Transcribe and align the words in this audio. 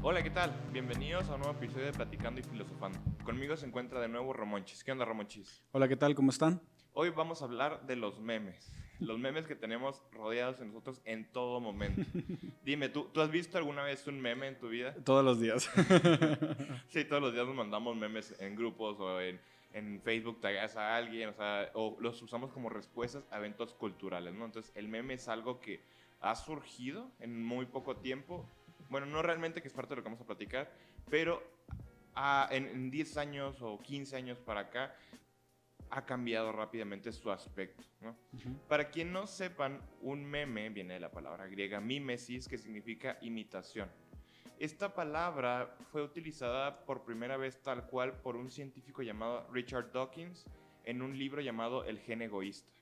Hola, 0.00 0.22
¿qué 0.22 0.30
tal? 0.30 0.54
Bienvenidos 0.72 1.28
a 1.28 1.34
un 1.34 1.40
nuevo 1.40 1.56
episodio 1.58 1.86
de 1.86 1.92
Platicando 1.92 2.40
y 2.40 2.44
Filosofando. 2.44 2.98
Conmigo 3.24 3.56
se 3.56 3.66
encuentra 3.66 4.00
de 4.00 4.08
nuevo 4.08 4.32
Romonchis. 4.32 4.84
¿Qué 4.84 4.92
onda, 4.92 5.04
Romonchis? 5.04 5.64
Hola, 5.72 5.88
¿qué 5.88 5.96
tal? 5.96 6.14
¿Cómo 6.14 6.30
están? 6.30 6.62
Hoy 6.92 7.10
vamos 7.10 7.42
a 7.42 7.46
hablar 7.46 7.84
de 7.86 7.96
los 7.96 8.20
memes. 8.20 8.72
Los 9.00 9.18
memes 9.18 9.46
que 9.46 9.56
tenemos 9.56 10.02
rodeados 10.12 10.60
de 10.60 10.66
nosotros 10.66 11.02
en 11.04 11.30
todo 11.32 11.60
momento. 11.60 12.02
Dime, 12.64 12.88
¿tú, 12.88 13.08
¿tú 13.12 13.20
has 13.20 13.30
visto 13.30 13.58
alguna 13.58 13.82
vez 13.82 14.06
un 14.06 14.20
meme 14.20 14.46
en 14.46 14.58
tu 14.58 14.68
vida? 14.68 14.94
Todos 15.04 15.24
los 15.24 15.40
días. 15.40 15.68
Sí, 16.88 17.04
todos 17.04 17.20
los 17.20 17.32
días 17.34 17.46
nos 17.46 17.54
mandamos 17.56 17.96
memes 17.96 18.34
en 18.40 18.56
grupos 18.56 18.98
o 19.00 19.20
en, 19.20 19.40
en 19.72 20.00
Facebook, 20.02 20.40
tagas 20.40 20.76
a 20.76 20.96
alguien, 20.96 21.28
o 21.28 21.34
sea, 21.34 21.70
o 21.74 21.96
los 22.00 22.22
usamos 22.22 22.52
como 22.52 22.70
respuestas 22.70 23.26
a 23.30 23.38
eventos 23.38 23.74
culturales, 23.74 24.32
¿no? 24.32 24.46
Entonces, 24.46 24.72
el 24.74 24.88
meme 24.88 25.14
es 25.14 25.28
algo 25.28 25.60
que 25.60 25.82
ha 26.20 26.34
surgido 26.34 27.10
en 27.20 27.44
muy 27.44 27.66
poco 27.66 27.96
tiempo. 27.96 28.48
Bueno, 28.88 29.06
no 29.06 29.22
realmente, 29.22 29.60
que 29.60 29.68
es 29.68 29.74
parte 29.74 29.90
de 29.90 29.96
lo 29.96 30.02
que 30.02 30.08
vamos 30.08 30.20
a 30.20 30.26
platicar, 30.26 30.70
pero 31.10 31.42
ah, 32.14 32.48
en, 32.50 32.66
en 32.66 32.90
10 32.90 33.16
años 33.18 33.60
o 33.60 33.78
15 33.78 34.16
años 34.16 34.38
para 34.38 34.60
acá 34.60 34.94
ha 35.90 36.04
cambiado 36.04 36.52
rápidamente 36.52 37.12
su 37.12 37.30
aspecto, 37.30 37.82
¿no? 38.00 38.16
Para 38.68 38.90
quien 38.90 39.12
no 39.12 39.26
sepan, 39.26 39.80
un 40.02 40.24
meme 40.24 40.68
viene 40.70 40.94
de 40.94 41.00
la 41.00 41.10
palabra 41.10 41.46
griega 41.46 41.80
mimesis, 41.80 42.48
que 42.48 42.58
significa 42.58 43.18
imitación. 43.22 43.90
Esta 44.58 44.92
palabra 44.94 45.76
fue 45.92 46.02
utilizada 46.02 46.84
por 46.84 47.04
primera 47.04 47.36
vez 47.36 47.62
tal 47.62 47.86
cual 47.86 48.20
por 48.20 48.36
un 48.36 48.50
científico 48.50 49.02
llamado 49.02 49.46
Richard 49.52 49.92
Dawkins 49.92 50.46
en 50.84 51.00
un 51.00 51.16
libro 51.16 51.40
llamado 51.40 51.84
El 51.84 52.00
gen 52.00 52.22
egoísta. 52.22 52.72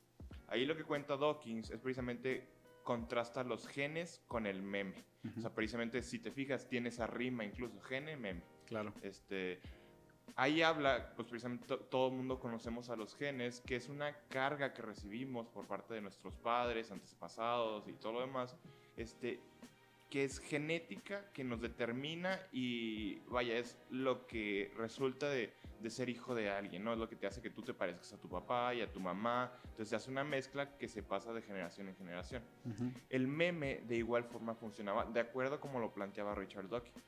Ahí 0.49 0.65
lo 0.65 0.77
que 0.77 0.85
cuenta 0.85 1.17
Dawkins 1.17 1.71
es 1.71 1.81
precisamente 1.81 2.49
contrasta 2.87 3.43
los 3.45 3.67
genes 3.67 4.23
con 4.29 4.47
el 4.47 4.63
meme. 4.63 5.05
O 5.37 5.41
sea, 5.41 5.53
precisamente 5.53 6.01
si 6.03 6.21
te 6.21 6.31
fijas, 6.31 6.69
tiene 6.69 6.89
esa 6.89 7.07
rima 7.09 7.45
incluso, 7.45 7.79
gene, 7.81 8.17
meme. 8.17 8.43
Claro. 8.65 8.95
Este, 9.03 9.61
ahí 10.37 10.63
habla, 10.63 11.13
pues 11.17 11.27
precisamente 11.27 11.67
to- 11.67 11.81
todo 11.81 12.09
el 12.11 12.15
mundo 12.15 12.39
conocemos 12.39 12.89
a 12.89 12.95
los 12.97 13.17
genes, 13.17 13.61
que 13.61 13.75
es 13.75 13.89
una 13.89 14.15
carga 14.29 14.73
que 14.73 14.83
recibimos 14.83 15.49
por 15.49 15.67
parte 15.67 15.95
de 15.95 16.01
nuestros 16.01 16.37
padres, 16.37 16.93
antepasados 16.93 17.89
y 17.89 17.93
todo 17.95 18.13
lo 18.15 18.21
demás, 18.21 18.57
este, 18.97 19.41
que 20.09 20.23
es 20.23 20.39
genética, 20.39 21.29
que 21.33 21.43
nos 21.43 21.61
determina 21.61 22.39
y 22.53 23.17
vaya, 23.29 23.59
es 23.59 23.77
lo 23.91 24.29
que 24.29 24.73
resulta 24.77 25.29
de, 25.29 25.53
de 25.81 25.91
ser 25.91 26.09
hijo 26.09 26.35
de 26.35 26.51
alguien, 26.51 26.85
¿no? 26.85 26.93
Es 26.93 26.99
lo 26.99 27.09
que 27.09 27.17
te 27.17 27.27
hace 27.27 27.41
que 27.41 27.51
tú 27.51 27.63
te 27.63 27.75
parezcas 27.75 28.13
a 28.13 28.19
tu 28.19 28.29
papá 28.29 28.75
y 28.75 28.81
a 28.81 28.93
tu 28.93 29.01
mamá, 29.01 29.53
entonces 29.63 29.89
se 29.89 29.97
hace 29.97 30.11
una 30.11 30.25
mezcla 30.25 30.77
que 30.77 30.89
se 30.89 31.03
pasa 31.03 31.33
de 31.33 31.43
generación 31.43 31.89
en 31.89 31.97
generación. 31.97 32.43
El 33.09 33.29
meme 33.29 33.83
de 33.87 33.97
igual 33.97 34.25
forma 34.25 34.55
funcionaba 34.55 35.05
de 35.05 35.21
acuerdo 35.21 35.61
como 35.61 35.79
lo 35.79 35.93
planteaba 35.93 36.35
Richard 36.35 36.69
Dawkins. 36.69 37.05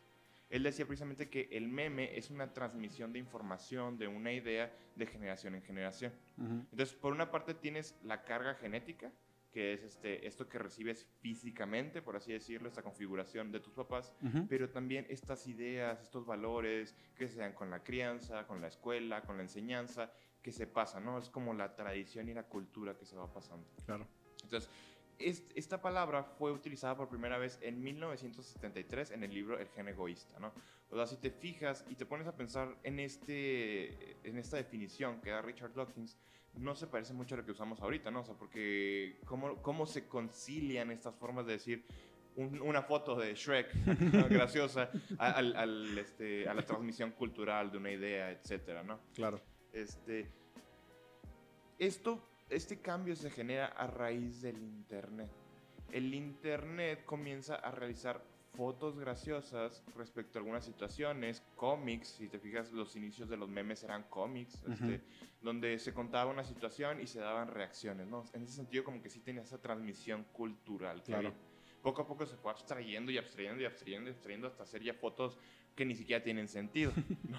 Él 0.50 0.62
decía 0.62 0.86
precisamente 0.86 1.28
que 1.28 1.48
el 1.52 1.68
meme 1.68 2.16
es 2.16 2.30
una 2.30 2.52
transmisión 2.54 3.12
de 3.12 3.18
información, 3.18 3.98
de 3.98 4.08
una 4.08 4.32
idea 4.32 4.74
de 4.96 5.06
generación 5.06 5.54
en 5.54 5.62
generación. 5.62 6.12
Ujú. 6.38 6.66
Entonces, 6.70 6.94
por 6.94 7.12
una 7.12 7.30
parte 7.30 7.52
tienes 7.52 7.94
la 8.02 8.24
carga 8.24 8.54
genética, 8.54 9.12
que 9.50 9.72
es 9.72 9.82
este, 9.82 10.26
esto 10.26 10.48
que 10.48 10.58
recibes 10.58 11.06
físicamente, 11.20 12.02
por 12.02 12.16
así 12.16 12.32
decirlo, 12.32 12.68
esta 12.68 12.82
configuración 12.82 13.50
de 13.50 13.60
tus 13.60 13.72
papás, 13.72 14.12
Ujú. 14.22 14.46
pero 14.48 14.68
también 14.70 15.06
estas 15.08 15.46
ideas, 15.46 16.00
estos 16.02 16.26
valores 16.26 16.94
que 17.16 17.28
se 17.28 17.38
dan 17.38 17.52
con 17.54 17.70
la 17.70 17.82
crianza, 17.82 18.46
con 18.46 18.60
la 18.60 18.68
escuela, 18.68 19.22
con 19.22 19.36
la 19.36 19.42
enseñanza, 19.42 20.12
que 20.42 20.52
se 20.52 20.66
pasan, 20.66 21.04
¿no? 21.04 21.18
Es 21.18 21.30
como 21.30 21.54
la 21.54 21.74
tradición 21.74 22.28
y 22.28 22.34
la 22.34 22.44
cultura 22.44 22.96
que 22.96 23.04
se 23.06 23.16
va 23.16 23.32
pasando. 23.32 23.66
Claro. 23.86 24.06
Entonces, 24.44 24.70
es- 25.18 25.44
esta 25.56 25.82
palabra 25.82 26.22
fue 26.22 26.52
utilizada 26.52 26.96
por 26.96 27.08
primera 27.08 27.38
vez 27.38 27.58
en 27.60 27.82
1973 27.82 29.10
en 29.10 29.24
el 29.24 29.34
libro 29.34 29.58
El 29.58 29.68
gen 29.68 29.88
egoísta, 29.88 30.38
¿no? 30.38 30.52
O 30.90 30.96
sea, 30.96 31.06
si 31.06 31.16
te 31.16 31.30
fijas 31.30 31.84
y 31.88 31.96
te 31.96 32.06
pones 32.06 32.26
a 32.26 32.36
pensar 32.36 32.76
en, 32.82 33.00
este, 33.00 34.16
en 34.28 34.38
esta 34.38 34.56
definición 34.56 35.20
que 35.20 35.30
da 35.30 35.42
Richard 35.42 35.74
Dawkins, 35.74 36.16
no 36.56 36.74
se 36.74 36.86
parece 36.86 37.12
mucho 37.12 37.34
a 37.34 37.38
lo 37.38 37.44
que 37.44 37.52
usamos 37.52 37.80
ahorita, 37.80 38.10
¿no? 38.10 38.20
O 38.20 38.24
sea, 38.24 38.34
porque 38.34 39.18
cómo, 39.24 39.56
cómo 39.62 39.86
se 39.86 40.06
concilian 40.08 40.90
estas 40.90 41.14
formas 41.14 41.46
de 41.46 41.52
decir 41.52 41.84
un- 42.36 42.60
una 42.60 42.82
foto 42.82 43.14
de 43.16 43.34
Shrek 43.34 43.68
graciosa 44.30 44.90
al, 45.18 45.96
este, 45.98 46.48
a 46.48 46.54
la 46.54 46.62
transmisión 46.62 47.12
cultural 47.12 47.70
de 47.70 47.78
una 47.78 47.90
idea, 47.92 48.30
etcétera, 48.30 48.82
¿no? 48.82 48.98
Claro. 49.14 49.40
Este, 49.72 50.30
esto, 51.78 52.22
este 52.50 52.80
cambio 52.80 53.14
se 53.16 53.30
genera 53.30 53.66
a 53.66 53.86
raíz 53.86 54.42
del 54.42 54.56
Internet. 54.58 55.30
El 55.92 56.12
Internet 56.14 57.04
comienza 57.04 57.56
a 57.56 57.70
realizar 57.70 58.22
fotos 58.58 58.98
graciosas 58.98 59.84
respecto 59.94 60.36
a 60.36 60.40
algunas 60.40 60.64
situaciones, 60.64 61.44
cómics, 61.54 62.08
si 62.08 62.28
te 62.28 62.40
fijas, 62.40 62.72
los 62.72 62.96
inicios 62.96 63.28
de 63.28 63.36
los 63.36 63.48
memes 63.48 63.84
eran 63.84 64.02
cómics, 64.10 64.64
Ujú. 64.64 64.72
este, 64.72 65.04
donde 65.40 65.78
se 65.78 65.94
contaba 65.94 66.28
una 66.28 66.42
situación 66.42 67.00
y 67.00 67.06
se 67.06 67.20
daban 67.20 67.46
reacciones, 67.46 68.08
¿no? 68.08 68.24
En 68.32 68.42
ese 68.42 68.54
sentido, 68.54 68.82
como 68.82 69.00
que 69.00 69.10
sí 69.10 69.20
tenía 69.20 69.42
esa 69.42 69.62
transmisión 69.62 70.24
cultural. 70.32 71.04
que 71.04 71.12
Claro. 71.12 71.28
había. 71.28 71.40
Poco 71.82 72.02
a 72.02 72.06
poco 72.08 72.26
se 72.26 72.36
fue 72.36 72.50
abstrayendo 72.50 73.12
y 73.12 73.18
abstrayendo 73.18 73.62
y 73.62 73.64
abstrayendo 73.64 74.10
y 74.10 74.12
abstrayendo 74.12 74.48
hasta 74.48 74.64
hacer 74.64 74.82
ya 74.82 74.94
fotos 74.94 75.38
que 75.76 75.84
ni 75.84 75.94
siquiera 75.94 76.24
tienen 76.24 76.48
sentido, 76.48 76.90
¿no? 77.28 77.38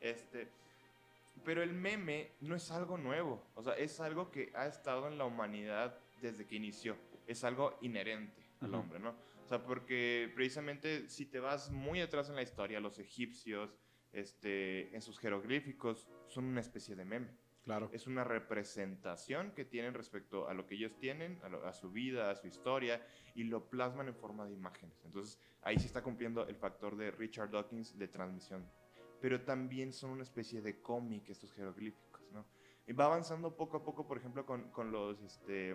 Este, 0.00 0.52
pero 1.46 1.62
el 1.62 1.72
meme 1.72 2.32
no 2.42 2.54
es 2.54 2.70
algo 2.70 2.98
nuevo, 2.98 3.42
o 3.54 3.62
sea, 3.62 3.72
es 3.72 4.00
algo 4.00 4.30
que 4.30 4.52
ha 4.54 4.66
estado 4.66 5.08
en 5.08 5.16
la 5.16 5.24
humanidad 5.24 5.98
desde 6.20 6.46
que 6.46 6.56
inició, 6.56 6.94
es 7.26 7.42
algo 7.42 7.78
inherente 7.80 8.42
al 8.60 8.74
Ujú. 8.74 8.80
hombre, 8.80 8.98
¿no? 8.98 9.14
O 9.48 9.50
sea, 9.50 9.64
porque 9.64 10.30
precisamente 10.34 11.08
si 11.08 11.24
te 11.24 11.40
vas 11.40 11.70
muy 11.70 12.02
atrás 12.02 12.28
en 12.28 12.34
la 12.36 12.42
historia, 12.42 12.80
los 12.80 12.98
egipcios, 12.98 13.78
este, 14.12 14.94
en 14.94 15.00
sus 15.00 15.18
jeroglíficos, 15.18 16.06
son 16.26 16.44
una 16.44 16.60
especie 16.60 16.94
de 16.94 17.06
meme. 17.06 17.30
Claro. 17.64 17.88
Es 17.90 18.06
una 18.06 18.24
representación 18.24 19.52
que 19.52 19.64
tienen 19.64 19.94
respecto 19.94 20.48
a 20.50 20.52
lo 20.52 20.66
que 20.66 20.74
ellos 20.74 20.98
tienen, 20.98 21.40
a, 21.42 21.48
lo- 21.48 21.66
a 21.66 21.72
su 21.72 21.90
vida, 21.90 22.30
a 22.30 22.36
su 22.36 22.46
historia, 22.46 23.02
y 23.34 23.44
lo 23.44 23.70
plasman 23.70 24.08
en 24.08 24.16
forma 24.16 24.44
de 24.44 24.52
imágenes. 24.52 25.02
Entonces, 25.06 25.38
ahí 25.62 25.78
sí 25.78 25.86
está 25.86 26.02
cumpliendo 26.02 26.46
el 26.46 26.56
factor 26.56 26.94
de 26.98 27.10
Richard 27.10 27.50
Dawkins 27.50 27.98
de 27.98 28.06
transmisión. 28.08 28.70
Pero 29.18 29.40
también 29.40 29.94
son 29.94 30.10
una 30.10 30.24
especie 30.24 30.60
de 30.60 30.82
cómic 30.82 31.26
estos 31.30 31.54
jeroglíficos, 31.54 32.20
¿no? 32.32 32.44
Y 32.86 32.92
va 32.92 33.06
avanzando 33.06 33.56
poco 33.56 33.78
a 33.78 33.82
poco, 33.82 34.06
por 34.06 34.18
ejemplo, 34.18 34.44
con, 34.44 34.70
con 34.72 34.92
los 34.92 35.22
este, 35.22 35.74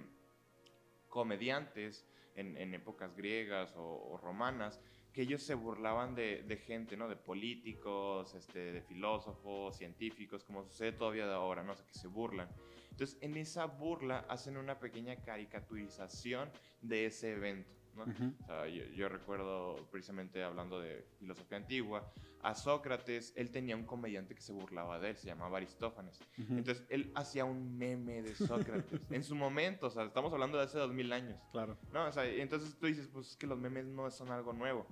comediantes 1.10 2.06
en, 2.36 2.74
épocas 2.74 3.16
griegas 3.16 3.74
o, 3.76 4.18
romanas, 4.22 4.80
que 5.12 5.22
ellos 5.22 5.44
se 5.44 5.54
burlaban 5.54 6.16
de, 6.16 6.44
de 6.44 6.58
gente, 6.58 6.98
¿no? 6.98 7.08
De 7.08 7.16
políticos, 7.16 8.34
este, 8.34 8.72
de 8.72 8.82
filósofos, 8.82 9.78
científicos, 9.78 10.44
como 10.44 10.64
sucede 10.64 10.94
todavía 10.94 11.28
de 11.28 11.34
ahora, 11.34 11.64
¿no? 11.64 11.74
O 11.74 11.76
sea, 11.76 11.86
que 11.86 11.94
se 11.94 12.08
burlan. 12.08 12.50
Entonces, 12.90 13.18
en 13.22 13.38
esa 13.38 13.66
burla 13.66 14.26
hacen 14.30 14.58
una 14.58 14.80
pequeña 14.80 15.16
caricaturización 15.18 16.52
de 16.82 17.06
ese 17.06 17.34
evento, 17.34 17.72
¿no? 17.96 18.04
Ujú. 18.04 18.34
O 18.42 18.46
sea, 18.46 18.68
yo, 18.68 18.84
yo 18.86 19.10
recuerdo 19.10 19.88
precisamente 19.92 20.44
hablando 20.44 20.80
de 20.80 21.06
filosofía 21.20 21.58
antigua, 21.58 22.12
a 22.42 22.56
Sócrates, 22.56 23.32
él 23.38 23.52
tenía 23.52 23.76
un 23.76 23.86
comediante 23.86 24.36
que 24.36 24.42
se 24.42 24.52
burlaba 24.52 25.00
de 25.00 25.12
él, 25.12 25.18
se 25.18 25.28
llamaba 25.28 25.58
Aristófanes. 25.58 26.20
Ujú. 26.38 26.58
Entonces, 26.58 26.86
él 26.90 27.12
hacía 27.16 27.46
un 27.46 27.78
meme 27.78 28.22
de 28.22 28.36
Sócrates 28.36 29.00
en 29.10 29.24
su 29.24 29.36
momento, 29.36 29.88
o 29.88 29.90
sea, 29.90 30.04
estamos 30.04 30.34
hablando 30.34 30.58
de 30.58 30.66
hace 30.66 30.78
dos 30.78 30.92
mil 30.94 31.14
años. 31.14 31.40
Claro. 31.52 31.78
No, 31.94 32.06
o 32.08 32.12
sea, 32.12 32.26
entonces 32.26 32.76
tú 32.78 32.88
dices, 32.88 33.08
pues 33.08 33.30
es 33.32 33.38
que 33.38 33.48
los 33.48 33.58
memes 33.58 33.86
no 33.86 34.10
son 34.12 34.30
algo 34.32 34.52
nuevo. 34.52 34.86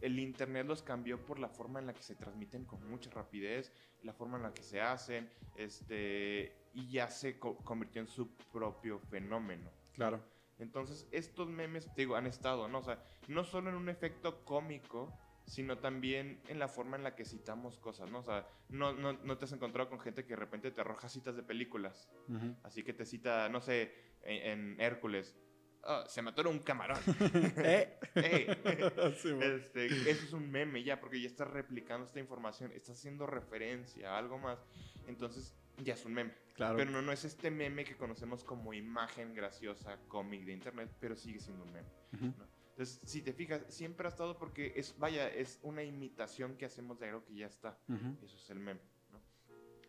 El 0.00 0.18
internet 0.18 0.66
los 0.66 0.82
cambió 0.82 1.24
por 1.24 1.38
la 1.38 1.48
forma 1.50 1.78
en 1.78 1.86
la 1.86 1.92
que 1.92 2.02
se 2.02 2.14
transmiten 2.14 2.64
con 2.64 2.88
mucha 2.88 3.10
rapidez, 3.10 3.70
la 4.02 4.14
forma 4.14 4.38
en 4.38 4.44
la 4.44 4.54
que 4.54 4.62
se 4.62 4.80
hacen, 4.80 5.28
este, 5.56 6.56
y 6.72 6.88
ya 6.90 7.08
se 7.08 7.38
co- 7.38 7.56
convirtió 7.58 8.00
en 8.00 8.08
su 8.08 8.34
propio 8.52 8.98
fenómeno. 8.98 9.70
Claro. 9.92 10.20
Entonces, 10.60 11.08
estos 11.10 11.48
memes, 11.48 11.86
te 11.94 12.02
digo, 12.02 12.16
han 12.16 12.26
estado, 12.26 12.68
¿no? 12.68 12.78
O 12.78 12.82
sea, 12.82 13.02
no 13.28 13.44
solo 13.44 13.70
en 13.70 13.76
un 13.76 13.88
efecto 13.88 14.44
cómico, 14.44 15.12
sino 15.46 15.78
también 15.78 16.40
en 16.48 16.58
la 16.58 16.68
forma 16.68 16.96
en 16.96 17.02
la 17.02 17.16
que 17.16 17.24
citamos 17.24 17.78
cosas, 17.78 18.10
¿no? 18.10 18.20
O 18.20 18.22
sea, 18.22 18.46
no, 18.68 18.92
no, 18.92 19.14
no 19.14 19.36
te 19.38 19.46
has 19.46 19.52
encontrado 19.52 19.88
con 19.88 19.98
gente 20.00 20.22
que 20.24 20.30
de 20.30 20.36
repente 20.36 20.70
te 20.70 20.80
arroja 20.80 21.08
citas 21.08 21.34
de 21.34 21.42
películas. 21.42 22.08
Ujú. 22.28 22.56
Así 22.62 22.84
que 22.84 22.92
te 22.92 23.04
cita, 23.04 23.48
no 23.48 23.60
sé, 23.60 23.92
en, 24.22 24.60
en 24.74 24.80
Hércules, 24.80 25.34
"Ah, 25.82 26.04
se 26.06 26.22
mató 26.22 26.48
un 26.48 26.60
camarón. 26.60 26.98
¿Eh? 27.64 27.98
Ey. 28.14 28.46
Sí. 29.16 29.30
Este, 29.40 29.86
eso 29.86 30.24
es 30.24 30.32
un 30.32 30.50
meme 30.50 30.84
ya, 30.84 31.00
porque 31.00 31.20
ya 31.20 31.26
estás 31.26 31.48
replicando 31.48 32.06
esta 32.06 32.20
información, 32.20 32.70
estás 32.72 32.98
haciendo 32.98 33.26
referencia 33.26 34.14
a 34.14 34.18
algo 34.18 34.38
más. 34.38 34.64
Entonces, 35.06 35.54
ya 35.78 35.94
es 35.94 36.04
un 36.04 36.12
meme. 36.14 36.34
Claro. 36.60 36.76
Pero 36.76 36.90
no, 36.90 37.00
no 37.00 37.10
es 37.10 37.24
este 37.24 37.50
meme 37.50 37.84
que 37.84 37.96
conocemos 37.96 38.44
como 38.44 38.74
imagen 38.74 39.32
graciosa, 39.32 39.98
cómic 40.08 40.44
de 40.44 40.52
internet, 40.52 40.94
pero 41.00 41.16
sigue 41.16 41.40
siendo 41.40 41.64
un 41.64 41.72
meme. 41.72 41.88
Ujú. 42.12 42.34
Entonces, 42.72 43.00
si 43.02 43.22
te 43.22 43.32
fijas, 43.32 43.64
siempre 43.70 44.06
ha 44.06 44.10
estado 44.10 44.36
porque 44.36 44.74
es, 44.76 44.94
vaya, 44.98 45.26
es 45.26 45.58
una 45.62 45.82
imitación 45.82 46.58
que 46.58 46.66
hacemos 46.66 47.00
de 47.00 47.08
algo 47.08 47.24
que 47.24 47.34
ya 47.34 47.46
está. 47.46 47.78
Ujú. 47.88 48.14
Eso 48.22 48.36
es 48.36 48.50
el 48.50 48.58
meme. 48.58 48.82
¿no? 49.10 49.22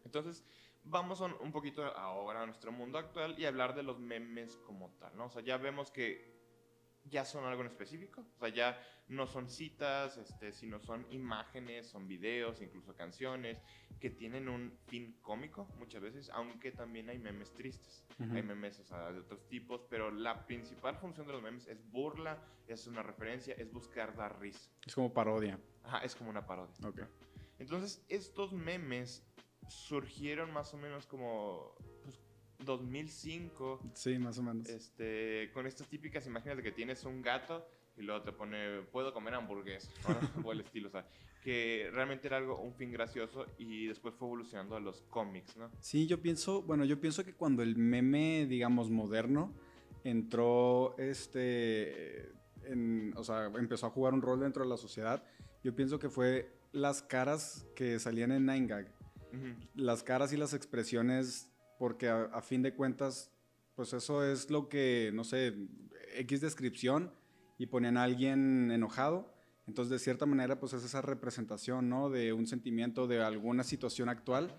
Entonces, 0.05 0.45
vamos 0.85 1.19
un, 1.19 1.33
un 1.41 1.51
poquito 1.51 1.83
ahora 1.83 2.43
a 2.43 2.45
nuestro 2.45 2.71
mundo 2.71 2.97
actual 2.97 3.37
y 3.37 3.43
hablar 3.43 3.75
de 3.75 3.83
los 3.83 3.99
memes 3.99 4.55
como 4.65 4.91
tal, 4.91 5.17
¿no? 5.17 5.25
O 5.25 5.29
sea, 5.29 5.41
ya 5.41 5.57
vemos 5.57 5.91
que 5.91 6.40
ya 7.05 7.25
son 7.25 7.45
algo 7.45 7.61
en 7.61 7.67
específico. 7.67 8.25
O 8.35 8.39
sea, 8.39 8.49
ya 8.49 8.81
no 9.07 9.27
son 9.27 9.49
citas, 9.49 10.17
este, 10.17 10.53
sino 10.53 10.79
son 10.79 11.05
imágenes, 11.09 11.87
son 11.87 12.07
videos, 12.07 12.61
incluso 12.61 12.95
canciones, 12.95 13.61
que 13.99 14.09
tienen 14.09 14.47
un 14.47 14.77
fin 14.87 15.17
cómico 15.21 15.67
muchas 15.77 16.01
veces, 16.01 16.29
aunque 16.31 16.71
también 16.71 17.09
hay 17.09 17.19
memes 17.19 17.53
tristes. 17.53 18.05
Hay 18.19 18.43
memes 18.43 18.79
o 18.79 18.83
sea, 18.85 19.11
de 19.11 19.19
otros 19.19 19.47
tipos, 19.47 19.81
pero 19.89 20.11
la 20.11 20.45
principal 20.45 20.95
función 20.95 21.25
de 21.25 21.33
los 21.33 21.41
memes 21.41 21.67
es 21.67 21.83
burla, 21.91 22.39
es 22.67 22.85
una 22.87 23.01
referencia, 23.01 23.55
es 23.55 23.71
buscar 23.71 24.15
dar 24.15 24.39
risa. 24.39 24.69
Es 24.85 24.95
como 24.95 25.11
parodia. 25.11 25.59
Ajá, 25.83 25.99
es 25.99 26.15
como 26.15 26.29
una 26.29 26.45
parodia. 26.45 26.75
Ok. 26.87 27.01
Entonces, 27.57 28.05
estos 28.09 28.53
memes 28.53 29.23
surgieron 29.67 30.51
más 30.51 30.73
o 30.73 30.77
menos 30.77 31.05
como 31.07 31.75
2005, 32.65 33.79
Sí, 33.93 34.17
más 34.17 34.37
o 34.37 34.43
menos. 34.43 34.67
este, 34.69 35.49
con 35.53 35.67
estas 35.67 35.87
típicas 35.87 36.25
imágenes 36.27 36.57
de 36.57 36.63
que 36.63 36.71
tienes 36.71 37.03
un 37.05 37.21
gato 37.21 37.67
y 37.97 38.01
luego 38.03 38.21
te 38.23 38.31
pone, 38.31 38.81
puedo 38.91 39.13
comer 39.13 39.33
hamburguesa, 39.35 39.89
¿no? 40.07 40.09
o 40.49 40.51
el 40.53 40.61
estilo, 40.61 40.87
o 40.87 40.91
sea, 40.91 41.05
que 41.43 41.89
realmente 41.91 42.27
era 42.27 42.37
algo, 42.37 42.59
un 42.61 42.73
fin 42.75 42.91
gracioso 42.91 43.45
y 43.57 43.87
después 43.87 44.13
fue 44.15 44.27
evolucionando 44.27 44.75
a 44.75 44.79
los 44.79 45.01
cómics, 45.03 45.57
¿no? 45.57 45.69
Sí, 45.79 46.07
yo 46.07 46.21
pienso, 46.21 46.61
bueno, 46.61 46.85
yo 46.85 46.99
pienso 47.01 47.23
que 47.25 47.33
cuando 47.33 47.63
el 47.63 47.75
meme, 47.75 48.45
digamos, 48.47 48.89
moderno, 48.89 49.53
entró, 50.03 50.95
este, 50.97 52.31
en- 52.63 53.13
o 53.17 53.23
sea, 53.23 53.45
empezó 53.57 53.87
a 53.87 53.89
jugar 53.89 54.13
un 54.13 54.21
rol 54.21 54.39
dentro 54.39 54.63
de 54.63 54.69
la 54.69 54.77
sociedad, 54.77 55.23
yo 55.63 55.75
pienso 55.75 55.99
que 55.99 56.09
fue 56.09 56.51
las 56.71 57.01
caras 57.01 57.67
que 57.75 57.99
salían 57.99 58.31
en 58.31 58.45
Nine 58.45 58.67
Gag, 58.67 58.91
las 59.75 60.03
caras 60.03 60.33
y 60.33 60.37
las 60.37 60.53
expresiones, 60.53 61.50
porque 61.81 62.09
a, 62.09 62.25
a 62.25 62.43
fin 62.43 62.61
de 62.61 62.75
cuentas, 62.75 63.31
pues 63.73 63.91
eso 63.93 64.23
es 64.23 64.51
lo 64.51 64.69
que, 64.69 65.09
no 65.15 65.23
sé, 65.23 65.55
X 66.15 66.39
descripción 66.39 67.11
y 67.57 67.65
ponían 67.65 67.97
a 67.97 68.03
alguien 68.03 68.69
enojado. 68.69 69.33
Entonces, 69.65 69.89
de 69.89 69.97
cierta 69.97 70.27
manera, 70.27 70.59
pues 70.59 70.73
es 70.73 70.83
esa 70.83 71.01
representación, 71.01 71.89
¿no? 71.89 72.11
De 72.11 72.33
un 72.33 72.45
sentimiento, 72.45 73.07
de 73.07 73.23
alguna 73.23 73.63
situación 73.63 74.09
actual. 74.09 74.55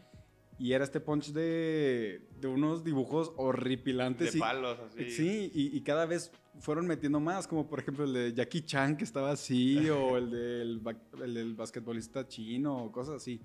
Y 0.59 0.73
era 0.73 0.83
este 0.83 0.99
punch 0.99 1.29
de, 1.33 2.27
de 2.41 2.49
unos 2.49 2.83
dibujos 2.83 3.33
horripilantes. 3.37 4.33
De 4.33 4.39
y- 4.39 4.41
palos, 4.41 4.81
así. 4.81 5.11
Sí, 5.13 5.53
y, 5.55 5.77
y 5.77 5.81
cada 5.83 6.07
vez 6.07 6.33
fueron 6.59 6.89
metiendo 6.89 7.21
más, 7.21 7.47
como 7.47 7.69
por 7.69 7.79
ejemplo 7.79 8.05
el 8.05 8.13
de 8.13 8.33
Jackie 8.35 8.63
Chan 8.63 8.97
que 8.97 9.05
estaba 9.05 9.31
así, 9.31 9.89
o 9.91 10.17
el 10.17 10.29
del, 10.31 10.81
el 11.23 11.35
del 11.35 11.55
basquetbolista 11.55 12.27
chino, 12.27 12.85
o 12.87 12.91
cosas 12.91 13.15
así. 13.15 13.41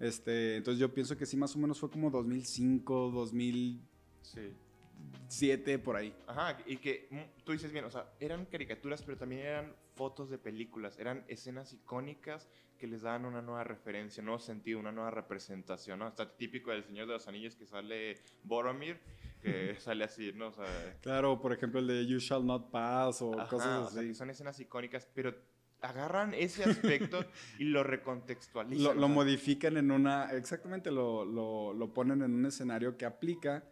Este, 0.00 0.56
entonces 0.56 0.80
yo 0.80 0.92
pienso 0.92 1.16
que 1.16 1.26
sí, 1.26 1.36
más 1.36 1.54
o 1.54 1.58
menos 1.58 1.78
fue 1.78 1.90
como 1.90 2.10
2005, 2.10 3.10
2007, 3.12 4.52
Sí. 5.28 5.78
por 5.78 5.96
ahí. 5.96 6.14
Ajá, 6.26 6.58
y 6.66 6.76
que 6.78 7.08
mm, 7.10 7.42
tú 7.44 7.52
dices 7.52 7.72
bien, 7.72 7.84
o 7.84 7.90
sea, 7.90 8.12
eran 8.20 8.44
caricaturas, 8.46 9.02
pero 9.02 9.16
también 9.16 9.42
eran 9.42 9.74
fotos 9.94 10.28
de 10.30 10.38
películas, 10.38 10.98
eran 10.98 11.24
escenas 11.28 11.72
icónicas 11.72 12.48
que 12.78 12.86
les 12.88 13.02
daban 13.02 13.24
una 13.24 13.40
nueva 13.40 13.62
referencia, 13.64 14.20
un 14.20 14.26
nuevo 14.26 14.40
sentido, 14.40 14.80
una 14.80 14.90
nueva 14.92 15.10
representación, 15.12 16.00
¿no? 16.00 16.08
Está 16.08 16.36
típico 16.36 16.70
del 16.72 16.82
Señor 16.84 17.06
de 17.06 17.12
los 17.14 17.28
Anillos 17.28 17.54
que 17.54 17.64
sale 17.66 18.16
Boromir, 18.42 18.98
que 19.40 19.76
sale 19.80 20.04
así, 20.04 20.32
¿no? 20.34 20.48
O 20.48 20.52
sea, 20.52 20.96
Claro, 21.00 21.40
por 21.40 21.52
ejemplo 21.52 21.78
el 21.80 21.86
de 21.86 22.04
You 22.06 22.18
Shall 22.18 22.44
Not 22.44 22.70
Pass, 22.70 23.22
o 23.22 23.38
ajá, 23.38 23.48
cosas 23.48 23.88
o 23.88 23.90
sea, 23.92 24.00
así. 24.02 24.14
son 24.14 24.30
escenas 24.30 24.58
icónicas, 24.58 25.08
pero 25.14 25.34
agarran 25.84 26.34
ese 26.34 26.64
aspecto 26.64 27.24
y 27.58 27.64
lo 27.64 27.82
recontextualizan. 27.84 28.82
Lo, 28.82 28.94
lo 28.94 29.08
modifican 29.08 29.76
en 29.76 29.90
una, 29.90 30.32
exactamente, 30.32 30.90
lo, 30.90 31.24
lo, 31.24 31.72
lo 31.72 31.92
ponen 31.92 32.22
en 32.22 32.34
un 32.34 32.46
escenario 32.46 32.96
que 32.96 33.06
aplica 33.06 33.64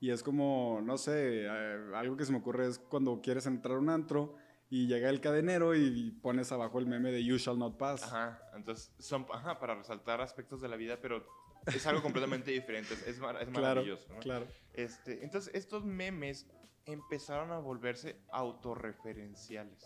y 0.00 0.10
es 0.10 0.22
como, 0.22 0.80
no 0.82 0.98
sé, 0.98 1.46
eh, 1.46 1.78
algo 1.94 2.16
que 2.16 2.24
se 2.24 2.32
me 2.32 2.38
ocurre 2.38 2.68
es 2.68 2.78
cuando 2.78 3.20
quieres 3.22 3.46
entrar 3.46 3.76
a 3.76 3.78
un 3.80 3.88
antro 3.88 4.36
y 4.68 4.86
llega 4.86 5.08
el 5.08 5.20
cadenero 5.20 5.74
y 5.74 6.10
pones 6.22 6.52
abajo 6.52 6.78
el 6.78 6.86
meme 6.86 7.10
de 7.10 7.24
You 7.24 7.38
Shall 7.38 7.58
Not 7.58 7.78
Pass. 7.78 8.02
Ajá, 8.02 8.40
entonces 8.54 8.92
son 8.98 9.26
ajá, 9.32 9.58
para 9.58 9.74
resaltar 9.74 10.20
aspectos 10.20 10.60
de 10.60 10.68
la 10.68 10.76
vida, 10.76 10.98
pero 11.00 11.24
es 11.66 11.86
algo 11.86 12.02
completamente 12.02 12.50
diferente, 12.50 12.94
es, 12.94 13.02
es 13.06 13.18
claro, 13.18 13.50
maravilloso, 13.50 14.12
¿no? 14.12 14.18
claro. 14.18 14.46
Este, 14.74 15.24
entonces, 15.24 15.54
estos 15.54 15.84
memes 15.84 16.46
empezaron 16.86 17.52
a 17.52 17.58
volverse 17.58 18.20
autorreferenciales. 18.30 19.84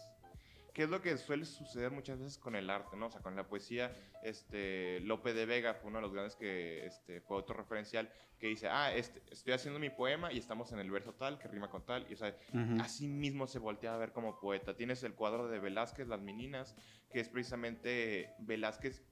Que 0.78 0.84
es 0.84 0.90
lo 0.90 1.02
que 1.02 1.18
suele 1.18 1.44
suceder 1.44 1.90
muchas 1.90 2.20
veces 2.20 2.38
con 2.38 2.54
el 2.54 2.70
arte, 2.70 2.96
¿no? 2.96 3.06
O 3.06 3.10
sea, 3.10 3.20
con 3.20 3.34
la 3.34 3.48
poesía, 3.48 3.92
este, 4.22 5.00
Lope 5.00 5.34
de 5.34 5.44
Vega 5.44 5.74
fue 5.74 5.88
uno 5.88 5.98
de 5.98 6.02
los 6.02 6.12
grandes 6.12 6.36
que 6.36 6.86
este, 6.86 7.20
fue 7.20 7.38
autorreferencial, 7.38 8.08
que 8.38 8.46
dice, 8.46 8.68
ah, 8.68 8.94
este, 8.94 9.20
estoy 9.32 9.54
haciendo 9.54 9.80
mi 9.80 9.90
poema 9.90 10.32
y 10.32 10.38
estamos 10.38 10.70
en 10.70 10.78
el 10.78 10.88
verso 10.88 11.14
tal, 11.14 11.40
que 11.40 11.48
rima 11.48 11.68
con 11.68 11.84
tal, 11.84 12.06
y 12.08 12.14
o 12.14 12.16
sea, 12.16 12.32
así 12.80 13.08
mismo 13.08 13.48
se 13.48 13.58
voltea 13.58 13.92
a 13.92 13.98
ver 13.98 14.12
como 14.12 14.38
poeta. 14.38 14.76
Tienes 14.76 15.02
el 15.02 15.14
cuadro 15.14 15.48
de 15.48 15.58
Velázquez, 15.58 16.06
Las 16.06 16.20
Meninas, 16.20 16.76
que 17.10 17.18
es 17.18 17.28
precisamente 17.28 18.32
Velázquez, 18.38 19.02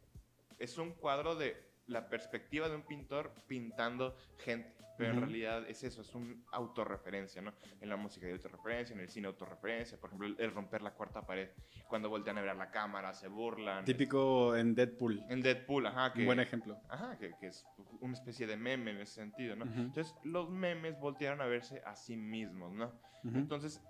es 0.61 0.79
un 0.79 0.93
cuadro 0.93 1.35
de 1.35 1.61
la 1.89 2.09
perspectiva 2.09 2.69
de 2.69 2.77
un 2.77 2.83
pintor 2.83 3.33
pintando 3.49 4.17
gente, 4.39 4.73
pero 4.96 5.10
en 5.10 5.16
Ujú. 5.19 5.26
realidad 5.26 5.69
es 5.69 5.82
eso, 5.84 6.00
es 6.00 6.14
un 6.14 6.44
autorreferencia, 6.52 7.43
¿no? 7.43 7.52
En 7.81 7.88
la 7.88 7.96
música 7.96 8.26
hay 8.26 8.32
autorreferencia, 8.32 8.94
en 8.94 9.00
el 9.00 9.08
cine 9.08 9.28
autorreferencia, 9.28 9.98
por 9.98 10.08
ejemplo, 10.10 10.26
el, 10.38 10.50
romper 10.52 10.82
la 10.82 10.93
cuarta 10.94 11.25
pared, 11.26 11.50
cuando 11.87 12.08
voltean 12.08 12.38
a 12.38 12.43
ver 12.43 12.56
la 12.56 12.70
cámara, 12.70 13.12
se 13.12 13.28
burlan. 13.28 13.84
Típico 13.84 14.56
en 14.56 14.75
Deadpool. 14.75 15.25
En 15.28 15.43
Deadpool, 15.43 15.87
ajá, 15.87 16.12
que, 16.12 16.20
Un 16.20 16.26
buen 16.26 16.40
ejemplo. 16.40 16.81
Ajá, 16.88 17.16
que, 17.19 17.37
que 17.37 17.48
es 17.48 17.66
una 18.00 18.14
especie 18.14 18.46
de 18.46 18.56
meme 18.56 18.93
en 18.93 18.98
ese 18.98 19.14
sentido, 19.14 19.56
¿no? 19.56 19.64
Ujú. 19.64 19.81
Entonces, 19.81 20.14
los 20.25 20.50
memes 20.50 20.98
voltearon 20.98 21.40
a 21.40 21.46
verse 21.46 21.82
a 21.84 21.94
sí 21.94 22.16
mismos, 22.16 22.72
¿no? 22.72 22.87
Ujú. 23.25 23.38
Entonces, 23.38 23.82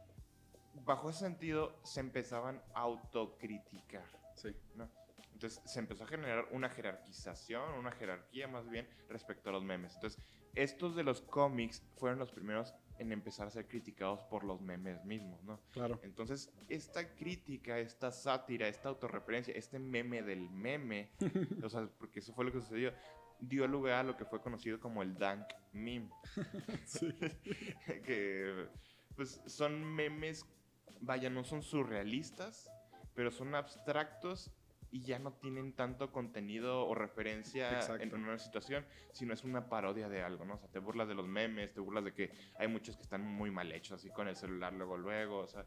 bajo 0.85 1.11
ese 1.11 1.21
sentido, 1.21 1.81
se 1.85 2.01
empezaban 2.01 2.63
a 2.75 2.81
autocriticar, 2.81 4.05
Sí. 4.35 4.55
¿no? 4.75 4.91
Entonces, 5.33 5.61
se 5.67 5.79
empezó 5.81 6.05
a 6.05 6.07
generar 6.07 6.49
una 6.53 6.71
jerarquización, 6.71 7.75
una 7.75 7.93
jerarquía 7.93 8.49
más 8.49 8.69
bien 8.71 8.89
respecto 9.09 9.51
a 9.51 9.53
los 9.53 9.63
memes. 9.63 9.95
Entonces, 9.95 10.23
estos 10.57 10.97
de 10.97 11.05
los 11.05 11.21
cómics 11.21 11.83
fueron 11.97 12.19
los 12.19 12.33
primeros 12.33 12.75
en 12.99 13.13
empezar 13.13 13.47
a 13.47 13.51
ser 13.51 13.69
criticados 13.69 14.21
por 14.31 14.43
los 14.43 14.61
memes 14.61 15.05
mismos, 15.05 15.43
¿no? 15.45 15.61
Claro. 15.71 16.01
Entonces, 16.03 16.51
esta 16.69 17.15
crítica, 17.15 17.79
esta 17.79 18.11
sátira, 18.11 18.67
esta 18.69 18.89
autorreferencia, 18.89 19.55
este 19.55 19.79
meme 19.79 20.23
del 20.23 20.51
meme, 20.51 21.11
o 21.63 21.69
sea, 21.69 21.89
porque 21.99 22.21
eso 22.21 22.33
fue 22.35 22.47
lo 22.47 22.53
que 22.53 22.61
sucedió, 22.61 22.93
dio 23.39 23.67
lugar 23.67 24.01
a 24.01 24.03
lo 24.03 24.17
que 24.17 24.25
fue 24.25 24.41
conocido 24.41 24.81
como 24.81 25.03
el 25.03 25.17
dank 25.17 25.47
meme. 25.73 26.11
que, 28.07 28.67
pues, 29.15 29.43
son 29.47 29.85
memes, 29.85 30.47
vaya, 31.01 31.29
no 31.29 31.45
son 31.45 31.63
surrealistas, 31.63 32.71
pero 33.15 33.31
son 33.31 33.55
abstractos 33.55 34.51
y 34.91 35.03
ya 35.05 35.19
no 35.19 35.33
tienen 35.35 35.75
tanto 35.75 36.13
contenido 36.13 36.87
o 36.87 36.95
referencia 36.95 37.69
en, 37.71 37.77
Exacto. 37.77 38.03
en 38.05 38.15
una 38.15 38.39
situación, 38.39 38.87
sino 39.13 39.35
es 39.35 39.45
una 39.45 39.69
parodia 39.69 40.09
de 40.09 40.23
algo, 40.23 40.45
¿no? 40.45 40.55
O 40.55 40.59
sea, 40.59 40.69
te 40.69 40.79
burlas 40.79 41.09
de 41.09 41.15
los 41.15 41.27
memes, 41.27 41.73
te 41.73 41.81
burlas 41.81 42.05
de 42.05 42.15
que 42.15 42.31
hay 42.59 42.69
muchos 42.69 42.97
que 42.97 43.03
están 43.03 43.23
muy 43.25 43.51
mal 43.51 43.71
hechos, 43.73 43.99
así 44.01 44.11
con 44.11 44.29
el 44.29 44.37
celular 44.37 44.73
luego, 44.73 44.97
luego, 44.97 45.39
o 45.41 45.47
sea, 45.47 45.67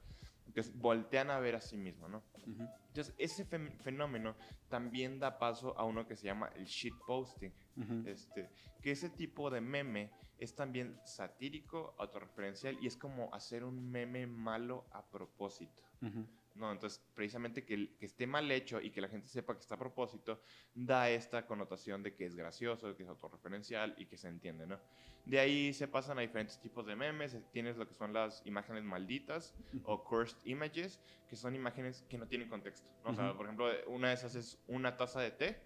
que 0.53 0.61
voltean 0.75 1.29
a 1.29 1.39
ver 1.39 1.55
a 1.55 1.61
sí 1.61 1.77
mismo, 1.77 2.07
¿no? 2.07 2.23
Ujú. 2.47 2.63
Entonces, 2.87 3.13
ese 3.19 3.45
fen- 3.47 3.77
fenómeno 3.81 4.35
también 4.67 5.19
da 5.19 5.37
paso 5.37 5.77
a 5.77 5.85
uno 5.85 6.07
que 6.07 6.15
se 6.15 6.25
llama 6.25 6.47
el 6.55 6.65
shitposting, 6.65 7.53
Ujú. 7.77 8.03
este, 8.07 8.49
que 8.81 8.91
ese 8.91 9.09
tipo 9.11 9.51
de 9.51 9.61
meme 9.61 10.11
es 10.39 10.55
también 10.55 10.99
satírico, 11.05 11.93
autorreferencial 11.99 12.77
y 12.81 12.87
es 12.87 12.97
como 12.97 13.31
hacer 13.35 13.63
un 13.63 13.91
meme 13.91 14.25
malo 14.25 14.87
a 14.91 15.07
propósito. 15.07 15.83
Ujú. 16.01 16.25
No, 16.55 16.71
entonces 16.71 17.01
precisamente 17.15 17.63
que, 17.63 17.95
que 17.97 18.05
esté 18.05 18.27
mal 18.27 18.51
hecho 18.51 18.81
y 18.81 18.89
que 18.91 18.99
la 19.01 19.07
gente 19.07 19.27
sepa 19.27 19.53
que 19.53 19.61
está 19.61 19.75
a 19.75 19.79
propósito 19.79 20.41
da 20.73 21.09
esta 21.09 21.45
connotación 21.45 22.03
de 22.03 22.13
que 22.13 22.25
es 22.25 22.35
gracioso, 22.35 22.95
que 22.97 23.03
es 23.03 23.09
autorreferencial 23.09 23.95
y 23.97 24.07
que 24.07 24.17
se 24.17 24.27
entiende, 24.27 24.67
¿no? 24.67 24.77
De 25.25 25.39
ahí 25.39 25.73
se 25.73 25.87
pasan 25.87 26.17
a 26.17 26.21
diferentes 26.21 26.59
tipos 26.59 26.85
de 26.85 26.95
memes. 26.95 27.33
eh, 27.35 27.43
Tienes 27.51 27.77
lo 27.77 27.87
que 27.87 27.93
son 27.93 28.13
las 28.13 28.41
imágenes 28.45 28.83
malditas 28.83 29.53
o 29.83 30.03
cursed 30.03 30.37
images, 30.45 30.99
que 31.29 31.35
son 31.35 31.55
imágenes 31.55 32.03
que 32.09 32.17
no 32.17 32.27
tienen 32.27 32.49
contexto. 32.49 32.89
¿no? 33.05 33.11
O 33.11 33.13
sea, 33.13 33.33
por 33.35 33.45
ejemplo, 33.45 33.69
una 33.87 34.09
de 34.09 34.15
esas 34.15 34.35
es 34.35 34.57
una 34.67 34.97
taza 34.97 35.21
de 35.21 35.31
té, 35.31 35.61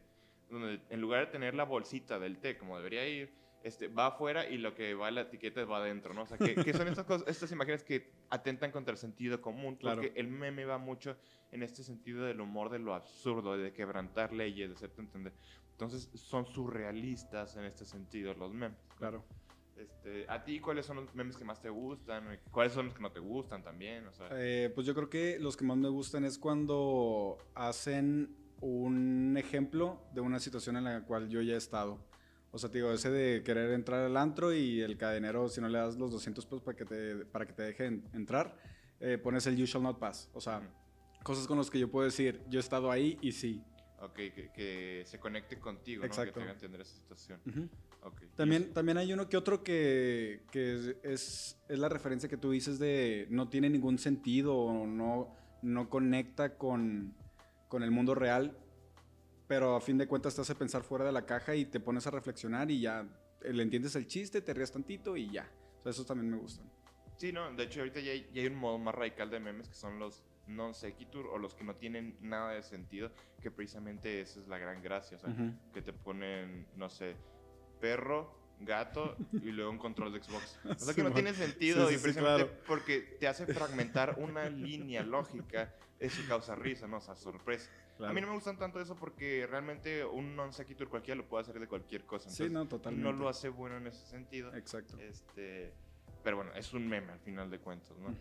donde 0.49 0.81
en 0.89 0.99
lugar 1.01 1.25
de 1.25 1.31
tener 1.31 1.55
la 1.55 1.63
bolsita 1.63 2.19
del 2.19 2.37
té 2.39 2.57
como 2.57 2.77
debería 2.77 3.07
ir, 3.07 3.33
este, 3.63 3.87
va 3.87 4.07
afuera 4.07 4.45
y 4.45 4.57
lo 4.57 4.75
que 4.75 4.93
va 4.93 5.09
la 5.09 5.21
etiqueta 5.21 5.63
va 5.63 5.77
adentro, 5.77 6.13
¿no? 6.13 6.23
O 6.23 6.25
sea, 6.25 6.37
que, 6.37 6.53
que 6.55 6.73
son 6.73 6.87
estas, 6.89 7.05
cosas, 7.05 7.25
estas 7.29 7.49
imágenes 7.51 7.83
que 7.83 8.11
atentan 8.33 8.71
contra 8.71 8.91
el 8.91 8.97
sentido 8.97 9.39
común, 9.41 9.75
Claro. 9.75 10.01
porque 10.01 10.19
el 10.19 10.27
meme 10.27 10.65
va 10.65 10.79
mucho 10.79 11.15
en 11.51 11.61
este 11.61 11.83
sentido 11.83 12.25
del 12.25 12.41
humor 12.41 12.71
de 12.71 12.79
lo 12.79 12.95
absurdo, 12.95 13.55
de 13.55 13.71
quebrantar 13.73 14.33
leyes, 14.33 14.69
de 14.69 14.75
hacerte 14.75 15.01
entender. 15.01 15.33
Entonces, 15.71 16.09
son 16.15 16.45
surrealistas 16.47 17.55
en 17.57 17.65
este 17.65 17.85
sentido 17.85 18.33
los 18.33 18.51
memes. 18.51 18.77
Claro. 18.97 19.23
Este, 19.77 20.25
¿A 20.29 20.43
ti 20.43 20.59
cuáles 20.59 20.85
son 20.85 20.97
los 20.97 21.13
memes 21.13 21.37
que 21.37 21.43
más 21.45 21.61
te 21.61 21.69
gustan? 21.69 22.39
¿Cuáles 22.51 22.73
son 22.73 22.85
los 22.87 22.95
que 22.95 23.01
no 23.01 23.11
te 23.11 23.19
gustan 23.19 23.63
también? 23.63 24.07
O 24.07 24.11
sea, 24.13 24.29
Eh, 24.31 24.71
pues 24.73 24.87
yo 24.87 24.95
creo 24.95 25.09
que 25.09 25.37
los 25.39 25.55
que 25.55 25.65
más 25.65 25.77
me 25.77 25.89
gustan 25.89 26.25
es 26.25 26.39
cuando 26.39 27.37
hacen 27.53 28.35
un 28.61 29.35
ejemplo 29.37 30.01
de 30.13 30.21
una 30.21 30.39
situación 30.39 30.77
en 30.77 30.85
la 30.85 31.03
cual 31.03 31.29
yo 31.29 31.41
ya 31.41 31.53
he 31.53 31.57
estado. 31.57 31.99
O 32.55 32.59
sea, 32.59 32.69
te 32.69 32.77
digo, 32.77 32.91
ese 32.91 33.09
de 33.09 33.41
querer 33.43 33.71
entrar 33.71 34.05
al 34.05 34.15
antro 34.15 34.53
y 34.53 34.79
el 34.79 34.95
cadenero, 34.95 35.49
si 35.49 35.59
no 35.59 35.67
le 35.67 35.79
das 35.79 35.97
los 35.97 36.11
200 36.11 36.45
pesos 36.45 36.61
para 36.61 36.77
que 36.77 36.85
te, 36.85 37.25
para 37.25 37.47
que 37.47 37.53
te 37.53 37.63
dejen 37.63 38.07
entrar, 38.13 38.55
eh, 38.99 39.17
pones 39.17 39.47
el 39.47 39.57
you 39.57 39.65
shall 39.65 39.81
not 39.81 39.97
pass. 39.97 40.29
O 40.33 40.39
sea, 40.39 40.61
cosas 41.23 41.47
con 41.47 41.57
las 41.57 41.71
que 41.71 41.79
yo 41.79 41.89
puedo 41.89 42.05
decir, 42.05 42.41
yo 42.49 42.59
he 42.59 42.61
estado 42.61 42.91
ahí 42.91 43.17
y 43.21 43.31
sí. 43.31 43.63
Ok, 44.01 44.13
que, 44.13 44.51
que 44.53 45.01
se 45.07 45.19
conecte 45.19 45.59
contigo, 45.59 46.05
Exacto. 46.05 46.25
¿no? 46.27 46.33
Que 46.33 46.39
te 46.39 46.43
haga 46.43 46.51
entender 46.53 46.81
esa 46.81 46.95
situación. 46.95 47.41
Ujú. 47.47 47.69
Ok. 48.03 48.21
También, 48.35 48.71
también 48.71 48.99
hay 48.99 49.11
uno 49.11 49.27
que 49.27 49.37
otro 49.37 49.63
que, 49.63 50.43
que 50.51 50.75
es, 50.75 50.95
es, 51.01 51.59
es 51.67 51.79
la 51.79 51.89
referencia 51.89 52.29
que 52.29 52.37
tú 52.37 52.51
dices 52.51 52.77
de 52.77 53.25
no 53.31 53.49
tiene 53.49 53.67
ningún 53.67 53.97
sentido 53.97 54.55
o 54.55 54.85
no, 54.85 55.35
no 55.63 55.89
conecta 55.89 56.55
con, 56.59 57.15
con 57.67 57.81
el 57.81 57.89
mundo 57.89 58.13
real, 58.13 58.55
pero 59.53 59.75
a 59.75 59.81
fin 59.81 59.99
de 59.99 60.07
cuentas 60.07 60.33
te 60.33 60.41
hace 60.41 60.55
pensar 60.55 60.81
fuera 60.81 61.05
de 61.05 61.11
la 61.11 61.27
caja 61.27 61.53
y 61.53 61.65
te 61.65 61.79
pones 61.79 62.07
a 62.07 62.09
reflexionar 62.09 62.71
y 62.71 62.81
ya 62.81 63.05
le 63.43 63.61
entiendes 63.61 63.95
el 63.95 64.07
chiste, 64.07 64.41
te 64.41 64.51
rías 64.51 64.71
tantito 64.71 65.15
y 65.15 65.29
ya. 65.29 65.47
O 65.77 65.81
sea, 65.83 65.91
esos 65.91 66.07
también 66.07 66.31
me 66.31 66.37
gustan. 66.37 66.65
Sí, 67.17 67.31
no, 67.31 67.53
de 67.53 67.63
hecho 67.65 67.81
ahorita 67.81 67.99
ya 67.99 68.13
hay, 68.13 68.27
ya 68.33 68.41
hay 68.41 68.47
un 68.47 68.55
modo 68.55 68.79
más 68.79 68.95
radical 68.95 69.29
de 69.29 69.39
memes 69.39 69.67
que 69.69 69.75
son 69.75 69.99
los 69.99 70.23
non 70.47 70.73
sequitur 70.73 71.27
o 71.27 71.37
los 71.37 71.53
que 71.53 71.63
no 71.63 71.75
tienen 71.75 72.17
nada 72.19 72.49
de 72.53 72.63
sentido, 72.63 73.11
que 73.43 73.51
precisamente 73.51 74.21
esa 74.21 74.39
es 74.39 74.47
la 74.47 74.57
gran 74.57 74.81
gracia, 74.81 75.17
o 75.17 75.19
sea, 75.19 75.29
Ujú. 75.29 75.53
que 75.71 75.83
te 75.83 75.93
ponen, 75.93 76.65
no 76.75 76.89
sé, 76.89 77.15
perro, 77.79 78.35
gato 78.59 79.15
y 79.33 79.51
luego 79.51 79.69
un 79.69 79.77
control 79.77 80.13
de 80.13 80.23
Xbox. 80.23 80.59
O 80.65 80.79
sea, 80.79 80.95
que 80.95 81.03
no 81.03 81.11
tiene 81.13 81.35
sentido 81.35 81.87
Sí, 81.89 81.93
y 81.93 81.97
sí, 81.97 81.99
sí, 81.99 82.03
precisamente 82.03 82.45
claro. 82.47 82.63
porque 82.65 83.17
te 83.19 83.27
hace 83.27 83.45
fragmentar 83.45 84.15
una 84.17 84.49
línea 84.49 85.03
lógica, 85.03 85.75
eso 85.99 86.21
causa 86.27 86.55
risa, 86.55 86.87
¿no? 86.87 86.97
O 86.97 87.01
sea, 87.01 87.15
sorpresa. 87.15 87.69
A 87.99 88.11
mí 88.11 88.21
no 88.21 88.27
me 88.27 88.33
gustan 88.33 88.57
tanto 88.57 88.79
eso 88.79 88.95
porque 88.95 89.45
realmente 89.47 90.03
un 90.03 90.35
non 90.35 90.51
sequitur 90.51 90.89
cualquiera 90.89 91.21
lo 91.21 91.27
puede 91.27 91.43
hacer 91.43 91.59
de 91.59 91.67
cualquier 91.67 92.05
cosa. 92.05 92.29
Sí, 92.29 92.49
no, 92.49 92.67
totalmente. 92.67 93.03
no 93.03 93.13
lo 93.13 93.29
hace 93.29 93.49
bueno 93.49 93.77
en 93.77 93.87
ese 93.87 94.05
sentido. 94.07 94.53
Exacto. 94.55 94.97
Este, 94.97 95.73
pero 96.23 96.37
bueno, 96.37 96.53
es 96.55 96.73
un 96.73 96.87
meme 96.87 97.11
al 97.11 97.19
final 97.19 97.49
de 97.49 97.59
cuentas, 97.59 97.97
¿no? 97.97 98.15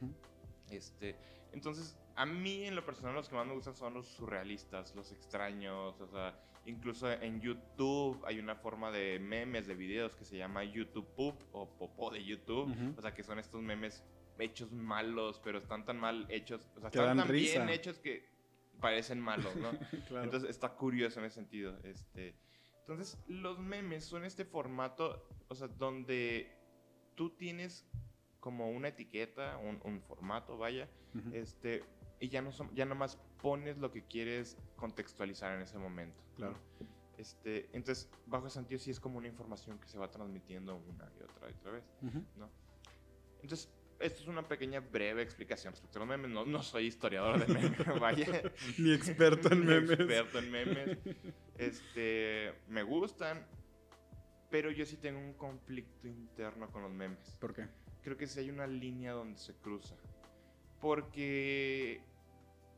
Este, 0.71 1.17
entonces, 1.53 1.97
a 2.17 2.27
mí 2.27 2.65
en 2.65 2.75
lo 2.75 2.85
personal 2.85 3.15
los 3.15 3.29
que 3.29 3.35
más 3.35 3.47
me 3.47 3.55
gustan 3.55 3.75
son 3.75 3.95
los 3.95 4.07
surrealistas, 4.07 4.95
los 4.95 5.13
extraños, 5.13 6.01
o 6.01 6.07
sea, 6.07 6.39
incluso 6.67 7.11
en 7.11 7.41
YouTube 7.41 8.23
hay 8.25 8.39
una 8.39 8.57
forma 8.57 8.91
de 8.91 9.19
memes, 9.19 9.67
de 9.67 9.75
videos 9.75 10.17
que 10.17 10.25
se 10.25 10.37
llama 10.37 10.65
YouTube 10.65 11.07
Poop 11.15 11.37
o 11.53 11.69
Popó 11.69 12.11
de 12.11 12.25
YouTube, 12.25 12.75
o 12.97 13.01
sea, 13.01 13.15
que 13.15 13.23
son 13.23 13.39
estos 13.39 13.63
memes 13.63 14.03
hechos 14.39 14.73
malos, 14.73 15.41
pero 15.45 15.59
están 15.59 15.85
tan 15.85 15.99
mal 15.99 16.27
hechos, 16.29 16.69
o 16.77 16.81
sea, 16.81 16.91
Que 16.91 16.99
están 16.99 17.19
tan 17.19 17.31
bien 17.31 17.69
hechos 17.69 17.99
que 17.99 18.32
parecen 18.83 19.19
malos, 19.21 19.57
¿no? 19.57 19.71
Claro. 20.09 20.25
Entonces 20.25 20.51
está 20.51 20.75
curioso 20.77 21.21
en 21.21 21.27
ese 21.27 21.37
sentido. 21.37 21.79
Este, 21.85 22.37
entonces 22.81 23.19
los 23.27 23.59
memes 23.59 24.05
son 24.05 24.25
este 24.25 24.45
formato, 24.45 25.27
o 25.49 25.55
sea, 25.55 25.69
donde 25.69 26.55
tú 27.15 27.31
tienes 27.31 27.87
como 28.41 28.69
una 28.71 28.89
etiqueta, 28.89 29.57
un, 29.57 29.81
un 29.85 30.03
formato, 30.03 30.59
vaya, 30.59 30.91
Ujú. 31.15 31.31
este, 31.33 31.85
y 32.21 32.29
ya 32.29 32.43
no 32.43 32.53
son, 32.53 32.75
ya 32.75 32.85
nomás 32.85 33.17
pones 33.41 33.79
lo 33.79 33.91
que 33.91 34.05
quieres 34.07 34.59
contextualizar 34.77 35.55
en 35.55 35.63
ese 35.63 35.79
momento. 35.79 36.21
¿no? 36.33 36.37
Claro. 36.37 36.59
Este, 37.17 37.69
entonces, 37.73 38.11
bajo 38.27 38.49
ese 38.49 38.55
sentido 38.55 38.81
sí 38.81 38.91
es 38.91 38.99
como 38.99 39.19
una 39.19 39.29
información 39.29 39.79
que 39.79 39.89
se 39.89 39.97
va 39.97 40.11
transmitiendo 40.11 40.77
una 40.77 41.11
y 41.19 41.23
otra 41.23 41.51
y 41.51 41.55
otra 41.55 41.73
vez. 41.73 41.85
Ujú. 42.03 42.25
¿no? 42.37 42.51
Entonces, 43.41 43.73
esto 44.03 44.23
es 44.23 44.29
una 44.29 44.47
pequeña 44.47 44.81
breve 44.81 45.23
explicación 45.23 45.73
respecto 45.73 45.99
a 45.99 46.01
los 46.01 46.09
memes. 46.09 46.31
No, 46.31 46.45
no 46.45 46.63
soy 46.63 46.87
historiador 46.87 47.45
de 47.47 47.53
memes, 47.55 47.79
vaya. 48.01 48.43
Ni 48.79 48.93
experto 48.93 49.53
en 49.53 49.61
Ni 49.67 49.67
memes. 49.67 49.91
experto 49.91 50.39
en 50.39 50.51
memes. 50.51 50.99
Este, 51.59 52.53
me 52.69 52.83
gustan, 52.83 53.47
pero 54.51 54.71
yo 54.71 54.85
sí 54.85 54.97
tengo 54.97 55.19
un 55.21 55.35
conflicto 55.35 56.07
interno 56.09 56.71
con 56.71 56.83
los 56.83 56.93
memes. 56.93 57.37
¿Por 57.41 57.55
qué? 57.55 57.67
Creo 58.03 58.17
que 58.17 58.27
sí 58.27 58.41
hay 58.41 58.51
una 58.51 58.67
línea 58.67 59.13
donde 59.13 59.39
se 59.39 59.55
cruza. 59.55 59.95
Porque, 60.81 62.01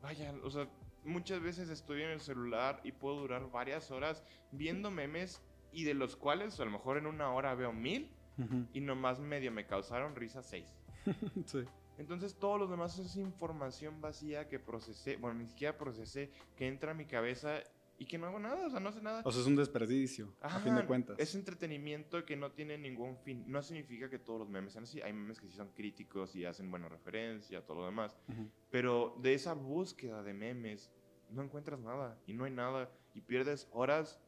vaya, 0.02 0.34
o 0.42 0.50
sea, 0.50 0.68
muchas 1.04 1.40
veces 1.40 1.70
estoy 1.70 2.02
en 2.02 2.10
el 2.10 2.20
celular 2.20 2.80
y 2.84 2.92
puedo 2.92 3.16
durar 3.20 3.50
varias 3.50 3.90
horas 3.90 4.22
viendo 4.52 4.90
memes 4.90 5.40
y 5.72 5.84
de 5.84 5.94
los 5.94 6.14
cuales 6.14 6.60
a 6.60 6.64
lo 6.64 6.70
mejor 6.70 6.98
en 6.98 7.06
una 7.06 7.32
hora 7.32 7.54
veo 7.54 7.72
mil 7.72 8.10
Ujú. 8.38 8.66
y 8.72 8.80
nomás 8.80 9.20
medio 9.20 9.50
me 9.52 9.66
causaron 9.66 10.14
risa 10.14 10.42
seis. 10.42 10.66
Sí. 11.46 11.64
Entonces 11.96 12.34
todos 12.34 12.58
los 12.58 12.70
demás 12.70 12.98
es 12.98 13.16
información 13.16 14.00
vacía 14.00 14.48
que 14.48 14.58
procesé, 14.58 15.16
bueno, 15.16 15.38
ni 15.38 15.46
siquiera 15.46 15.78
procesé, 15.78 16.30
que 16.56 16.66
entra 16.66 16.90
a 16.90 16.94
mi 16.94 17.06
cabeza 17.06 17.62
y 17.98 18.06
que 18.06 18.18
no 18.18 18.26
hago 18.26 18.40
nada, 18.40 18.66
o 18.66 18.70
sea, 18.70 18.80
no 18.80 18.90
sé 18.90 19.00
nada. 19.00 19.22
O 19.24 19.30
sea, 19.30 19.40
es 19.40 19.46
un 19.46 19.54
desperdicio, 19.54 20.34
a 20.40 20.58
fin 20.58 20.74
de 20.74 20.80
Ajá, 20.80 20.88
cuentas. 20.88 21.16
Es 21.18 21.34
entretenimiento 21.36 22.24
que 22.24 22.36
no 22.36 22.50
tiene 22.50 22.76
ningún 22.76 23.16
fin. 23.18 23.44
No 23.46 23.62
significa 23.62 24.10
que 24.10 24.18
todos 24.18 24.40
los 24.40 24.48
memes 24.48 24.72
sean 24.72 24.84
así. 24.84 25.00
Hay 25.00 25.12
memes 25.12 25.40
que 25.40 25.46
sí 25.46 25.56
son 25.56 25.68
críticos 25.68 26.34
y 26.34 26.44
hacen 26.44 26.70
buena 26.70 26.88
referencia, 26.88 27.64
todo 27.64 27.78
lo 27.78 27.86
demás. 27.86 28.16
Ujú. 28.28 28.50
Pero 28.70 29.16
de 29.20 29.34
esa 29.34 29.54
búsqueda 29.54 30.24
de 30.24 30.34
memes 30.34 30.90
no 31.30 31.42
encuentras 31.42 31.78
nada 31.78 32.18
y 32.26 32.32
no 32.32 32.44
hay 32.44 32.50
nada 32.50 32.90
y 33.14 33.20
pierdes 33.20 33.68
horas 33.70 34.20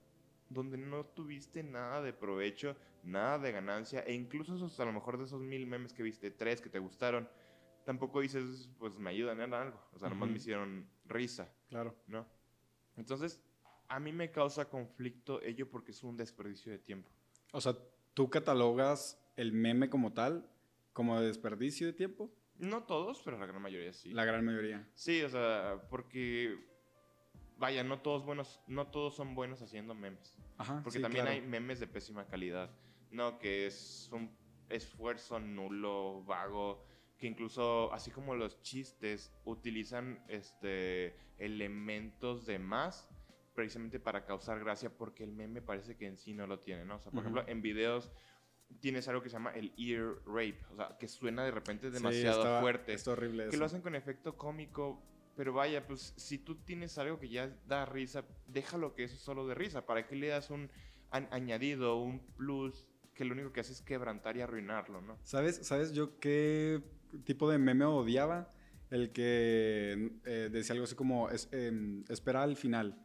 donde 0.49 0.79
no 0.79 1.05
tuviste 1.05 1.65
nada 1.65 2.03
de 2.03 2.13
provecho, 2.13 2.77
nada 3.07 3.39
de 3.39 3.53
ganancia 3.53 4.01
e 4.01 4.13
incluso 4.13 4.57
esos, 4.57 4.79
a 4.81 4.85
lo 4.85 4.93
mejor 4.93 5.19
de 5.19 5.25
esos 5.25 5.41
mil 5.41 5.67
memes 5.67 5.93
que 5.93 6.03
viste, 6.03 6.31
tres 6.31 6.61
que 6.61 6.69
te 6.69 6.79
gustaron, 6.79 7.29
tampoco 7.85 8.21
dices, 8.21 8.69
pues 8.79 8.99
me 8.99 9.11
ayudan 9.11 9.41
en 9.41 9.55
algo. 9.55 9.81
O 9.95 9.99
sea, 9.99 10.09
nomás 10.09 10.25
Ujú. 10.27 10.33
me 10.33 10.37
hicieron 10.39 10.89
risa, 11.07 11.49
Claro. 11.69 11.95
¿no? 12.09 12.27
Entonces, 12.97 13.41
a 13.89 14.01
mí 14.01 14.13
me 14.13 14.31
causa 14.31 14.69
conflicto 14.69 15.41
ello 15.43 15.71
porque 15.71 15.93
es 15.93 16.03
un 16.03 16.17
desperdicio 16.17 16.73
de 16.73 16.79
tiempo. 16.79 17.11
O 17.53 17.61
sea, 17.61 17.77
¿tú 18.15 18.29
catalogas 18.29 19.23
el 19.37 19.53
meme 19.53 19.89
como 19.89 20.13
tal 20.13 20.49
como 20.93 21.21
de 21.21 21.27
desperdicio 21.27 21.87
de 21.87 21.93
tiempo? 21.93 22.31
No 22.59 22.85
todos, 22.85 23.21
pero 23.23 23.39
la 23.39 23.47
gran 23.47 23.61
mayoría 23.61 23.93
sí. 23.93 24.11
La 24.13 24.25
gran 24.25 24.45
mayoría. 24.45 24.89
Sí, 24.95 25.23
o 25.23 25.29
sea, 25.29 25.81
porque 25.91 26.57
vaya, 27.59 27.85
no 27.85 28.01
todos 28.01 28.25
buenos, 28.25 28.61
no 28.67 28.87
todos 28.89 29.15
son 29.15 29.35
buenos 29.35 29.61
haciendo 29.63 29.95
memes. 29.95 30.39
Ajá. 30.59 30.81
Porque 30.83 30.99
sí, 30.99 31.03
también 31.03 31.27
claro. 31.27 31.41
hay 31.41 31.47
memes 31.47 31.81
de 31.81 31.87
pésima 31.87 32.27
calidad. 32.27 32.71
No, 33.11 33.39
que 33.39 33.67
es 33.67 34.09
un 34.13 34.37
esfuerzo 34.69 35.39
nulo, 35.39 36.23
vago, 36.25 36.85
que 37.19 37.27
incluso, 37.27 37.93
así 37.93 38.11
como 38.11 38.35
los 38.35 38.61
chistes, 38.63 39.33
utilizan 39.45 40.23
este 40.29 41.17
elementos 41.39 42.47
de 42.47 42.59
más 42.59 43.09
precisamente 43.55 43.99
para 44.01 44.25
causar 44.27 44.59
gracia 44.61 44.91
porque 44.97 45.25
el 45.25 45.33
meme 45.33 45.63
parece 45.63 45.97
que 45.97 46.07
en 46.07 46.17
sí 46.19 46.35
no 46.35 46.47
lo 46.47 46.61
tiene, 46.61 46.85
¿no? 46.85 46.97
O 46.97 46.99
sea, 46.99 47.11
por 47.13 47.21
ejemplo, 47.21 47.43
en 47.47 47.63
videos 47.63 48.11
tienes 48.81 49.07
algo 49.09 49.23
que 49.23 49.29
se 49.31 49.35
llama 49.35 49.53
el 49.53 49.73
ear 49.79 50.17
rape, 50.27 50.59
o 50.73 50.77
sea, 50.77 50.97
que 50.99 51.09
suena 51.09 51.45
de 51.45 51.53
repente 51.53 51.87
Sí, 51.89 51.95
demasiado 51.95 52.41
estaba- 52.43 52.61
fuerte 52.61 52.93
Está 52.93 53.13
horrible 53.13 53.45
que 53.45 53.49
eso. 53.51 53.59
lo 53.59 53.65
hacen 53.67 53.81
con 53.81 53.95
efecto 53.95 54.37
cómico. 54.37 55.03
Pero 55.37 55.53
vaya, 55.53 55.87
pues 55.87 56.15
si 56.17 56.39
tú 56.39 56.57
tienes 56.65 56.97
algo 56.97 57.19
que 57.21 57.29
ya 57.29 57.49
da 57.67 57.85
risa, 57.85 58.25
déjalo 58.47 58.95
que 58.95 59.05
eso 59.05 59.15
es 59.17 59.21
solo 59.21 59.47
de 59.47 59.55
risa. 59.55 59.85
¿Para 59.85 60.07
qué 60.07 60.17
le 60.17 60.29
das 60.29 60.49
un 60.51 60.71
añadido, 61.11 61.97
un 62.01 62.21
plus 62.37 62.87
que 63.17 63.25
lo 63.25 63.33
único 63.33 63.53
que 63.53 63.61
hace 63.61 63.73
es 63.73 63.83
quebrantar 63.83 64.37
y 64.37 64.43
arruinarlo, 64.43 65.01
¿no? 65.01 65.19
¿Sabes, 65.25 65.61
¿Sabes 65.67 65.93
yo 65.93 66.21
qué 66.21 66.83
tipo 67.25 67.51
de 67.51 67.59
meme 67.59 67.85
odiaba? 67.87 68.51
El 68.91 69.11
que 69.11 70.13
eh, 70.25 70.49
decía 70.53 70.75
algo 70.75 70.85
así 70.85 70.95
como 70.95 71.29
es, 71.31 71.49
em, 71.51 72.05
espera 72.09 72.43
al 72.45 72.57
final 72.57 72.97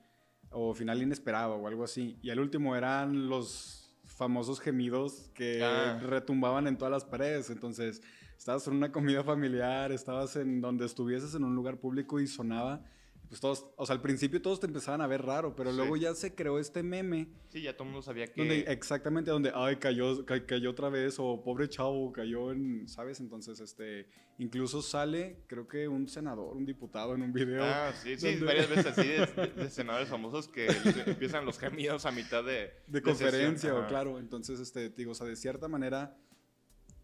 o 0.51 0.74
final 0.75 1.01
inesperado 1.01 1.56
o 1.56 1.68
algo 1.68 1.84
así. 1.86 2.20
Y 2.22 2.30
el 2.30 2.39
último 2.39 2.75
eran 2.75 3.30
los 3.30 3.96
famosos 4.03 4.60
gemidos 4.60 5.32
que 5.34 5.63
Ah. 5.63 5.98
retumbaban 6.03 6.68
en 6.68 6.77
todas 6.77 6.91
las 6.91 7.06
paredes. 7.06 7.50
Entonces, 7.50 8.01
estabas 8.38 8.68
en 8.68 8.75
una 8.75 8.91
comida 8.91 9.24
familiar, 9.24 9.91
estabas 9.91 10.36
en 10.36 10.62
donde 10.62 10.86
estuvieses 10.86 11.34
en 11.36 11.44
un 11.46 11.56
lugar 11.56 11.77
público 11.80 12.20
y 12.20 12.27
sonaba. 12.27 12.84
Pues 13.31 13.39
todos, 13.39 13.65
o 13.77 13.85
sea, 13.85 13.95
al 13.95 14.01
principio 14.01 14.41
todos 14.41 14.59
te 14.59 14.67
empezaban 14.67 15.00
a 15.00 15.07
ver 15.07 15.21
raro, 15.21 15.55
pero 15.55 15.71
Sí. 15.71 15.77
luego 15.77 15.95
ya 15.95 16.13
se 16.15 16.35
creó 16.35 16.59
este 16.59 16.83
meme 16.83 17.29
Sí, 17.47 17.61
ya 17.61 17.71
todo 17.71 17.85
el 17.85 17.91
mundo 17.91 18.01
sabía 18.01 18.27
que... 18.27 18.41
donde, 18.41 18.59
exactamente 18.67 19.31
donde, 19.31 19.53
ay, 19.55 19.77
cayó, 19.77 20.25
ca- 20.25 20.45
cayó 20.45 20.69
otra 20.71 20.89
vez, 20.89 21.15
o 21.17 21.41
pobre 21.41 21.69
chavo, 21.69 22.11
cayó 22.11 22.51
en, 22.51 22.89
¿sabes? 22.89 23.21
Entonces, 23.21 23.61
este, 23.61 24.07
incluso 24.38 24.81
sale, 24.81 25.38
creo 25.47 25.65
que 25.65 25.88
un 25.88 26.09
senador, 26.09 26.57
un 26.57 26.65
diputado 26.65 27.15
en 27.15 27.21
un 27.21 27.31
video. 27.31 27.63
Ah, 27.63 27.93
sí, 27.93 28.17
sí, 28.17 28.31
donde- 28.31 28.45
varias 28.47 28.69
veces 28.69 28.85
así 28.88 29.07
de, 29.07 29.25
de- 29.55 29.63
de 29.63 29.69
senadores 29.69 30.09
famosos 30.09 30.50
que 30.50 30.67
empiezan 31.05 31.45
los 31.45 31.57
gemidos 31.57 32.05
a 32.05 32.11
mitad 32.11 32.43
de... 32.43 32.51
de 32.88 33.00
sesión. 33.00 33.03
conferencia, 33.03 33.75
o 33.75 33.88
claro. 33.88 34.19
Entonces, 34.19 34.59
este, 34.59 34.89
te 34.89 34.95
digo, 34.97 35.11
o 35.11 35.15
sea, 35.15 35.25
de 35.27 35.38
cierta 35.38 35.69
manera, 35.69 36.17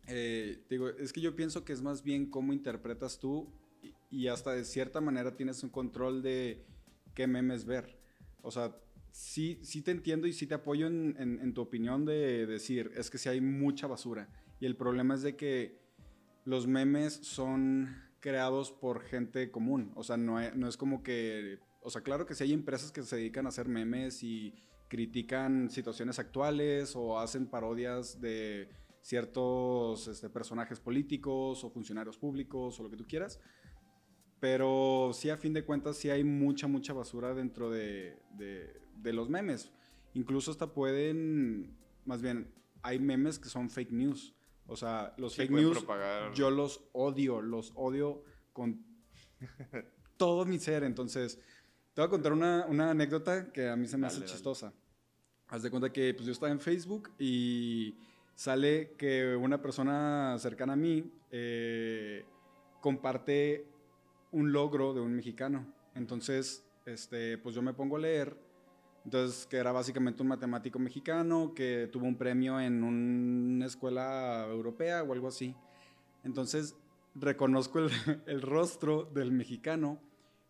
eh, 0.07 0.61
digo, 0.69 0.89
es 0.89 1.13
que 1.13 1.21
yo 1.21 1.37
pienso 1.37 1.63
que 1.63 1.71
es 1.73 1.81
más 1.81 2.03
bien 2.03 2.29
cómo 2.29 2.51
interpretas 2.51 3.17
tú 3.17 3.49
y, 4.09 4.27
hasta 4.27 4.53
de 4.53 4.63
cierta 4.63 5.01
manera 5.01 5.35
tienes 5.35 5.63
un 5.63 5.69
control 5.69 6.21
de 6.21 6.65
qué 7.13 7.27
memes 7.27 7.65
ver. 7.65 7.99
O 8.41 8.51
sea, 8.51 8.75
sí, 9.11 9.59
sí 9.63 9.81
te 9.81 9.91
entiendo 9.91 10.27
y 10.27 10.33
sí 10.33 10.47
te 10.47 10.55
apoyo 10.55 10.87
en, 10.87 11.53
tu 11.53 11.61
opinión 11.61 12.05
de 12.05 12.45
decir, 12.45 12.91
es 12.95 13.09
que 13.09 13.17
sí 13.17 13.29
hay 13.29 13.41
mucha 13.41 13.87
basura. 13.87 14.29
Y 14.59 14.65
el 14.65 14.75
problema 14.75 15.15
es 15.15 15.21
de 15.21 15.35
que 15.35 15.79
los 16.45 16.67
memes 16.67 17.13
son 17.13 17.95
creados 18.19 18.71
por 18.71 19.01
gente 19.01 19.51
común. 19.51 19.91
O 19.95 20.03
sea, 20.03 20.17
no 20.17 20.39
es 20.39 20.77
como 20.77 21.03
que... 21.03 21.59
O 21.81 21.89
sea, 21.89 22.01
claro 22.01 22.25
que 22.25 22.35
sí 22.35 22.43
hay 22.43 22.53
empresas 22.53 22.91
que 22.91 23.03
se 23.03 23.15
dedican 23.15 23.45
a 23.45 23.49
hacer 23.49 23.67
memes 23.67 24.23
y 24.23 24.53
critican 24.89 25.69
situaciones 25.69 26.19
actuales 26.19 26.95
o 26.95 27.19
hacen 27.19 27.47
parodias 27.47 28.19
de, 28.19 28.69
ciertos 29.07 30.09
este, 30.09 30.29
personajes 30.29 30.81
políticos 30.81 31.63
o 31.63 31.69
funcionarios 31.69 32.17
públicos 32.17 32.77
o 32.77 32.83
lo 32.83 32.89
que 32.89 32.97
tú 32.97 33.05
quieras. 33.07 33.39
Pero 34.39 35.11
sí, 35.13 35.29
a 35.29 35.37
fin 35.37 35.53
de 35.53 35.63
cuentas, 35.63 35.97
sí 35.97 36.09
hay 36.09 36.23
mucha, 36.23 36.67
mucha 36.67 36.93
basura 36.93 37.33
dentro 37.33 37.71
de, 37.71 38.17
de, 38.33 39.13
los 39.13 39.29
memes. 39.29 39.71
Incluso 40.13 40.51
hasta 40.51 40.73
pueden, 40.73 41.75
más 42.05 42.21
bien, 42.21 42.53
hay 42.83 42.99
memes 42.99 43.39
que 43.39 43.49
son 43.49 43.69
fake 43.69 43.91
news. 43.91 44.35
O 44.67 44.75
sea, 44.75 45.13
los 45.17 45.35
fake 45.35 45.51
news, 45.51 45.85
yo 46.35 46.51
los 46.51 46.83
odio, 46.91 47.41
los 47.41 47.71
odio 47.75 48.23
con 48.53 48.85
todo 50.17 50.45
mi 50.45 50.59
ser. 50.59 50.83
Entonces, 50.83 51.39
te 51.93 52.01
voy 52.01 52.07
a 52.07 52.09
contar 52.09 52.33
una, 52.33 52.65
una 52.67 52.91
anécdota 52.91 53.51
que 53.51 53.69
a 53.69 53.75
mí 53.75 53.87
se 53.87 53.97
me 53.97 54.07
hace 54.07 54.23
chistosa. 54.25 54.73
Haz 55.47 55.63
de 55.63 55.71
cuenta 55.71 55.91
que 55.91 56.13
pues, 56.13 56.25
yo 56.25 56.31
estaba 56.33 56.51
en 56.51 56.59
Facebook 56.59 57.09
y 57.17 57.95
sale 58.35 58.93
que 58.97 59.35
una 59.35 59.61
persona 59.61 60.35
cercana 60.37 60.73
a 60.73 60.75
mí 60.75 61.11
eh, 61.31 62.25
comparte 62.81 63.65
un 64.31 64.51
logro 64.51 64.93
de 64.93 65.01
un 65.01 65.13
mexicano. 65.13 65.65
Entonces, 65.95 66.63
este, 66.85 67.37
pues 67.37 67.55
yo 67.55 67.61
me 67.61 67.73
pongo 67.73 67.97
a 67.97 67.99
leer. 67.99 68.37
Entonces, 69.05 69.45
que 69.47 69.57
era 69.57 69.71
básicamente 69.71 70.21
un 70.21 70.27
matemático 70.27 70.79
mexicano 70.79 71.53
que 71.55 71.89
tuvo 71.91 72.05
un 72.05 72.17
premio 72.17 72.59
en 72.59 72.83
una 72.83 73.65
escuela 73.65 74.45
europea 74.49 75.03
o 75.03 75.13
algo 75.13 75.29
así. 75.29 75.55
Entonces, 76.23 76.75
reconozco 77.15 77.79
el, 78.25 78.41
rostro 78.41 79.05
del 79.05 79.31
mexicano 79.31 79.99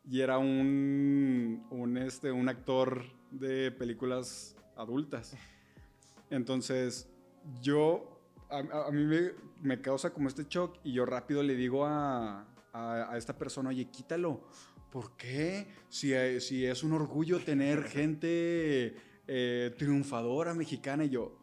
y 0.09 0.21
era 0.21 0.37
un, 0.37 1.65
un, 1.69 1.97
este, 1.97 2.31
un 2.31 2.49
actor 2.49 3.03
de 3.31 3.71
películas 3.71 4.55
adultas. 4.75 5.35
Entonces, 6.29 7.09
yo, 7.61 8.19
a, 8.49 8.91
mí 8.91 9.05
me, 9.05 9.31
me, 9.61 9.81
causa 9.81 10.11
como 10.13 10.27
este 10.27 10.45
shock 10.49 10.79
y 10.83 10.93
yo 10.93 11.05
rápido 11.05 11.43
le 11.43 11.55
digo 11.55 11.85
a, 11.85 12.47
a, 12.77 13.17
esta 13.17 13.37
persona, 13.37 13.69
oye, 13.69 13.85
quítalo. 13.85 14.41
¿Por 14.91 15.17
qué? 15.17 15.67
Si, 15.89 16.13
si 16.39 16.65
es 16.65 16.83
un 16.83 16.93
orgullo 16.93 17.39
tener 17.39 17.83
gente 17.89 18.95
eh, 19.27 19.75
triunfadora 19.77 20.53
mexicana 20.53 21.05
y 21.05 21.09
yo, 21.09 21.37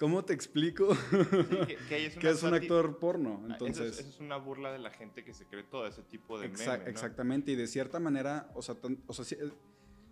¿Cómo 0.00 0.24
te 0.24 0.32
explico 0.32 0.88
que, 1.90 2.06
es, 2.06 2.42
un 2.42 2.54
actor 2.54 2.98
porno? 2.98 3.42
Ah, 3.44 3.52
Entonces, 3.52 3.98
eso 3.98 4.08
es, 4.08 4.18
una 4.18 4.38
burla 4.38 4.72
de 4.72 4.78
la 4.78 4.88
gente 4.88 5.22
que 5.22 5.34
se 5.34 5.44
cree 5.44 5.62
todo 5.62 5.86
ese 5.86 6.02
tipo 6.02 6.40
de 6.40 6.46
Exactamente, 6.46 7.52
y 7.52 7.54
de 7.54 7.66
cierta 7.66 8.00
manera, 8.00 8.50
o 8.54 8.62
sea, 8.62 8.76
o 9.06 9.12
sea 9.12 9.26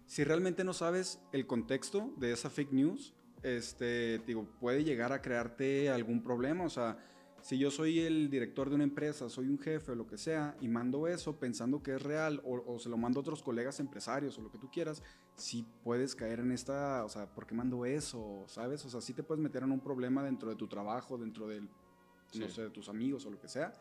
si, 0.04 0.25
realmente 0.25 0.62
no 0.62 0.75
sabes 0.75 1.23
el 1.33 1.47
contexto 1.47 2.12
de 2.18 2.33
esa 2.33 2.50
fake 2.50 2.73
news, 2.73 3.14
este, 3.42 4.18
digo, 4.26 4.47
puede 4.61 4.85
llegar 4.85 5.14
a 5.14 5.23
crearte 5.23 5.88
algún 5.88 6.23
problema, 6.23 6.64
o 6.64 6.71
sea, 6.71 6.99
si 7.42 7.59
yo 7.59 7.71
soy 7.71 8.00
el 8.00 8.30
director 8.30 8.68
de 8.68 8.75
una 8.75 8.85
empresa, 8.85 9.28
soy 9.28 9.49
un 9.49 9.59
jefe 9.59 9.92
o 9.92 9.95
lo 9.95 10.07
que 10.07 10.18
sea, 10.18 10.57
y 10.61 10.68
mando 10.68 11.07
eso 11.07 11.38
pensando 11.38 11.83
que 11.83 11.95
es 11.95 12.02
real, 12.02 12.42
o, 12.45 12.78
se 12.78 12.88
lo 12.88 12.97
mando 12.97 13.21
a 13.21 13.23
otros 13.23 13.42
colegas 13.42 13.80
empresarios 13.80 14.38
o 14.38 14.42
lo 14.42 14.50
que 14.50 14.59
tú 14.59 14.71
quieras, 14.71 15.02
sí 15.35 15.66
puedes 15.85 16.14
caer 16.14 16.40
en 16.40 16.52
esta, 16.52 17.04
o 17.04 17.09
sea, 17.09 17.26
¿por 17.33 17.47
qué 17.47 17.54
mando 17.54 17.87
eso? 17.87 18.45
¿Sabes? 18.49 18.85
O 18.85 18.90
sea, 18.90 19.00
sí 19.00 19.14
te 19.14 19.23
puedes 19.23 19.42
meter 19.42 19.62
en 19.62 19.73
un 19.73 19.80
problema 19.80 20.23
dentro 20.23 20.50
de 20.50 20.57
tu 20.57 20.66
trabajo, 20.66 21.16
dentro 21.16 21.47
de, 21.47 21.61
no 21.61 22.49
sé, 22.49 22.62
de 22.62 22.71
tus 22.71 22.88
amigos 22.88 23.25
o 23.26 23.30
lo 23.30 23.40
que 23.40 23.49
sea, 23.49 23.73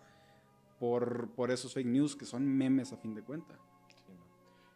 por, 0.79 1.31
por 1.31 1.51
esos 1.51 1.73
fake 1.73 1.87
news 1.87 2.15
que 2.15 2.25
son 2.25 2.47
memes 2.47 2.93
a 2.93 2.97
fin 2.97 3.15
de 3.15 3.23
cuentas. 3.23 3.59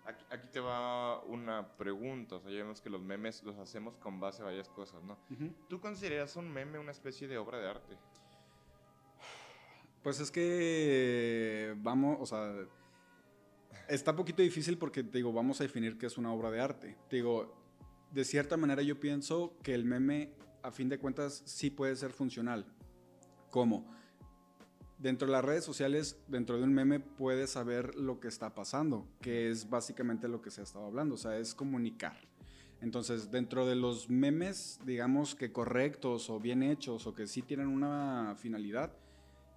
Aquí, 0.04 0.48
te 0.52 0.60
va 0.60 1.22
una 1.24 1.78
pregunta, 1.78 2.36
o 2.36 2.40
sea, 2.42 2.50
ya 2.52 2.58
vemos 2.58 2.82
que 2.82 2.90
los 2.90 3.02
memes 3.02 3.44
los 3.44 3.58
hacemos 3.58 3.96
con 3.98 4.20
base 4.20 4.42
a 4.42 4.46
varias 4.46 4.68
cosas, 4.68 5.02
¿no? 5.04 5.18
¿Tú 5.70 5.80
consideras 5.80 6.36
un 6.36 6.52
meme 6.52 6.80
una 6.80 6.92
especie 6.92 7.28
de 7.28 7.38
obra 7.38 7.60
de 7.60 7.70
arte? 7.70 7.98
Pues 10.04 10.20
es 10.20 10.32
que 10.32 11.76
vamos, 11.78 12.18
o 12.20 12.26
sea, 12.26 12.54
está 13.88 14.12
un 14.12 14.18
poquito 14.18 14.42
difícil 14.42 14.78
porque 14.78 15.04
te 15.04 15.20
digo, 15.20 15.32
vamos 15.32 15.62
a 15.62 15.64
definir 15.64 15.98
qué 15.98 16.08
es 16.08 16.18
una 16.18 16.34
obra 16.34 16.50
de 16.50 16.60
arte. 16.60 16.98
Te 17.08 17.18
digo, 17.18 17.54
de 18.12 18.26
cierta 18.26 18.58
manera 18.58 18.82
yo 18.82 19.00
pienso 19.00 19.58
que 19.62 19.74
el 19.76 19.86
meme, 19.86 20.34
a 20.64 20.72
fin 20.72 20.90
de 20.90 20.98
cuentas, 20.98 21.44
sí 21.46 21.70
puede 21.70 21.96
ser 21.96 22.14
funcional. 22.14 22.66
¿Cómo? 23.52 23.86
Dentro 24.98 25.28
de 25.28 25.34
las 25.34 25.46
redes 25.46 25.64
sociales, 25.64 26.20
dentro 26.28 26.58
de 26.58 26.64
un 26.64 26.74
meme, 26.74 27.00
puedes 27.00 27.52
saber 27.52 27.96
lo 27.96 28.20
que 28.20 28.28
está 28.28 28.56
pasando, 28.56 29.08
que 29.22 29.50
es 29.50 29.70
básicamente 29.70 30.28
lo 30.28 30.42
que 30.42 30.52
se 30.52 30.62
ha 30.62 30.64
estado 30.64 30.86
hablando, 30.86 31.16
o 31.16 31.18
sea, 31.18 31.38
es 31.38 31.54
comunicar. 31.54 32.18
Entonces, 32.82 33.30
dentro 33.30 33.68
de 33.68 33.76
los 33.76 34.10
memes, 34.10 34.80
digamos 34.86 35.36
que 35.36 35.52
correctos 35.52 36.30
o 36.30 36.40
bien 36.40 36.64
hechos 36.64 37.06
o 37.08 37.14
que 37.14 37.28
sí 37.28 37.42
tienen 37.42 37.68
una 37.68 38.36
finalidad, 38.38 38.96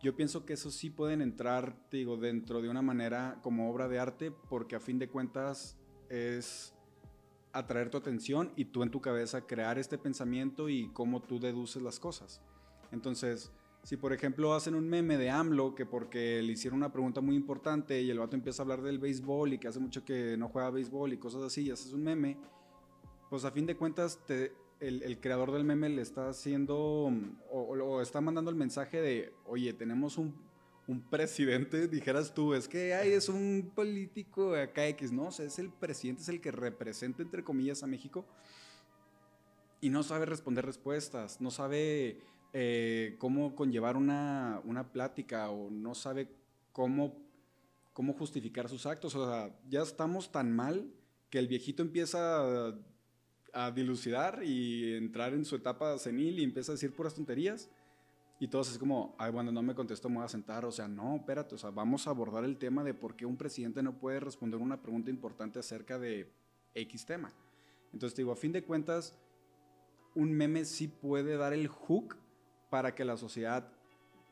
yo 0.05 0.15
pienso 0.15 0.45
que 0.45 0.53
eso 0.53 0.71
sí 0.71 0.91
pueden 0.91 1.23
entrar, 1.23 1.75
digo, 1.91 2.19
dentro 2.19 2.61
de 2.61 2.69
una 2.69 2.83
manera 2.83 3.39
como 3.43 3.71
obra 3.71 3.89
de 3.89 3.99
arte, 3.99 4.31
porque 4.51 4.77
a 4.77 4.81
fin 4.81 4.99
de 4.99 5.09
cuentas 5.09 5.79
es 6.11 6.75
atraer 7.55 7.89
tu 7.89 7.97
atención 7.97 8.53
y 8.55 8.67
tú 8.67 8.83
en 8.83 8.91
tu 8.91 9.01
cabeza 9.01 9.47
crear 9.47 9.79
este 9.79 9.97
pensamiento 9.97 10.69
y 10.69 10.91
cómo 10.93 11.23
tú 11.23 11.41
deduces 11.41 11.83
las 11.83 11.99
cosas. 11.99 12.43
Entonces, 12.93 13.51
si 13.83 13.97
por 13.97 14.13
ejemplo 14.13 14.53
hacen 14.53 14.75
un 14.75 14.87
meme 14.91 15.17
de 15.17 15.31
AMLO 15.31 15.75
que 15.75 15.87
porque 15.87 16.43
le 16.43 16.53
hicieron 16.53 16.81
una 16.81 16.93
pregunta 16.93 17.23
muy 17.23 17.35
importante 17.35 18.03
y 18.03 18.11
el 18.11 18.19
vato 18.19 18.37
empieza 18.37 18.61
a 18.61 18.65
hablar 18.65 18.83
del 18.83 18.99
béisbol 18.99 19.55
y 19.55 19.59
que 19.59 19.69
hace 19.69 19.81
mucho 19.81 20.05
que 20.05 20.37
no 20.37 20.51
juega 20.51 20.69
béisbol 20.69 21.15
y 21.15 21.17
cosas 21.17 21.45
así 21.45 21.63
y 21.63 21.71
haces 21.71 21.95
un 21.95 22.03
meme, 22.03 22.37
pues 23.31 23.47
a 23.47 23.51
fin 23.51 23.65
de 23.65 23.75
cuentas 23.75 24.21
te, 24.27 24.53
el, 24.81 25.19
creador 25.21 25.53
del 25.53 25.65
meme 25.65 25.89
le 25.89 26.03
está 26.03 26.29
haciendo 26.29 27.11
o, 27.51 28.01
está 28.03 28.21
mandando 28.21 28.51
el 28.51 28.57
mensaje 28.57 29.01
de, 29.01 29.33
oye, 29.47 29.73
tenemos 29.73 30.19
un, 30.19 30.35
presidente, 31.11 31.89
dijeras 31.89 32.35
tú, 32.35 32.55
es 32.55 32.69
que 32.69 32.95
ay, 32.95 33.13
es 33.13 33.29
un 33.29 33.73
político 33.75 34.55
acá 34.55 34.87
X, 34.89 35.13
no, 35.13 35.29
es 35.29 35.59
el 35.59 35.71
presidente, 35.71 36.23
es 36.23 36.29
el 36.29 36.41
que 36.41 36.51
representa, 36.51 37.23
entre 37.23 37.43
comillas, 37.43 37.83
a 37.83 37.87
México 37.87 38.27
y 39.81 39.91
no 39.91 40.03
sabe 40.03 40.27
responder 40.27 40.65
respuestas, 40.65 41.41
no 41.41 41.51
sabe 41.51 42.19
eh, 42.53 43.17
cómo 43.19 43.55
conllevar 43.55 43.97
una, 43.97 44.61
una, 44.65 44.93
plática 44.93 45.51
o 45.51 45.71
no 45.71 45.95
sabe 45.95 46.29
cómo, 46.73 47.17
cómo 47.93 48.15
justificar 48.15 48.69
sus 48.69 48.87
actos, 48.87 49.15
o 49.15 49.27
sea, 49.27 49.55
ya 49.69 49.83
estamos 49.83 50.33
tan 50.33 50.55
mal 50.55 50.91
que 51.29 51.39
el 51.39 51.49
viejito 51.49 51.83
empieza 51.83 52.75
a 53.55 53.71
dilucidar 53.71 54.43
y 54.45 54.95
entrar 54.97 55.33
en 55.33 55.45
su 55.45 55.57
etapa 55.57 55.97
senil 55.99 56.41
y 56.41 56.45
empieza 56.45 56.73
a 56.73 56.75
decir 56.75 56.95
puras 56.95 57.15
tonterías. 57.15 57.71
Y 58.41 58.49
todos 58.49 58.73
es 58.73 58.79
como, 58.79 59.15
ay, 59.17 59.31
bueno, 59.31 59.53
no 59.53 59.63
me 59.63 59.75
contestó, 59.75 60.09
me 60.09 60.17
voy 60.17 60.25
a 60.25 60.29
sentar. 60.29 60.65
O 60.65 60.73
sea, 60.73 60.89
no, 60.89 61.17
espérate, 61.17 61.55
o 61.55 61.59
sea, 61.59 61.71
vamos 61.71 62.07
a 62.07 62.11
abordar 62.11 62.45
el 62.45 62.59
tema 62.59 62.83
de 62.83 62.93
por 62.93 63.15
qué 63.15 63.25
un 63.25 63.37
presidente 63.37 63.83
no 63.83 63.99
puede 63.99 64.19
responder 64.21 64.61
una 64.61 64.83
pregunta 64.83 65.11
importante 65.11 65.61
acerca 65.61 65.99
de 65.99 66.33
X 66.75 67.07
tema. 67.07 67.33
Entonces, 67.93 68.17
digo, 68.17 68.33
a 68.33 68.37
fin 68.37 68.51
de 68.51 68.65
cuentas, 68.65 69.17
un 70.17 70.33
meme 70.33 70.65
sí 70.65 70.89
puede 70.89 71.37
dar 71.37 71.53
el 71.53 71.69
hook 71.69 72.17
para 72.71 72.95
que 72.95 73.05
la 73.05 73.17
sociedad 73.17 73.73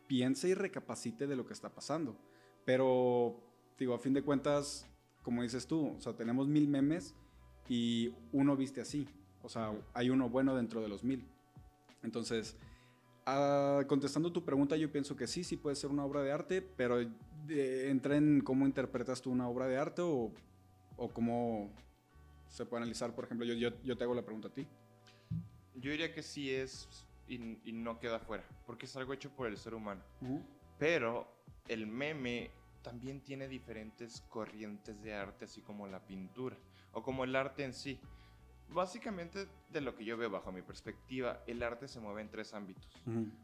piense 0.09 0.49
y 0.49 0.55
recapacite 0.55 1.29
de 1.29 1.37
lo 1.37 1.47
que 1.47 1.53
está 1.53 1.73
pasando. 1.73 2.19
Pero, 2.65 3.41
digo, 3.79 3.95
a 3.95 4.01
fin 4.01 4.15
de 4.15 4.23
cuentas, 4.23 4.89
como 5.23 5.43
dices 5.43 5.67
tú, 5.69 5.95
o 5.97 6.01
sea, 6.01 6.17
tenemos 6.17 6.49
mil 6.49 6.67
memes 6.67 7.15
y 7.69 8.13
uno 8.33 8.57
viste 8.57 8.81
así. 8.81 9.07
O 9.43 9.49
sea, 9.49 9.73
hay 9.95 10.11
uno 10.11 10.29
bueno 10.29 10.55
dentro 10.55 10.81
de 10.81 10.89
los 10.89 11.05
mil. 11.05 11.25
Entonces, 12.03 12.57
ah, 13.27 13.83
contestando 13.87 14.33
tu 14.33 14.45
pregunta, 14.45 14.77
yo 14.77 14.91
pienso 14.91 15.17
que 15.17 15.27
sí, 15.27 15.45
sí 15.45 15.57
puede 15.57 15.77
ser 15.77 15.91
una 15.91 16.05
obra 16.05 16.23
de 16.23 16.33
arte, 16.33 16.63
pero 16.63 16.99
entra 17.49 18.17
en 18.17 18.41
cómo 18.41 18.67
interpretas 18.67 19.21
tú 19.21 19.31
una 19.31 19.49
obra 19.49 19.67
de 19.67 19.77
arte 19.77 20.03
o, 20.03 20.33
o 20.97 21.09
cómo 21.09 21.71
se 22.49 22.67
puede 22.67 22.83
analizar. 22.83 23.15
Por 23.15 23.25
ejemplo, 23.25 23.47
yo, 23.47 23.71
yo, 23.83 23.97
te 23.97 24.05
hago 24.05 24.15
la 24.15 24.25
pregunta 24.25 24.49
a 24.49 24.53
ti. 24.53 24.67
Yo 25.75 25.91
diría 25.91 26.13
que 26.13 26.23
sí 26.23 26.51
es 26.51 26.89
y, 27.27 27.39
no 27.73 27.99
queda 27.99 28.19
fuera, 28.19 28.45
porque 28.67 28.87
es 28.87 28.95
algo 28.97 29.13
hecho 29.13 29.31
por 29.31 29.49
el 29.49 29.57
ser 29.57 29.75
humano. 29.75 30.03
Pero 30.79 31.27
el 31.69 31.87
meme 31.87 32.51
también 32.83 33.21
tiene 33.21 33.49
diferentes 33.49 34.21
corrientes 34.29 35.03
de 35.03 35.15
arte, 35.15 35.47
así 35.47 35.63
como 35.63 35.87
la 35.87 36.05
pintura 36.05 36.57
o 36.93 37.03
como 37.03 37.25
el 37.25 37.35
arte 37.37 37.65
en 37.65 37.73
sí. 37.73 38.01
Básicamente, 38.69 39.47
de 39.69 39.81
lo 39.83 39.95
que 39.95 40.05
yo 40.05 40.17
veo 40.17 40.31
bajo 40.31 40.51
mi 40.51 40.63
perspectiva, 40.63 41.43
el 41.47 41.63
arte 41.63 41.89
se 41.89 42.01
mueve 42.01 42.23
en 42.23 42.31
tres 42.31 42.55
ámbitos. 42.55 42.87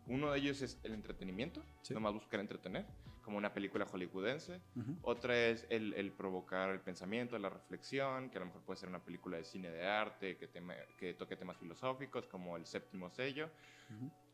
Uno 0.07 0.33
de 0.33 0.39
ellos 0.39 0.63
es 0.63 0.81
el 0.85 0.95
entretenimiento, 0.95 1.63
nomás 1.91 2.15
buscar 2.15 2.41
entretener, 2.41 2.87
como 3.23 3.37
una 3.37 3.53
película 3.53 3.85
hollywoodense. 3.85 4.61
Otra 5.03 5.37
es 5.37 5.67
el, 5.69 6.13
provocar 6.13 6.71
el 6.71 6.81
pensamiento, 6.81 7.39
la 7.39 7.51
reflexión, 7.51 8.31
que 8.31 8.39
a 8.39 8.41
lo 8.41 8.47
mejor 8.47 8.63
puede 8.63 8.81
ser 8.81 8.89
una 8.89 9.05
película 9.05 9.37
de 9.37 9.45
cine 9.45 9.71
de 9.71 9.87
arte 9.87 10.39
que, 10.39 10.49
que 10.97 11.15
toque 11.15 11.37
temas 11.37 11.59
filosóficos, 11.59 12.27
como 12.27 12.57
el 12.57 12.65
séptimo 12.65 13.11
sello. 13.11 13.51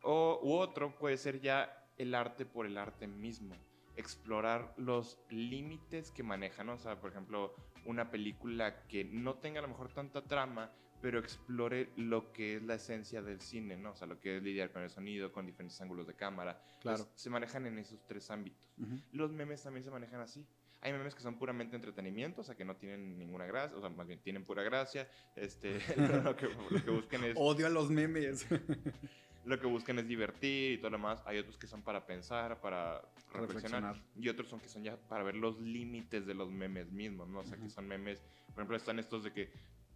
O 0.02 0.38
u 0.42 0.52
otro 0.52 0.96
puede 0.96 1.16
ser 1.16 1.40
ya 1.40 1.88
el 1.98 2.14
arte 2.14 2.46
por 2.46 2.66
el 2.66 2.78
arte 2.78 3.08
mismo 3.08 3.56
explorar 3.96 4.74
los 4.76 5.18
límites 5.30 6.10
que 6.10 6.22
manejan, 6.22 6.68
o 6.68 6.78
sea, 6.78 7.00
por 7.00 7.10
ejemplo, 7.10 7.54
una 7.84 8.10
película 8.10 8.86
que 8.86 9.04
no 9.04 9.34
tenga 9.34 9.60
a 9.60 9.62
lo 9.62 9.68
mejor 9.68 9.92
tanta 9.92 10.22
trama, 10.22 10.72
pero 11.00 11.18
explore 11.18 11.90
lo 11.96 12.32
que 12.32 12.56
es 12.56 12.62
la 12.62 12.76
esencia 12.76 13.20
del 13.20 13.40
cine, 13.40 13.76
¿no? 13.76 13.90
O 13.90 13.94
sea, 13.94 14.06
lo 14.06 14.18
que 14.18 14.38
es 14.38 14.42
lidiar 14.42 14.72
con 14.72 14.82
el 14.82 14.88
sonido, 14.88 15.32
con 15.32 15.44
diferentes 15.44 15.78
ángulos 15.80 16.06
de 16.06 16.14
cámara. 16.14 16.62
Claro. 16.80 17.04
Pues, 17.04 17.20
se 17.20 17.28
manejan 17.28 17.66
en 17.66 17.78
esos 17.78 18.06
tres 18.06 18.30
ámbitos. 18.30 18.72
Los 19.12 19.30
memes 19.30 19.62
también 19.62 19.84
se 19.84 19.90
manejan 19.90 20.20
así. 20.20 20.46
Hay 20.80 20.92
memes 20.92 21.14
que 21.14 21.20
son 21.20 21.38
puramente 21.38 21.76
entretenimiento, 21.76 22.40
o 22.40 22.44
sea, 22.44 22.54
que 22.54 22.64
no 22.64 22.76
tienen 22.76 23.18
ninguna 23.18 23.46
gracia, 23.46 23.76
o 23.76 23.80
sea, 23.80 23.90
más 23.90 24.06
bien 24.06 24.20
tienen 24.20 24.44
pura 24.44 24.62
gracia. 24.62 25.08
Este, 25.36 25.78
lo, 26.24 26.36
que, 26.36 26.48
lo 26.70 26.84
que 26.84 26.90
buscan 26.90 27.24
es 27.24 27.34
Odio 27.36 27.66
a 27.66 27.70
los 27.70 27.90
memes. 27.90 28.46
lo 29.44 29.58
que 29.60 29.66
buscan 29.66 29.98
es 29.98 30.06
divertir 30.08 30.72
y 30.72 30.78
todo 30.78 30.90
lo 30.90 30.96
demás. 30.96 31.22
Hay 31.26 31.38
otros 31.38 31.58
que 31.58 31.66
son 31.66 31.82
para 31.82 32.06
pensar, 32.06 32.60
para 32.60 33.00
reflexionar. 33.32 33.94
Reflexionar. 33.94 33.96
Y 34.16 34.28
otros 34.28 34.48
son 34.48 34.60
que 34.60 34.68
son 34.68 34.82
ya 34.82 34.96
para 35.08 35.22
ver 35.24 35.36
los 35.36 35.60
límites 35.60 36.26
de 36.26 36.34
los 36.34 36.50
memes 36.50 36.90
mismos, 36.90 37.28
¿no? 37.28 37.40
O 37.40 37.44
sea, 37.44 37.56
que 37.56 37.64
Ujú. 37.64 37.70
son 37.70 37.86
memes, 37.88 38.20
por 38.48 38.58
ejemplo, 38.62 38.76
están 38.76 38.98
estos 38.98 39.24
de 39.24 39.32
que 39.32 39.52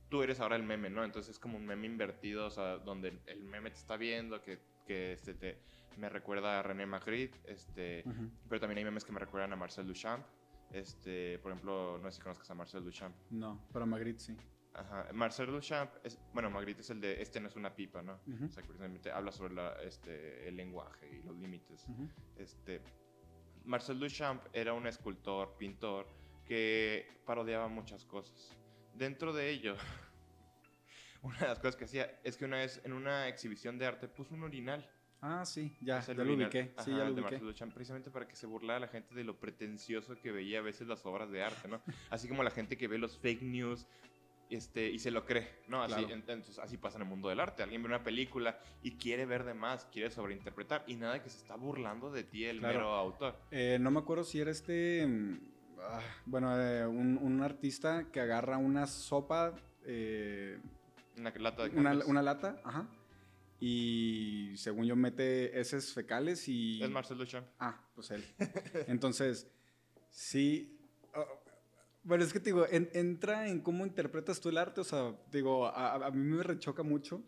tú 0.09 0.23
eres 0.23 0.41
ahora 0.41 0.57
el 0.57 0.63
meme, 0.63 0.91
¿no? 0.91 1.05
Entonces 1.05 1.33
es 1.33 1.39
como 1.39 1.57
un 1.57 1.67
meme 1.67 1.87
invertido, 1.87 2.47
o 2.47 2.51
sea, 2.51 2.79
donde 2.79 3.09
el, 3.09 3.21
el 3.27 3.45
meme 3.45 3.71
te 3.71 3.77
está 3.77 3.97
viendo, 3.97 4.43
que, 4.43 4.59
que 4.87 5.13
este, 5.13 5.35
te, 5.35 5.63
me 5.97 6.09
recuerda 6.09 6.59
a 6.59 6.63
René 6.63 6.87
Magritte, 6.87 7.39
este, 7.45 8.05
Ujú. 8.07 8.31
pero 8.49 8.61
también 8.61 8.79
hay 8.79 8.85
memes 8.85 9.05
que 9.05 9.13
me 9.13 9.21
recuerdan 9.21 9.53
a 9.53 9.57
Marcel 9.57 9.87
Duchamp. 9.87 10.25
Este, 10.71 11.39
por 11.39 11.51
ejemplo, 11.53 11.99
no 11.99 12.11
sé 12.11 12.17
si 12.19 12.23
conozcas 12.23 12.51
a 12.51 12.55
Marcel 12.55 12.85
Duchamp. 12.85 13.15
No, 13.31 13.67
para 13.73 13.87
Magritte 13.87 14.21
sí. 14.21 14.37
Ajá. 14.79 15.09
Marcel 15.13 15.47
Duchamp, 15.47 15.91
es, 16.05 16.19
bueno, 16.33 16.51
Magritte 16.51 16.83
es 16.83 16.91
el 16.91 17.01
de 17.01 17.21
este 17.21 17.41
no 17.41 17.49
es 17.49 17.57
una 17.57 17.75
pipa, 17.75 18.01
¿no? 18.01 18.21
Ujú. 18.27 18.45
O 18.45 18.49
sea, 18.49 18.63
que 18.63 18.69
precisamente 18.69 19.11
habla 19.11 19.33
sobre 19.33 19.55
la, 19.55 19.73
este, 19.83 20.49
el 20.49 20.57
lenguaje 20.57 21.09
y 21.19 21.23
los 21.27 21.37
límites. 21.37 21.85
Ujú. 21.89 22.09
Este, 22.37 22.81
Marcel 23.65 23.99
Duchamp 23.99 24.45
era 24.53 24.73
un 24.73 24.87
escultor, 24.87 25.57
pintor, 25.59 26.07
que 26.47 27.07
parodiaba 27.27 27.69
muchas 27.69 28.05
cosas. 28.05 28.57
Dentro 28.95 29.33
de 29.33 29.51
ello, 29.51 29.77
una 31.23 31.39
de 31.39 31.49
las 31.49 31.59
cosas 31.59 31.77
que 31.77 31.85
hacía 31.85 32.21
es 32.23 32.37
que 32.37 32.45
una 32.45 32.59
vez 32.59 32.81
en 32.85 32.93
una 32.93 33.29
exhibición 33.29 33.79
de 33.79 33.87
arte 33.87 34.09
puso 34.09 34.35
un 34.35 34.45
urinal. 34.45 34.89
Ah, 35.21 35.45
sí, 35.45 35.77
ya, 35.81 36.01
ya 36.01 36.15
lo 36.15 36.33
ubiqué. 36.33 36.67
Sí, 36.79 36.93
ajá, 36.93 36.99
ya 36.99 37.05
lo 37.05 37.15
de. 37.15 37.23
Marcel 37.23 37.41
Duchamp, 37.41 37.75
precisamente 37.75 38.11
para 38.11 38.29
que 38.29 38.37
se 38.37 38.47
burlara 38.47 38.79
la 38.79 38.89
gente 38.89 39.15
de 39.17 39.25
lo 39.25 39.39
pretencioso 39.41 40.15
que 40.15 40.31
veía 40.31 40.61
a 40.61 40.63
veces 40.63 40.87
las 40.87 41.05
obras 41.05 41.29
de 41.31 41.43
arte, 41.43 41.67
¿no? 41.67 41.83
Así 42.09 42.29
como 42.29 42.45
la 42.45 42.51
gente 42.51 42.79
que 42.79 42.87
ve 42.87 42.99
los 42.99 43.19
fake 43.19 43.43
news 43.43 43.87
este, 44.51 44.89
y 44.91 44.99
se 44.99 45.11
lo 45.11 45.25
cree, 45.25 45.63
¿no? 45.69 45.83
Así, 45.83 45.95
Claro. 45.95 46.15
entonces, 46.15 46.59
así 46.59 46.77
pasa 46.77 46.97
en 46.99 47.03
el 47.03 47.09
mundo 47.09 47.29
del 47.29 47.41
arte. 47.41 47.63
Alguien 47.63 47.83
ve 47.83 47.89
una 47.89 48.03
película 48.03 48.59
y 48.83 48.93
quiere 48.97 49.27
ver 49.27 49.45
de 49.45 49.55
más, 49.55 49.85
quiere 49.87 50.11
sobreinterpretar 50.11 50.85
y 50.87 50.97
nada 50.97 51.23
que 51.23 51.29
se 51.31 51.39
está 51.39 51.57
burlando 51.57 52.11
de 52.11 52.25
ti 52.25 52.45
el 52.45 52.59
Claro. 52.61 52.75
mero 52.79 52.95
autor. 52.95 53.37
Eh, 53.51 53.79
no 53.81 53.91
me 53.91 53.99
acuerdo 54.01 54.25
si 54.25 54.41
era 54.41 54.51
este. 54.51 55.07
mm, 55.07 55.39
ah, 55.81 56.01
bueno, 56.27 56.61
eh, 56.61 56.87
un, 56.87 57.19
un 57.19 57.43
artista 57.43 58.07
que 58.13 58.21
agarra 58.21 58.57
una 58.59 58.87
sopa. 58.87 59.55
eh, 59.85 60.59
Una 61.17 61.31
lata 61.37 61.65
de 61.69 61.77
una, 61.79 61.93
una 62.07 62.23
lata, 62.23 62.61
ajá. 62.65 62.89
Y 63.61 64.53
según 64.57 64.87
yo, 64.87 64.95
mete 64.95 65.59
heces 65.59 65.93
fecales 65.93 66.47
y. 66.49 66.81
Es 66.83 66.91
Marcel 66.91 67.19
Duchamp. 67.19 67.47
Ah, 67.59 67.81
pues 67.95 68.11
él. 68.13 68.25
Entonces, 68.87 69.51
sí. 70.11 70.78
Bueno, 72.09 72.25
es 72.25 72.33
que 72.33 72.41
te 72.41 72.47
digo, 72.47 72.67
en- 72.71 72.89
entra 72.95 73.49
en 73.49 73.61
cómo 73.61 73.85
interpretas 73.87 74.41
tú 74.41 74.49
el 74.49 74.59
arte. 74.59 74.81
O 74.81 74.85
sea, 74.85 75.15
digo, 75.31 75.67
a, 75.67 75.95
a- 76.07 76.11
mí 76.11 76.25
me 76.37 76.43
rechoca 76.43 76.83
mucho 76.83 77.23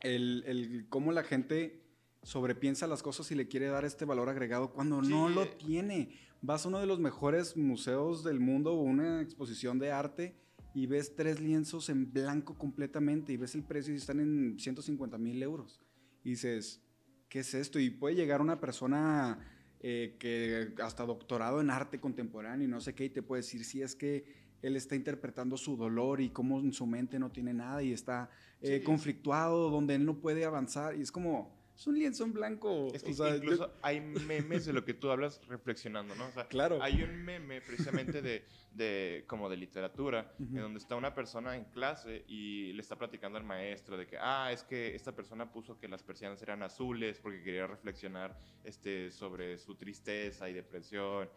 el, 0.00 0.44
el 0.46 0.86
cómo 0.88 1.12
la 1.12 1.24
gente 1.24 1.82
sobrepiensa 2.22 2.86
las 2.86 3.02
cosas 3.02 3.30
y 3.30 3.34
le 3.34 3.46
quiere 3.48 3.66
dar 3.66 3.84
este 3.84 4.04
valor 4.04 4.28
agregado 4.28 4.72
cuando 4.72 5.02
no 5.02 5.28
Sí. 5.28 5.34
lo 5.34 5.48
tiene. 5.48 6.10
Vas 6.42 6.64
a 6.64 6.68
uno 6.68 6.78
de 6.80 6.86
los 6.86 7.00
mejores 7.00 7.56
museos 7.56 8.22
del 8.24 8.40
mundo 8.40 8.74
o 8.74 8.80
una 8.82 9.20
exposición 9.22 9.78
de 9.78 9.90
arte 9.92 10.36
y 10.74 10.86
ves 10.86 11.14
tres 11.16 11.40
lienzos 11.40 11.88
en 11.88 12.12
blanco 12.12 12.54
completamente 12.56 13.32
y 13.32 13.36
ves 13.36 13.54
el 13.54 13.62
precio 13.64 13.92
y 13.94 13.96
están 13.96 14.20
en 14.20 14.58
150 14.58 15.18
mil 15.18 15.42
euros. 15.42 15.80
Y 16.22 16.30
dices, 16.30 16.80
¿qué 17.28 17.40
es 17.40 17.54
esto? 17.54 17.78
Y 17.80 17.90
puede 17.90 18.14
llegar 18.14 18.40
una 18.40 18.60
persona 18.60 19.38
eh, 19.80 20.16
que 20.18 20.72
hasta 20.82 21.04
doctorado 21.04 21.60
en 21.60 21.70
arte 21.70 22.00
contemporáneo 22.00 22.66
y 22.66 22.70
no 22.70 22.80
sé 22.80 22.94
qué, 22.94 23.04
y 23.06 23.10
te 23.10 23.22
puede 23.22 23.42
decir 23.42 23.64
si 23.64 23.82
es 23.82 23.94
que 23.94 24.24
él 24.62 24.74
está 24.76 24.96
interpretando 24.96 25.56
su 25.56 25.76
dolor 25.76 26.20
y 26.20 26.30
cómo 26.30 26.58
en 26.60 26.72
su 26.72 26.86
mente 26.86 27.18
no 27.18 27.30
tiene 27.30 27.52
nada 27.54 27.82
y 27.82 27.92
está 27.92 28.30
eh, 28.62 28.78
Sí. 28.78 28.84
conflictuado, 28.84 29.70
donde 29.70 29.94
él 29.94 30.04
no 30.06 30.18
puede 30.18 30.44
avanzar. 30.44 30.96
Y 30.96 31.02
es 31.02 31.12
como, 31.12 31.55
es 31.76 31.86
un 31.86 31.98
lienzo 31.98 32.24
en 32.24 32.32
blanco. 32.32 32.88
Es 32.94 33.02
que 33.02 33.10
o 33.10 33.14
sea, 33.14 33.28
yo- 33.30 33.36
incluso 33.36 33.72
hay 33.82 34.00
memes 34.00 34.64
de 34.64 34.72
lo 34.72 34.84
que 34.84 34.94
tú 34.94 35.10
hablas 35.10 35.40
reflexionando, 35.46 36.14
¿no? 36.14 36.26
O 36.26 36.32
sea, 36.32 36.46
claro. 36.48 36.82
hay 36.82 37.02
un 37.02 37.22
meme 37.24 37.60
precisamente 37.60 38.22
de, 38.22 38.44
de 38.72 39.24
como 39.26 39.48
de 39.50 39.56
literatura, 39.58 40.32
en 40.38 40.54
donde 40.54 40.78
está 40.78 40.96
una 40.96 41.14
persona 41.14 41.54
en 41.56 41.64
clase 41.66 42.24
y 42.28 42.72
le 42.72 42.80
está 42.80 42.96
platicando 42.96 43.36
al 43.38 43.44
maestro 43.44 43.96
de 43.98 44.06
que, 44.06 44.16
ah, 44.18 44.50
es 44.52 44.62
que 44.62 44.94
esta 44.94 45.14
persona 45.14 45.52
puso 45.52 45.78
que 45.78 45.86
las 45.88 46.02
persianas 46.02 46.40
eran 46.42 46.62
azules 46.62 47.20
porque 47.20 47.42
quería 47.42 47.66
reflexionar 47.66 48.38
este, 48.64 49.10
sobre 49.10 49.58
su 49.58 49.74
tristeza 49.74 50.48
y 50.48 50.54
depresión. 50.54 51.28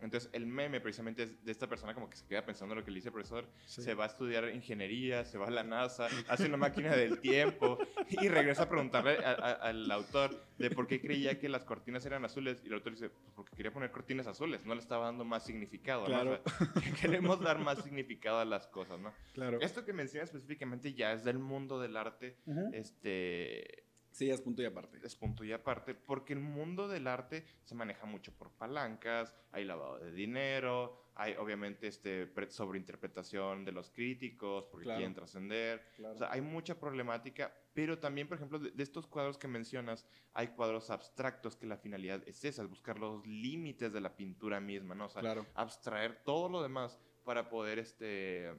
Entonces, 0.00 0.28
el 0.34 0.46
meme 0.46 0.82
precisamente 0.82 1.22
es 1.22 1.42
de 1.44 1.50
esta 1.50 1.66
persona 1.66 1.94
como 1.94 2.10
que 2.10 2.16
se 2.18 2.26
queda 2.26 2.44
pensando 2.44 2.74
lo 2.74 2.84
que 2.84 2.90
le 2.90 2.96
dice 2.96 3.08
el 3.08 3.14
profesor, 3.14 3.48
Sí. 3.64 3.80
se 3.80 3.94
va 3.94 4.04
a 4.04 4.08
estudiar 4.08 4.50
ingeniería, 4.50 5.24
se 5.24 5.38
va 5.38 5.46
a 5.46 5.50
la 5.50 5.62
NASA, 5.64 6.08
hace 6.28 6.44
una 6.44 6.58
máquina 6.58 6.94
del 6.94 7.20
tiempo 7.20 7.78
y 8.10 8.28
regresa 8.28 8.64
a 8.64 8.68
preguntarle 8.68 9.16
a- 9.24 9.30
a- 9.32 9.52
al 9.68 9.90
autor 9.90 10.44
de 10.58 10.68
por 10.70 10.86
qué 10.86 11.00
creía 11.00 11.38
que 11.38 11.48
las 11.48 11.64
cortinas 11.64 12.04
eran 12.04 12.22
azules 12.22 12.60
y 12.62 12.66
el 12.66 12.74
autor 12.74 12.92
dice, 12.92 13.08
pues 13.08 13.32
porque 13.34 13.56
quería 13.56 13.72
poner 13.72 13.90
cortinas 13.92 14.26
azules, 14.26 14.66
no 14.66 14.74
le 14.74 14.80
estaba 14.82 15.06
dando 15.06 15.24
más 15.24 15.46
significado. 15.46 16.02
¿no? 16.02 16.06
Claro. 16.08 16.42
O 16.44 16.50
sea, 16.50 16.92
queremos 17.30 17.40
dar 17.40 17.58
más 17.60 17.82
significado 17.82 18.40
a 18.40 18.44
las 18.44 18.66
cosas, 18.66 19.00
¿no? 19.00 19.10
Claro. 19.32 19.58
Esto 19.62 19.86
que 19.86 19.94
menciona 19.94 20.24
específicamente 20.24 20.92
ya 20.92 21.14
es 21.14 21.24
del 21.24 21.38
mundo 21.38 21.80
del 21.80 21.96
arte, 21.96 22.36
este, 22.74 23.84
Sí, 24.14 24.30
es 24.30 24.40
punto 24.40 24.62
y 24.62 24.64
aparte. 24.66 25.00
es 25.02 25.16
punto 25.16 25.42
y 25.42 25.50
aparte, 25.52 25.92
porque 25.92 26.34
el 26.34 26.38
mundo 26.38 26.86
del 26.86 27.08
arte 27.08 27.44
se 27.64 27.74
maneja 27.74 28.06
mucho 28.06 28.30
por 28.32 28.52
palancas, 28.52 29.34
hay 29.50 29.64
lavado 29.64 29.98
de 29.98 30.12
dinero, 30.12 30.96
hay 31.16 31.34
obviamente 31.34 31.88
este, 31.88 32.28
pre- 32.28 32.48
sobreinterpretación 32.48 33.64
de 33.64 33.72
los 33.72 33.90
críticos, 33.90 34.66
porque 34.66 34.84
Claro. 34.84 34.98
quieren 34.98 35.14
trascender. 35.14 35.84
O 36.12 36.16
sea, 36.16 36.30
hay 36.30 36.40
mucha 36.42 36.78
problemática, 36.78 37.52
pero 37.72 37.98
también, 37.98 38.28
por 38.28 38.36
ejemplo, 38.36 38.60
de, 38.60 38.70
de 38.70 38.82
estos 38.84 39.08
cuadros 39.08 39.36
que 39.36 39.48
mencionas, 39.48 40.06
hay 40.32 40.46
cuadros 40.48 40.90
abstractos 40.90 41.56
que 41.56 41.66
la 41.66 41.76
finalidad 41.76 42.22
es 42.28 42.44
esa, 42.44 42.62
es 42.62 42.68
buscar 42.68 43.00
los 43.00 43.26
límites 43.26 43.92
de 43.92 44.00
la 44.00 44.16
pintura 44.16 44.60
misma, 44.60 44.94
¿no? 44.94 45.06
O 45.06 45.08
sea, 45.08 45.22
claro. 45.22 45.44
abstraer 45.54 46.22
todo 46.22 46.48
lo 46.48 46.62
demás 46.62 47.00
para 47.24 47.48
poder 47.48 47.80
este, 47.80 48.52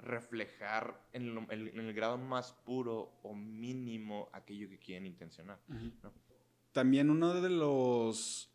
reflejar 0.00 1.00
en, 1.12 1.34
lo- 1.34 1.50
en- 1.50 1.68
en 1.68 1.78
el 1.80 1.92
grado 1.92 2.18
más 2.18 2.52
puro 2.52 3.12
o 3.22 3.34
mínimo 3.34 4.28
aquello 4.32 4.68
que 4.68 4.78
quieren 4.78 5.06
intencionar. 5.06 5.58
También 6.72 7.10
uno 7.10 7.40
de 7.40 7.50
los 7.50 8.50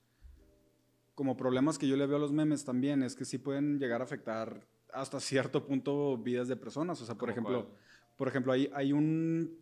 como 1.15 1.37
problemas 1.37 1.77
que 1.77 1.87
yo 1.87 1.95
le 1.95 2.07
veo 2.07 2.17
a 2.17 2.19
los 2.19 2.31
memes 2.31 2.65
también 2.65 3.03
es 3.03 3.15
que 3.15 3.25
sí 3.25 3.37
pueden 3.37 3.77
llegar 3.79 4.01
a 4.01 4.05
afectar 4.05 4.67
hasta 4.91 5.19
cierto 5.19 5.65
punto 5.65 6.17
vidas 6.17 6.47
de 6.47 6.55
personas. 6.55 7.01
O 7.01 7.05
sea, 7.05 7.15
por 7.15 7.29
¿Cómo 7.29 7.31
ejemplo, 7.31 7.65
cuál? 7.69 7.77
por 8.17 8.27
ejemplo, 8.27 8.51
hay, 8.51 8.69
hay 8.73 8.93
un 8.93 9.59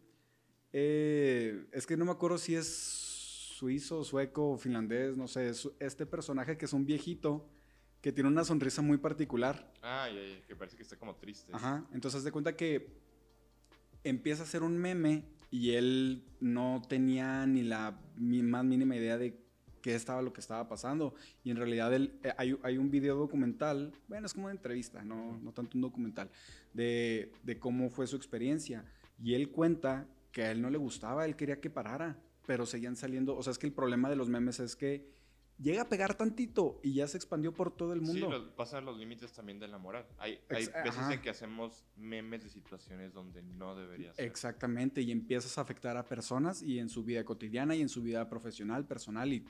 eh, 0.74 1.68
es 1.74 1.86
que 1.86 1.98
no 1.98 2.06
me 2.06 2.12
acuerdo 2.12 2.38
si 2.38 2.56
es 2.56 2.68
suizo, 3.58 4.04
sueco 4.04 4.58
finlandés, 4.58 5.18
no 5.18 5.28
sé, 5.28 5.50
es 5.50 5.70
este 5.80 6.06
personaje 6.06 6.58
que 6.58 6.66
es 6.66 6.74
un 6.74 6.86
viejito 6.86 7.50
que 8.02 8.12
tiene 8.12 8.30
una 8.30 8.44
sonrisa 8.44 8.82
muy 8.82 8.98
particular. 8.98 9.72
Ay, 9.82 10.18
ay, 10.18 10.44
que 10.48 10.56
parece 10.56 10.76
que 10.76 10.84
está 10.84 10.98
como 10.98 11.16
triste. 11.16 11.52
Ajá. 11.54 11.86
Entonces, 11.94 12.20
haz 12.20 12.24
de 12.24 12.32
cuenta 12.32 12.56
que 12.56 12.88
empieza 14.04 14.42
a 14.42 14.46
hacer 14.46 14.64
un 14.64 14.78
meme 14.78 15.24
y 15.52 15.72
él 15.72 16.24
no 16.40 16.82
tenía 16.88 17.46
ni 17.46 17.64
la 17.64 18.00
más 18.18 18.66
mínima 18.66 18.96
idea 18.96 19.18
de 19.18 19.40
qué 19.82 19.96
estaba 19.96 20.22
lo 20.22 20.34
que 20.34 20.42
estaba 20.42 20.68
pasando. 20.68 21.14
Y 21.44 21.52
en 21.52 21.58
realidad 21.58 21.94
él, 21.94 22.14
eh, 22.24 22.34
hay, 22.38 22.58
hay 22.64 22.78
un 22.78 22.90
video 22.90 23.16
documental, 23.16 23.94
bueno, 24.08 24.26
es 24.26 24.34
como 24.34 24.46
una 24.46 24.54
entrevista, 24.54 25.04
no, 25.04 25.38
no 25.40 25.52
tanto 25.52 25.78
un 25.78 25.82
documental, 25.82 26.30
de, 26.74 27.32
de 27.44 27.60
cómo 27.60 27.90
fue 27.90 28.08
su 28.08 28.16
experiencia. 28.16 28.86
Y 29.22 29.36
él 29.36 29.50
cuenta 29.50 30.08
que 30.32 30.44
a 30.44 30.52
él 30.52 30.62
no 30.62 30.70
le 30.70 30.78
gustaba, 30.78 31.26
él 31.26 31.36
quería 31.36 31.60
que 31.60 31.70
parara, 31.70 32.18
pero 32.48 32.66
seguían 32.66 32.96
saliendo. 32.96 33.36
O 33.36 33.44
sea, 33.44 33.52
es 33.52 33.60
que 33.60 33.68
el 33.68 33.74
problema 33.74 34.10
de 34.10 34.16
los 34.16 34.30
memes 34.30 34.60
es 34.60 34.76
que 34.76 35.06
llega 35.62 35.84
a 35.84 35.90
pegar 35.90 36.16
tantito 36.16 36.80
y 36.84 36.94
ya 36.94 37.08
se 37.08 37.18
expandió 37.18 37.54
por 37.54 37.76
todo 37.76 37.94
el 37.94 38.00
Sí, 38.06 38.06
mundo. 38.08 38.30
los- 38.30 38.50
pasa 38.54 38.82
los 38.82 38.98
límites 38.98 39.32
también 39.32 39.60
de 39.60 39.68
la 39.68 39.78
moral. 39.78 40.06
Hay, 40.18 40.40
hay 40.50 40.64
Ex- 40.64 40.74
veces 40.84 40.98
ajá. 41.00 41.14
en 41.14 41.22
que 41.22 41.30
hacemos 41.30 41.86
memes 41.96 42.44
de 42.44 42.50
situaciones 42.50 43.14
donde 43.14 43.44
no 43.44 43.76
debería 43.76 44.14
ser. 44.14 44.26
Exactamente, 44.26 45.02
y 45.02 45.12
empiezas 45.12 45.58
a 45.58 45.62
afectar 45.62 45.98
a 45.98 46.06
personas 46.08 46.62
y 46.62 46.80
en 46.80 46.90
su 46.90 47.04
vida 47.04 47.24
cotidiana 47.24 47.76
y 47.76 47.82
en 47.82 47.90
su 47.90 48.02
vida 48.02 48.28
profesional, 48.30 48.86
personal, 48.88 49.32
y, 49.34 49.46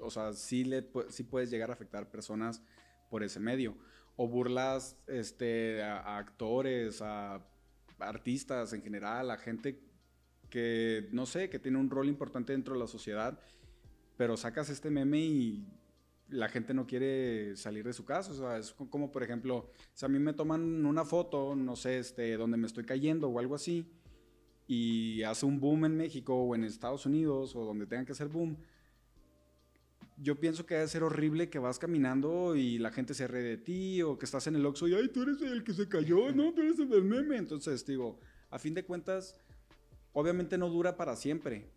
o 0.00 0.10
sea, 0.10 0.32
sí, 0.32 0.64
le, 0.64 0.86
sí 1.08 1.22
puedes 1.24 1.50
llegar 1.50 1.70
a 1.70 1.74
afectar 1.74 2.10
personas 2.10 2.62
por 3.10 3.22
ese 3.22 3.38
medio. 3.40 3.76
O 4.16 4.28
burlas 4.28 4.96
este, 5.06 5.82
a, 5.82 5.98
a 5.98 6.18
actores, 6.18 7.00
a 7.02 7.46
artistas 7.98 8.72
en 8.72 8.82
general, 8.82 9.30
a 9.30 9.36
gente 9.38 9.80
que, 10.50 11.08
no 11.12 11.24
sé, 11.24 11.48
que 11.48 11.58
tiene 11.58 11.78
un 11.78 11.88
rol 11.88 12.08
importante 12.08 12.52
dentro 12.52 12.74
de 12.74 12.80
la 12.80 12.86
sociedad, 12.86 13.38
pero 14.16 14.36
sacas 14.36 14.70
este 14.70 14.90
meme 14.90 15.20
y 15.20 15.66
la 16.28 16.48
gente 16.48 16.74
no 16.74 16.86
quiere 16.86 17.56
salir 17.56 17.84
de 17.84 17.92
su 17.92 18.04
casa. 18.04 18.32
O 18.32 18.34
sea, 18.34 18.58
es 18.58 18.72
como, 18.72 19.12
por 19.12 19.22
ejemplo, 19.22 19.70
si 19.94 20.04
a 20.04 20.08
mí 20.08 20.18
me 20.18 20.32
toman 20.32 20.84
una 20.84 21.04
foto, 21.04 21.54
no 21.54 21.76
sé, 21.76 21.98
este, 21.98 22.36
donde 22.36 22.56
me 22.56 22.66
estoy 22.66 22.84
cayendo 22.84 23.28
o 23.28 23.38
algo 23.38 23.54
así, 23.54 23.90
y 24.66 25.22
hace 25.22 25.44
un 25.44 25.60
boom 25.60 25.84
en 25.84 25.96
México 25.96 26.34
o 26.34 26.54
en 26.54 26.64
Estados 26.64 27.04
Unidos 27.04 27.54
o 27.56 27.64
donde 27.64 27.86
tengan 27.86 28.06
que 28.06 28.12
hacer 28.12 28.28
boom, 28.28 28.56
yo 30.16 30.38
pienso 30.38 30.64
que 30.64 30.74
debe 30.74 30.88
ser 30.88 31.02
horrible 31.02 31.50
que 31.50 31.58
vas 31.58 31.78
caminando 31.78 32.54
y 32.54 32.78
la 32.78 32.92
gente 32.92 33.12
se 33.12 33.26
ríe 33.26 33.42
de 33.42 33.56
ti 33.56 34.02
o 34.02 34.18
que 34.18 34.24
estás 34.24 34.46
en 34.46 34.54
el 34.54 34.64
Oxxo 34.64 34.86
y, 34.86 34.94
ay, 34.94 35.08
tú 35.08 35.22
eres 35.22 35.42
el 35.42 35.64
que 35.64 35.72
se 35.72 35.88
cayó, 35.88 36.32
¿no? 36.34 36.52
Tú 36.54 36.62
eres 36.62 36.78
el 36.78 36.88
del 36.88 37.04
meme. 37.04 37.36
Entonces, 37.36 37.84
digo, 37.84 38.20
a 38.50 38.58
fin 38.58 38.72
de 38.74 38.84
cuentas, 38.84 39.40
obviamente 40.12 40.56
no 40.58 40.68
dura 40.68 40.96
para 40.96 41.16
siempre, 41.16 41.68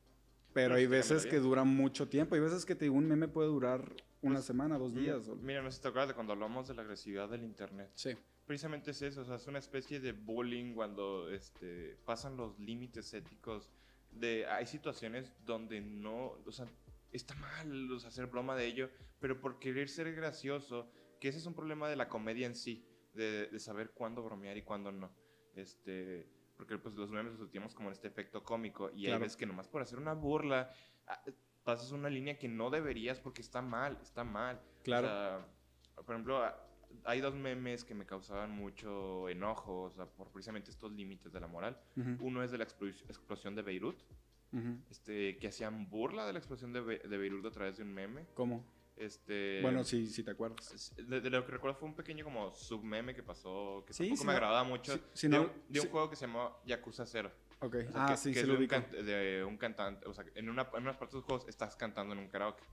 pero 0.55 0.75
hay 0.75 0.87
veces 0.87 1.25
que 1.25 1.39
dura 1.39 1.65
mucho 1.65 2.07
tiempo. 2.07 2.33
Hay 2.35 2.39
veces 2.39 2.65
que 2.65 2.75
te 2.75 2.85
digo, 2.85 2.95
un 2.95 3.09
meme 3.09 3.27
puede 3.27 3.49
durar 3.49 3.93
una 4.21 4.35
pues, 4.35 4.45
semana, 4.45 4.77
dos 4.77 4.95
días. 4.95 5.27
Mira, 5.41 5.61
no 5.61 5.69
sé 5.69 5.75
si 5.75 5.81
te 5.81 5.89
acuerdas 5.89 6.07
de 6.07 6.13
cuando 6.13 6.31
hablamos 6.31 6.69
de 6.69 6.75
la 6.75 6.81
agresividad 6.83 7.27
del 7.27 7.43
Internet. 7.43 7.91
Sí. 7.93 8.15
Precisamente 8.45 8.91
es 8.91 9.01
eso, 9.01 9.23
o 9.23 9.25
sea, 9.25 9.35
es 9.35 9.47
una 9.47 9.59
especie 9.59 9.99
de 9.99 10.13
bullying 10.13 10.73
cuando 10.73 11.29
este, 11.29 11.97
pasan 12.05 12.37
los 12.37 12.57
límites 12.57 13.13
éticos. 13.13 13.69
De, 14.11 14.45
hay 14.45 14.65
situaciones 14.65 15.33
donde 15.45 15.81
no, 15.81 16.37
o 16.45 16.51
sea, 16.53 16.67
está 17.11 17.35
mal 17.35 17.93
hacer 18.07 18.27
broma 18.27 18.55
de 18.55 18.65
ello, 18.65 18.89
pero 19.19 19.41
por 19.41 19.59
querer 19.59 19.89
ser 19.89 20.15
gracioso, 20.15 20.89
que 21.19 21.27
ese 21.27 21.39
es 21.39 21.45
un 21.47 21.53
problema 21.53 21.89
de 21.89 21.97
la 21.97 22.07
comedia 22.07 22.47
en 22.47 22.55
sí, 22.55 22.87
de, 23.13 23.47
de 23.47 23.59
saber 23.59 23.91
cuándo 23.91 24.23
bromear 24.23 24.55
y 24.55 24.61
cuándo 24.61 24.89
no. 24.93 25.13
Este, 25.53 26.29
porque 26.55 26.77
pues 26.77 26.95
los 26.95 27.11
memes 27.11 27.33
los 27.33 27.41
sentimos 27.41 27.73
como 27.75 27.89
en 27.89 27.93
este 27.93 28.07
efecto 28.07 28.43
cómico 28.43 28.89
y 28.91 29.07
hay 29.07 29.17
veces 29.19 29.35
que 29.37 29.45
nomás 29.45 29.67
por 29.67 29.81
hacer 29.81 29.99
una 29.99 30.13
burla 30.13 30.71
ah, 31.07 31.21
pasas 31.63 31.91
una 31.91 32.09
línea 32.09 32.37
que 32.37 32.47
no 32.47 32.69
deberías 32.69 33.19
porque 33.19 33.41
está 33.41 33.61
mal, 33.61 33.97
está 34.01 34.23
mal. 34.23 34.61
Claro. 34.83 35.45
por 35.95 36.15
ejemplo, 36.15 36.43
ah, 36.43 36.55
hay 37.03 37.19
dos 37.19 37.35
memes 37.35 37.83
que 37.83 37.93
me 37.93 38.05
causaban 38.05 38.51
mucho 38.51 39.27
enojo, 39.27 39.83
o 39.83 39.91
sea, 39.91 40.05
por 40.05 40.29
precisamente 40.31 40.71
estos 40.71 40.91
límites 40.91 41.33
de 41.33 41.39
la 41.39 41.47
moral. 41.47 41.77
Uno 42.19 42.43
es 42.43 42.51
de 42.51 42.57
la 42.57 42.63
explosión 42.63 43.55
de 43.55 43.61
Beirut, 43.63 43.97
este, 44.89 45.37
que 45.37 45.47
hacían 45.47 45.89
burla 45.89 46.25
de 46.25 46.33
la 46.33 46.39
explosión 46.39 46.71
de, 46.71 46.81
de 46.81 47.17
Beirut 47.17 47.45
a 47.45 47.51
través 47.51 47.77
de 47.77 47.83
un 47.83 47.93
meme. 47.93 48.25
¿Cómo? 48.33 48.63
Este, 48.97 49.61
bueno, 49.61 49.83
sí, 49.83 50.07
sí 50.07 50.23
te 50.23 50.31
acuerdas. 50.31 50.93
De, 50.95 51.29
lo 51.29 51.45
que 51.45 51.51
recuerdo 51.51 51.77
fue 51.77 51.89
un 51.89 51.95
pequeño 51.95 52.23
como 52.23 52.53
submeme 52.53 53.13
que 53.13 53.23
pasó, 53.23 53.83
que 53.85 53.93
tampoco 53.93 54.23
me 54.23 54.31
agradaba 54.31 54.63
mucho, 54.63 54.97
de, 54.97 55.39
un, 55.81 55.89
juego 55.89 56.09
que 56.09 56.15
se 56.15 56.27
llamó 56.27 56.61
Yakuza 56.65 57.05
0. 57.05 57.31
Ok, 57.59 57.75
ah, 57.93 58.07
que, 58.09 58.17
sí, 58.17 58.33
que 58.33 58.41
es 58.41 58.47
de 58.47 58.53
un, 58.53 58.67
de 59.05 59.43
un, 59.45 59.57
cantante, 59.57 60.05
o 60.07 60.13
sea, 60.13 60.25
en, 60.35 60.49
una, 60.49 60.69
en 60.73 60.83
unas 60.83 60.97
partes 60.97 61.13
de 61.13 61.19
los 61.19 61.25
juegos 61.25 61.47
estás 61.47 61.75
cantando 61.75 62.13
en 62.13 62.19
un 62.19 62.27
karaoke. 62.27 62.63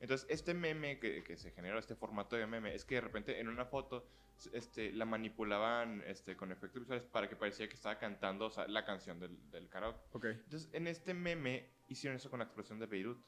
Entonces, 0.00 0.26
este 0.28 0.52
meme 0.52 0.98
que, 0.98 1.22
que, 1.22 1.36
se 1.36 1.52
generó, 1.52 1.78
este 1.78 1.94
formato 1.94 2.36
de 2.36 2.46
meme, 2.46 2.74
es 2.74 2.84
que 2.84 2.96
de 2.96 3.00
repente 3.02 3.40
en 3.40 3.48
una 3.48 3.64
foto 3.64 4.06
este, 4.52 4.92
la 4.92 5.04
manipulaban 5.04 6.02
este, 6.06 6.36
con 6.36 6.50
efectos 6.50 6.82
visuales 6.82 7.04
para 7.04 7.28
que 7.28 7.36
parecía 7.36 7.68
que 7.68 7.74
estaba 7.74 7.98
cantando 7.98 8.46
o 8.46 8.50
sea, 8.50 8.66
la 8.66 8.84
canción 8.84 9.20
del, 9.20 9.38
del 9.50 9.68
karaoke. 9.68 10.00
Okay. 10.12 10.32
Entonces, 10.32 10.68
en 10.72 10.86
este 10.86 11.14
meme 11.14 11.70
hicieron 11.88 12.16
eso 12.16 12.28
con 12.28 12.40
la 12.40 12.44
explosión 12.44 12.78
de 12.78 12.86
Beirut. 12.86 13.24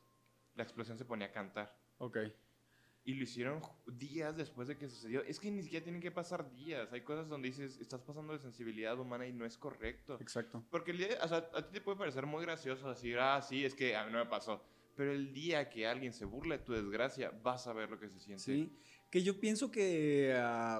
La 0.54 0.62
explosión 0.62 0.98
se 0.98 1.04
ponía 1.04 1.28
a 1.28 1.32
cantar. 1.32 1.76
Ok. 1.98 2.18
Y 3.06 3.14
lo 3.14 3.24
hicieron 3.24 3.60
días 3.86 4.36
después 4.36 4.66
de 4.66 4.78
que 4.78 4.88
sucedió. 4.88 5.22
Es 5.24 5.38
que 5.38 5.50
ni 5.50 5.62
siquiera 5.62 5.84
tienen 5.84 6.00
que 6.00 6.10
pasar 6.10 6.50
días. 6.54 6.90
Hay 6.92 7.02
cosas 7.02 7.28
donde 7.28 7.48
dices, 7.48 7.78
estás 7.78 8.00
pasando 8.00 8.32
de 8.32 8.38
sensibilidad 8.38 8.98
humana 8.98 9.26
y 9.26 9.32
no 9.32 9.44
es 9.44 9.58
correcto. 9.58 10.16
Exacto. 10.20 10.64
Porque 10.70 10.92
el 10.92 10.98
día, 10.98 11.18
o 11.22 11.28
sea, 11.28 11.48
a 11.54 11.66
ti 11.66 11.72
te 11.72 11.80
puede 11.82 11.98
parecer 11.98 12.24
muy 12.24 12.42
gracioso 12.42 12.88
decir, 12.88 13.18
ah, 13.18 13.42
sí, 13.42 13.64
es 13.64 13.74
que 13.74 13.94
a 13.94 14.06
mí 14.06 14.12
no 14.12 14.18
me 14.18 14.30
pasó. 14.30 14.64
Pero 14.96 15.12
el 15.12 15.34
día 15.34 15.68
que 15.68 15.86
alguien 15.86 16.12
se 16.12 16.24
burla 16.24 16.56
de 16.56 16.64
tu 16.64 16.72
desgracia, 16.72 17.30
vas 17.42 17.66
a 17.66 17.72
ver 17.72 17.90
lo 17.90 17.98
que 17.98 18.08
se 18.08 18.20
siente. 18.20 18.42
Sí, 18.42 18.72
que 19.10 19.22
yo 19.22 19.38
pienso 19.38 19.70
que 19.70 20.34
a, 20.36 20.78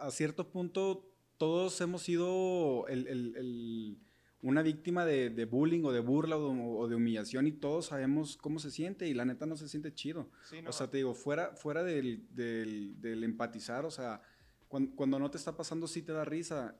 a, 0.00 0.10
cierto 0.10 0.50
punto 0.50 1.10
todos 1.38 1.80
hemos 1.80 2.02
sido 2.02 2.86
el, 2.88 3.06
el, 3.08 3.36
el 3.36 3.98
una 4.42 4.62
víctima 4.62 5.04
de, 5.04 5.30
de, 5.30 5.44
bullying 5.44 5.84
o 5.84 5.92
de 5.92 6.00
burla 6.00 6.36
o 6.36 6.88
de, 6.88 6.94
humillación 6.94 7.46
y 7.46 7.52
todos 7.52 7.86
sabemos 7.86 8.36
cómo 8.36 8.58
se 8.60 8.70
siente 8.70 9.08
y 9.08 9.14
la 9.14 9.24
neta 9.24 9.46
no 9.46 9.56
se 9.56 9.68
siente 9.68 9.92
chido. 9.92 10.30
O 10.66 10.72
sea, 10.72 10.88
te 10.88 10.98
digo, 10.98 11.14
fuera, 11.14 11.56
fuera 11.56 11.82
del, 11.82 12.26
del, 12.30 13.00
del 13.00 13.24
empatizar, 13.24 13.84
o 13.84 13.90
sea, 13.90 14.22
cuando, 14.68 14.94
cuando, 14.94 15.18
no 15.18 15.30
te 15.30 15.38
está 15.38 15.56
pasando 15.56 15.88
sí 15.88 16.02
te 16.02 16.12
da 16.12 16.24
risa. 16.24 16.76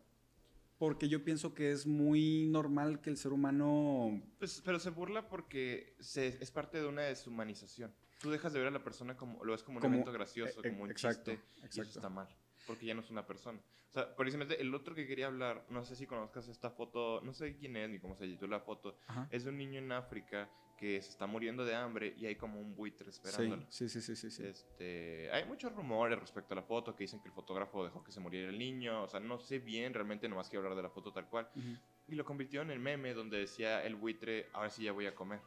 Porque 0.78 1.08
yo 1.08 1.24
pienso 1.24 1.54
que 1.54 1.72
es 1.72 1.88
muy 1.88 2.46
normal 2.46 3.00
que 3.00 3.10
el 3.10 3.16
ser 3.16 3.32
humano... 3.32 4.22
Pues, 4.38 4.62
pero 4.64 4.78
se 4.78 4.90
burla 4.90 5.28
porque 5.28 5.96
se, 5.98 6.38
es 6.40 6.52
parte 6.52 6.78
de 6.78 6.86
una 6.86 7.02
deshumanización. 7.02 7.92
Tú 8.20 8.30
dejas 8.30 8.52
de 8.52 8.60
ver 8.60 8.68
a 8.68 8.70
la 8.70 8.84
persona 8.84 9.16
como 9.16 9.44
lo 9.44 9.50
ves 9.50 9.64
como 9.64 9.78
un 9.78 9.84
evento 9.84 10.12
gracioso, 10.12 10.60
e, 10.62 10.70
como 10.70 10.84
un 10.84 10.92
exacto, 10.92 11.32
chiste, 11.32 11.44
exacto. 11.56 11.78
y 11.78 11.80
eso 11.80 11.98
está 11.98 12.08
mal 12.08 12.28
porque 12.68 12.86
ya 12.86 12.94
no 12.94 13.00
es 13.00 13.10
una 13.10 13.26
persona. 13.26 13.58
O 13.88 13.92
sea, 13.92 14.14
precisamente 14.14 14.60
el 14.60 14.72
otro 14.74 14.94
que 14.94 15.06
quería 15.06 15.26
hablar, 15.26 15.64
no 15.70 15.84
sé 15.84 15.96
si 15.96 16.06
conozcas 16.06 16.46
esta 16.46 16.70
foto, 16.70 17.20
no 17.22 17.32
sé 17.32 17.56
quién 17.56 17.76
es 17.76 17.88
ni 17.88 17.98
cómo 17.98 18.14
se 18.14 18.26
titula 18.26 18.58
la 18.58 18.62
foto, 18.62 18.98
es 19.30 19.44
de 19.44 19.50
un 19.50 19.56
niño 19.56 19.78
en 19.78 19.90
África 19.90 20.48
que 20.76 21.02
se 21.02 21.10
está 21.10 21.26
muriendo 21.26 21.64
de 21.64 21.74
hambre 21.74 22.14
y 22.16 22.26
hay 22.26 22.36
como 22.36 22.60
un 22.60 22.76
buitre 22.76 23.10
esperándolo. 23.10 23.64
Sí, 23.68 23.88
sí, 23.88 24.00
sí, 24.00 24.14
sí, 24.14 24.30
sí. 24.30 24.46
Este, 24.46 25.28
hay 25.32 25.44
muchos 25.46 25.72
rumores 25.74 26.20
respecto 26.20 26.54
a 26.54 26.56
la 26.56 26.62
foto 26.62 26.94
que 26.94 27.04
dicen 27.04 27.20
que 27.20 27.28
el 27.28 27.34
fotógrafo 27.34 27.82
dejó 27.82 28.04
que 28.04 28.12
se 28.12 28.20
muriera 28.20 28.50
el 28.50 28.58
niño, 28.58 29.02
o 29.02 29.08
sea, 29.08 29.18
no 29.18 29.40
sé 29.40 29.58
bien, 29.58 29.92
realmente 29.92 30.28
nomás 30.28 30.48
quiero 30.48 30.62
hablar 30.62 30.76
de 30.76 30.82
la 30.82 30.90
foto 30.90 31.12
tal 31.12 31.26
cual. 31.28 31.48
Y 32.06 32.14
lo 32.14 32.24
convirtió 32.24 32.62
en 32.62 32.70
el 32.70 32.78
meme 32.78 33.12
donde 33.12 33.38
decía 33.38 33.82
el 33.82 33.96
buitre, 33.96 34.50
ahora 34.52 34.70
sí 34.70 34.84
ya 34.84 34.92
voy 34.92 35.06
a 35.06 35.14
comer. 35.14 35.40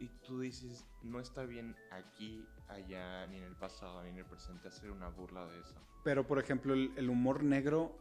Y 0.00 0.08
tú 0.26 0.40
dices, 0.40 0.86
no 1.02 1.20
está 1.20 1.44
bien 1.44 1.76
aquí, 1.90 2.48
allá, 2.68 3.26
ni 3.26 3.36
en 3.36 3.44
el 3.44 3.54
pasado, 3.54 4.02
ni 4.02 4.08
en 4.08 4.16
el 4.16 4.24
presente 4.24 4.68
hacer 4.68 4.90
una 4.90 5.08
burla 5.08 5.46
de 5.46 5.60
eso. 5.60 5.74
Pero, 6.02 6.26
por 6.26 6.38
ejemplo, 6.38 6.72
el, 6.72 7.10
humor 7.10 7.44
negro, 7.44 7.98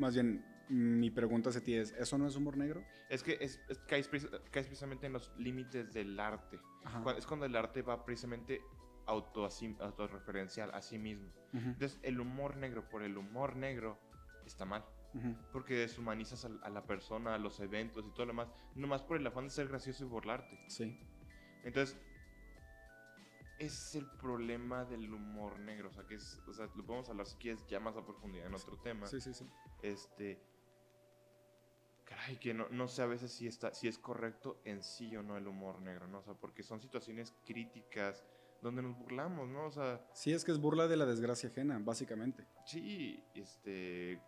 más 0.00 0.14
bien, 0.14 0.44
mi 0.68 1.12
pregunta 1.12 1.50
hacia 1.50 1.62
ti 1.62 1.74
es, 1.74 1.92
¿eso 1.92 2.18
no 2.18 2.26
es 2.26 2.34
humor 2.34 2.56
negro? 2.56 2.82
Es 3.08 3.22
que 3.22 3.38
es, 3.40 3.60
caes, 3.86 4.08
precisamente 4.08 5.06
en 5.06 5.12
los 5.12 5.30
límites 5.38 5.92
del 5.92 6.18
arte. 6.18 6.58
Es 7.16 7.26
cuando 7.26 7.46
el 7.46 7.54
arte 7.54 7.82
va 7.82 8.04
precisamente 8.04 8.60
auto, 9.06 9.48
autorreferencial 9.78 10.74
a 10.74 10.82
sí 10.82 10.98
mismo. 10.98 11.30
Entonces, 11.52 12.00
el 12.02 12.18
humor 12.18 12.56
negro 12.56 12.88
por 12.88 13.04
el 13.04 13.16
humor 13.16 13.54
negro 13.54 14.00
está 14.44 14.64
mal. 14.64 14.84
Porque 15.52 15.74
deshumanizas 15.74 16.44
a, 16.44 16.68
la 16.68 16.86
persona, 16.86 17.34
a 17.34 17.38
los 17.38 17.60
eventos 17.60 18.04
y 18.06 18.10
todo 18.10 18.26
lo 18.26 18.32
demás, 18.32 18.48
nomás 18.74 19.02
por 19.02 19.16
el 19.16 19.26
afán 19.26 19.44
de 19.44 19.50
ser 19.50 19.68
gracioso 19.68 20.04
y 20.04 20.08
burlarte. 20.08 20.58
Sí. 20.68 20.98
Entonces, 21.62 21.96
es 23.58 23.94
el 23.94 24.06
problema 24.06 24.84
del 24.84 25.12
humor 25.12 25.58
negro. 25.60 25.88
O 25.88 25.92
sea, 25.92 26.04
que 26.04 26.16
es, 26.16 26.40
o 26.48 26.52
sea, 26.52 26.68
lo 26.74 26.84
podemos 26.84 27.08
hablar 27.08 27.26
si 27.26 27.36
quieres 27.36 27.64
ya 27.66 27.78
más 27.80 27.96
a 27.96 28.04
profundidad 28.04 28.46
en 28.46 28.54
otro 28.54 28.76
tema. 28.78 29.06
Sí, 29.06 29.20
sí, 29.20 29.32
sí. 29.32 29.46
Este. 29.82 30.42
Caray, 32.04 32.36
que 32.36 32.52
no, 32.52 32.68
no 32.68 32.86
sé 32.86 33.02
a 33.02 33.06
veces 33.06 33.32
si, 33.32 33.46
está, 33.46 33.72
si 33.72 33.88
es 33.88 33.98
correcto 33.98 34.60
en 34.64 34.82
sí 34.82 35.16
o 35.16 35.22
no 35.22 35.38
el 35.38 35.46
humor 35.46 35.80
negro, 35.80 36.06
¿no? 36.06 36.18
O 36.18 36.22
sea, 36.22 36.34
porque 36.34 36.62
son 36.62 36.80
situaciones 36.80 37.32
críticas 37.46 38.26
donde 38.60 38.82
nos 38.82 38.96
burlamos, 38.98 39.48
¿no? 39.48 39.66
O 39.66 39.70
sea. 39.70 40.04
Sí, 40.12 40.32
es 40.32 40.44
que 40.44 40.52
es 40.52 40.58
burla 40.58 40.86
de 40.86 40.96
la 40.96 41.06
desgracia 41.06 41.48
ajena, 41.48 41.78
básicamente. 41.78 42.46
Sí, 42.66 43.24
este 43.34 44.20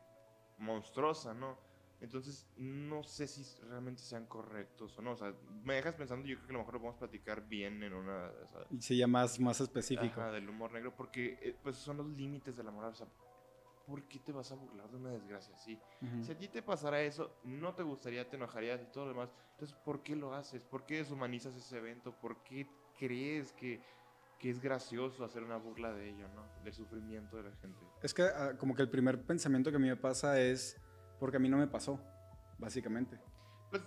monstruosa, 0.58 1.34
¿no? 1.34 1.58
Entonces, 2.00 2.46
no 2.56 3.02
sé 3.02 3.26
si 3.26 3.42
realmente 3.64 4.02
sean 4.02 4.26
correctos 4.26 4.98
o 4.98 5.02
no. 5.02 5.12
O 5.12 5.16
sea, 5.16 5.34
me 5.64 5.74
dejas 5.74 5.94
pensando, 5.94 6.26
yo 6.26 6.36
creo 6.36 6.46
que 6.46 6.52
a 6.52 6.52
lo 6.52 6.58
mejor 6.60 6.74
lo 6.74 6.80
podemos 6.80 6.98
platicar 6.98 7.48
bien 7.48 7.82
en 7.82 7.94
una... 7.94 8.30
y 8.70 8.82
sería 8.82 9.06
más, 9.06 9.40
más 9.40 9.60
específico. 9.60 10.20
Ajá, 10.20 10.30
del 10.30 10.48
humor 10.48 10.72
negro, 10.72 10.94
porque 10.94 11.38
eh, 11.40 11.56
pues 11.62 11.76
son 11.76 11.96
los 11.96 12.06
límites 12.08 12.56
de 12.56 12.64
la 12.64 12.70
moral. 12.70 12.92
O 12.92 12.94
sea, 12.94 13.06
¿por 13.86 14.02
qué 14.08 14.18
te 14.18 14.32
vas 14.32 14.52
a 14.52 14.56
burlar 14.56 14.90
de 14.90 14.96
una 14.98 15.10
desgracia 15.10 15.54
así? 15.54 15.78
Si 16.20 16.32
a 16.32 16.36
ti 16.36 16.48
te 16.48 16.62
pasara 16.62 17.00
eso, 17.00 17.38
no 17.44 17.74
te 17.74 17.82
gustaría, 17.82 18.28
te 18.28 18.36
enojarías 18.36 18.82
y 18.82 18.86
todo 18.86 19.04
lo 19.04 19.12
demás. 19.12 19.32
Entonces, 19.52 19.74
¿por 19.84 20.02
qué 20.02 20.16
lo 20.16 20.34
haces? 20.34 20.64
¿Por 20.64 20.84
qué 20.84 20.96
deshumanizas 20.96 21.56
ese 21.56 21.78
evento? 21.78 22.12
¿Por 22.12 22.42
qué 22.42 22.68
crees 22.98 23.52
que 23.52 23.80
que 24.38 24.51
es 24.51 24.61
gracioso 24.61 25.25
hacer 25.25 25.42
una 25.42 25.57
burla 25.57 25.92
de 25.92 26.11
ello, 26.11 26.29
¿no? 26.35 26.44
Del 26.62 26.72
sufrimiento 26.72 27.37
de 27.37 27.44
la 27.44 27.57
gente. 27.57 27.81
Es 28.03 28.12
que 28.12 28.22
ah, 28.22 28.57
como 28.59 28.75
que 28.75 28.83
el 28.83 28.90
primer 28.90 29.25
pensamiento 29.25 29.70
que 29.70 29.77
a 29.77 29.81
mí 29.81 29.88
me 29.88 29.96
pasa 29.96 30.40
es 30.40 30.81
porque 31.18 31.38
a 31.38 31.40
mí 31.40 31.49
no 31.49 31.57
me 31.57 31.66
pasó, 31.66 32.01
básicamente. 32.59 33.18
Pues 33.70 33.83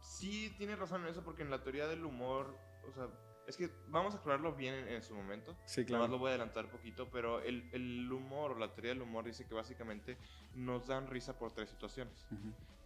sí, 0.00 0.54
tiene 0.58 0.76
razón 0.76 1.02
en 1.02 1.08
eso 1.08 1.24
porque 1.24 1.42
en 1.42 1.50
la 1.50 1.62
teoría 1.62 1.88
del 1.88 2.04
humor, 2.04 2.56
o 2.88 2.92
sea, 2.92 3.08
es 3.46 3.56
que 3.56 3.70
vamos 3.88 4.14
a 4.14 4.18
aclararlo 4.18 4.54
bien 4.54 4.74
en, 4.88 5.02
su 5.02 5.14
momento. 5.14 5.56
Sí, 5.64 5.84
claro. 5.84 6.04
Más 6.04 6.10
lo 6.10 6.18
voy 6.18 6.28
a 6.28 6.30
adelantar 6.30 6.66
un 6.66 6.70
poquito, 6.70 7.08
pero 7.10 7.40
el, 7.40 7.68
el, 7.72 8.10
humor 8.12 8.52
o 8.52 8.58
la 8.58 8.72
teoría 8.72 8.92
del 8.92 9.02
humor 9.02 9.24
dice 9.24 9.44
que 9.46 9.54
básicamente 9.54 10.16
nos 10.54 10.86
dan 10.86 11.08
risa 11.08 11.38
por 11.38 11.52
tres 11.52 11.70
situaciones. 11.70 12.26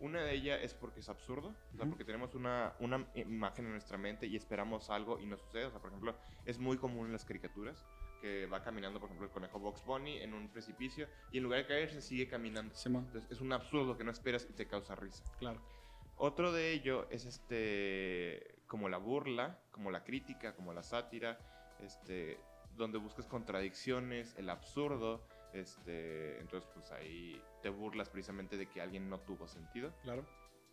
Una 0.01 0.23
de 0.23 0.35
ellas 0.35 0.61
es 0.63 0.75
porque 0.75 1.01
es 1.01 1.09
absurdo, 1.09 1.55
o 1.73 1.77
sea, 1.77 1.87
porque 1.87 2.05
tenemos 2.05 2.35
una, 2.35 2.75
una 2.81 3.07
imagen 3.15 3.67
en 3.67 3.73
nuestra 3.73 3.99
mente 3.99 4.27
y 4.27 4.37
esperamos 4.37 4.91
algo 4.91 5.19
y 5.21 5.27
no 5.27 5.37
sucede. 5.37 5.67
O 5.67 5.71
sea, 5.71 5.81
por 5.81 5.91
ejemplo, 5.91 6.15
es 6.45 6.59
muy 6.59 6.77
común 6.79 7.07
en 7.07 7.13
las 7.13 7.25
caricaturas 7.25 7.85
que 8.21 8.47
va 8.47 8.63
caminando, 8.63 8.99
por 8.99 9.09
ejemplo, 9.09 9.27
el 9.27 9.33
conejo 9.33 9.59
Box 9.59 9.85
Bunny 9.85 10.23
en 10.23 10.33
un 10.33 10.49
precipicio 10.49 11.07
y 11.31 11.39
en 11.39 11.45
lugar 11.45 11.61
de 11.61 11.67
caerse 11.67 12.01
sigue 12.01 12.27
caminando. 12.27 12.75
Entonces 12.87 13.27
es 13.31 13.41
un 13.43 13.53
absurdo 13.53 13.99
que 13.99 14.05
no 14.05 14.11
esperas 14.11 14.47
y 14.49 14.55
te 14.55 14.67
causa 14.67 14.95
risa. 14.95 15.23
Claro. 15.39 15.61
Otro 16.17 16.53
de 16.53 16.73
ello 16.73 17.07
es 17.11 17.27
este 17.27 18.54
como 18.67 18.89
la 18.89 18.99
burla, 18.99 19.61
como 19.71 19.91
la 19.91 20.05
crítica, 20.05 20.55
como 20.55 20.73
la 20.73 20.83
sátira, 20.83 21.39
este, 21.81 22.41
donde 22.77 22.99
buscas 22.99 23.27
contradicciones, 23.27 24.35
el 24.37 24.51
absurdo, 24.51 25.27
este, 25.53 26.41
entonces 26.41 26.69
pues 26.75 26.91
ahí 26.93 27.41
te 27.63 27.69
burlas 27.69 28.09
precisamente 28.11 28.57
de 28.57 28.69
que 28.69 28.81
alguien 28.81 29.09
no 29.09 29.21
tuvo 29.21 29.47
sentido. 29.47 29.93
Claro. 30.03 30.27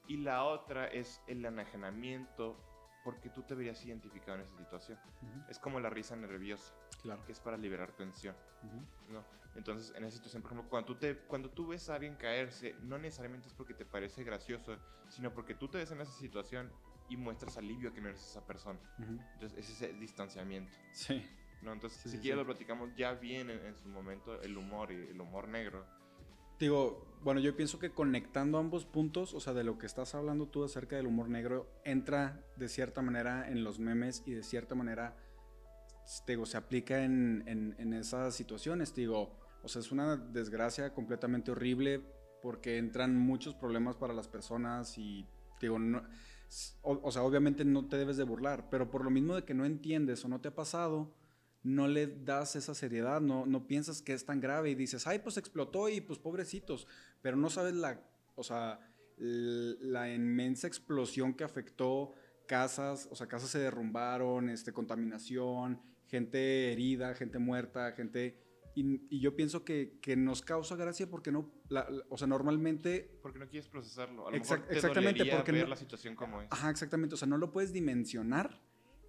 Y 0.08 0.18
la 0.18 0.44
otra 0.44 0.88
es 0.88 1.22
el 1.28 1.46
enajenamiento 1.46 2.58
porque 3.04 3.30
tú 3.30 3.44
te 3.44 3.56
verías 3.56 3.84
identificado 3.86 4.36
en 4.36 4.42
esa 4.42 4.56
situación. 4.58 5.00
Es 5.48 5.58
como 5.60 5.80
la 5.80 5.90
risa 5.90 6.16
nerviosa, 6.16 6.74
Claro. 7.02 7.24
que 7.26 7.32
es 7.32 7.40
para 7.40 7.58
liberar 7.58 7.92
tensión. 7.94 8.36
Ujú. 8.64 9.14
¿no? 9.14 9.24
Entonces, 9.56 9.94
en 9.96 10.04
esa 10.06 10.18
situación, 10.18 10.42
por 10.44 10.52
ejemplo, 10.52 10.70
cuando 10.70 10.88
tú, 10.94 10.96
te, 11.00 11.18
cuando 11.18 11.50
tú 11.50 11.68
ves 11.68 11.90
a 11.90 11.96
alguien 11.96 12.16
caerse, 12.16 12.76
no 12.82 12.98
necesariamente 12.98 13.48
es 13.48 13.54
porque 13.54 13.74
te 13.74 13.86
parece 13.86 14.24
gracioso, 14.24 14.78
sino 15.10 15.34
porque 15.34 15.56
tú 15.56 15.68
te 15.68 15.78
ves 15.80 15.92
en 15.92 16.00
esa 16.02 16.14
situación 16.14 16.72
y 17.12 17.18
muestras 17.18 17.58
alivio 17.58 17.94
que 17.94 18.02
no 18.02 18.10
eres 18.10 18.22
esa 18.26 18.46
persona. 18.46 18.80
Ujú. 19.00 19.20
Entonces, 19.34 19.58
es 19.58 19.70
ese 19.70 19.94
distanciamiento. 19.94 20.78
Sí. 20.94 21.24
¿no? 21.62 21.74
Entonces, 21.74 22.00
Sí, 22.02 22.10
si 22.10 22.16
sí, 22.18 22.22
quieres 22.24 22.38
sí. 22.38 22.42
lo 22.42 22.46
platicamos 22.46 22.90
ya 22.96 23.14
bien 23.14 23.50
en, 23.50 23.64
en 23.66 23.76
su 23.76 23.88
momento, 23.90 24.42
el 24.42 24.58
humor 24.58 24.92
y 24.92 24.96
el 24.96 25.20
humor 25.22 25.48
negro. 25.48 25.86
Digo, 26.60 27.18
bueno, 27.24 27.40
yo 27.40 27.56
pienso 27.56 27.80
que 27.80 27.92
conectando 27.92 28.58
ambos 28.60 28.86
puntos, 28.86 29.34
o 29.34 29.40
sea, 29.40 29.54
de 29.54 29.64
lo 29.64 29.78
que 29.78 29.86
estás 29.88 30.14
hablando 30.16 30.48
tú 30.48 30.64
acerca 30.64 30.96
del 30.96 31.08
humor 31.08 31.28
negro, 31.30 31.72
entra 31.86 32.44
de 32.56 32.68
cierta 32.70 33.02
manera 33.02 33.48
en 33.50 33.64
los 33.64 33.80
memes 33.80 34.24
y 34.28 34.32
de 34.34 34.44
cierta 34.44 34.76
manera, 34.76 35.16
digo, 36.28 36.46
se 36.46 36.58
aplica 36.58 37.04
en, 37.04 37.44
en- 37.48 37.76
en 37.80 37.94
esas 37.94 38.36
situaciones, 38.36 38.94
digo, 38.96 39.40
o 39.64 39.68
sea, 39.68 39.80
es 39.82 39.92
una 39.92 40.18
desgracia 40.18 40.94
completamente 40.94 41.52
horrible 41.52 42.02
porque 42.42 42.78
entran 42.78 43.16
muchos 43.18 43.54
problemas 43.56 43.96
para 43.98 44.14
las 44.14 44.28
personas 44.28 44.98
y, 44.98 45.28
digo, 45.60 45.78
no, 45.80 46.04
o, 46.82 47.12
sea, 47.12 47.24
obviamente 47.24 47.64
no 47.64 47.88
te 47.88 47.98
debes 47.98 48.18
de 48.18 48.24
burlar, 48.24 48.70
pero 48.70 48.92
por 48.92 49.04
lo 49.04 49.10
mismo 49.10 49.36
de 49.36 49.44
que 49.44 49.54
no 49.54 49.66
entiendes 49.66 50.26
o 50.26 50.28
no 50.28 50.42
te 50.42 50.50
ha 50.50 50.56
pasado, 50.56 51.16
no 51.64 51.88
le 51.88 52.08
das 52.08 52.56
esa 52.56 52.74
seriedad, 52.74 53.22
no, 53.22 53.46
no 53.46 53.68
piensas 53.68 54.02
que 54.02 54.14
es 54.14 54.26
tan 54.26 54.42
grave 54.42 54.70
y 54.70 54.76
dices, 54.76 55.08
ay, 55.08 55.20
pues 55.20 55.38
explotó 55.38 55.88
y 55.90 56.02
pues 56.02 56.20
pobrecitos, 56.20 56.88
pero 57.22 57.38
no 57.38 57.50
sabes 57.50 57.76
la, 57.76 58.02
o 58.36 58.44
sea, 58.44 58.80
la 59.18 60.12
inmensa 60.14 60.68
explosión 60.68 61.34
que 61.36 61.44
afectó 61.44 62.14
casas, 62.48 63.08
o 63.12 63.16
sea, 63.16 63.28
casas 63.28 63.50
se 63.50 63.60
derrumbaron, 63.60 64.50
este, 64.50 64.74
contaminación, 64.74 65.82
gente 66.08 66.74
herida, 66.74 67.14
gente 67.16 67.40
muerta, 67.40 67.94
gente... 67.94 68.51
Y, 68.74 69.02
y 69.10 69.20
yo 69.20 69.36
pienso 69.36 69.66
que, 69.66 70.00
que 70.02 70.16
nos 70.16 70.42
causa 70.42 70.76
gracia 70.78 71.10
porque 71.10 71.32
no, 71.32 71.52
la- 71.70 71.90
la- 71.90 72.04
o 72.10 72.18
sea, 72.18 72.28
normalmente 72.28 73.20
Porque 73.22 73.38
no 73.40 73.48
quieres 73.50 73.68
procesarlo. 73.68 74.28
A 74.28 74.32
lo 74.32 74.38
Exact- 74.38 74.60
mejor 74.62 74.68
te 74.70 74.76
exactamente, 74.76 75.26
porque 75.26 75.52
ver 75.52 75.64
no- 75.64 75.70
la 75.70 75.76
situación 75.76 76.16
como 76.16 76.42
es. 76.42 76.48
Ajá, 76.52 76.70
exactamente. 76.70 77.16
O 77.16 77.18
sea, 77.18 77.28
no 77.28 77.38
lo 77.38 77.52
puedes 77.52 77.74
dimensionar. 77.74 78.62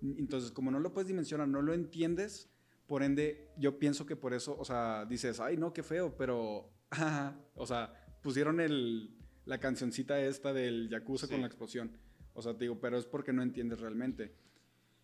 Entonces, 0.02 0.50
como 0.50 0.70
no 0.72 0.80
lo 0.80 0.92
puedes 0.92 1.06
dimensionar, 1.06 1.46
no 1.48 1.62
lo 1.62 1.74
entiendes. 1.74 2.50
Por 2.86 3.02
ende, 3.04 3.48
yo 3.56 3.78
pienso 3.78 4.04
que 4.04 4.16
por 4.16 4.34
eso, 4.34 4.56
o 4.58 4.64
sea, 4.64 5.06
dices, 5.06 5.38
ay, 5.38 5.56
no, 5.56 5.72
qué 5.72 5.82
feo, 5.84 6.16
pero, 6.16 6.68
ajá, 6.90 7.38
o 7.54 7.64
sea, 7.66 7.94
pusieron 8.22 8.58
el, 8.60 9.16
la 9.44 9.58
cancioncita 9.58 10.20
esta 10.20 10.52
del 10.52 10.88
Yakuza 10.88 11.26
Sí. 11.26 11.32
con 11.32 11.40
la 11.42 11.46
explosión. 11.46 11.96
O 12.34 12.42
sea, 12.42 12.54
te 12.54 12.64
digo, 12.64 12.80
pero 12.80 12.98
es 12.98 13.06
porque 13.06 13.32
no 13.32 13.42
entiendes 13.42 13.78
realmente. 13.80 14.34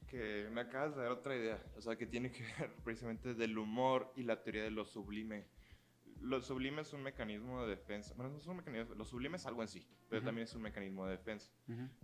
Que 0.08 0.48
me 0.50 0.62
acabas 0.62 0.96
de 0.96 1.02
dar 1.02 1.12
otra 1.12 1.36
idea. 1.36 1.62
O 1.76 1.80
sea, 1.80 1.96
que 1.96 2.06
tiene 2.06 2.30
que 2.30 2.42
ver 2.58 2.74
precisamente 2.84 3.34
del 3.34 3.58
humor 3.58 4.12
y 4.16 4.22
la 4.22 4.42
teoría 4.42 4.62
de 4.64 4.70
lo 4.70 4.84
sublime. 4.84 5.46
Lo 6.20 6.40
sublime 6.40 6.82
es 6.82 6.92
un 6.92 7.02
mecanismo 7.02 7.62
de 7.62 7.76
defensa. 7.76 8.14
Bueno, 8.16 8.32
no 8.32 8.38
es 8.38 8.46
un 8.46 8.56
mecanismo. 8.56 8.94
Lo 8.94 9.04
sublime 9.04 9.36
es 9.36 9.46
algo 9.46 9.62
en 9.62 9.68
sí, 9.68 9.86
pero 10.08 10.20
Ujú. 10.20 10.26
también 10.26 10.44
es 10.46 10.54
un 10.54 10.62
mecanismo 10.62 11.06
de 11.06 11.12
defensa. 11.12 11.52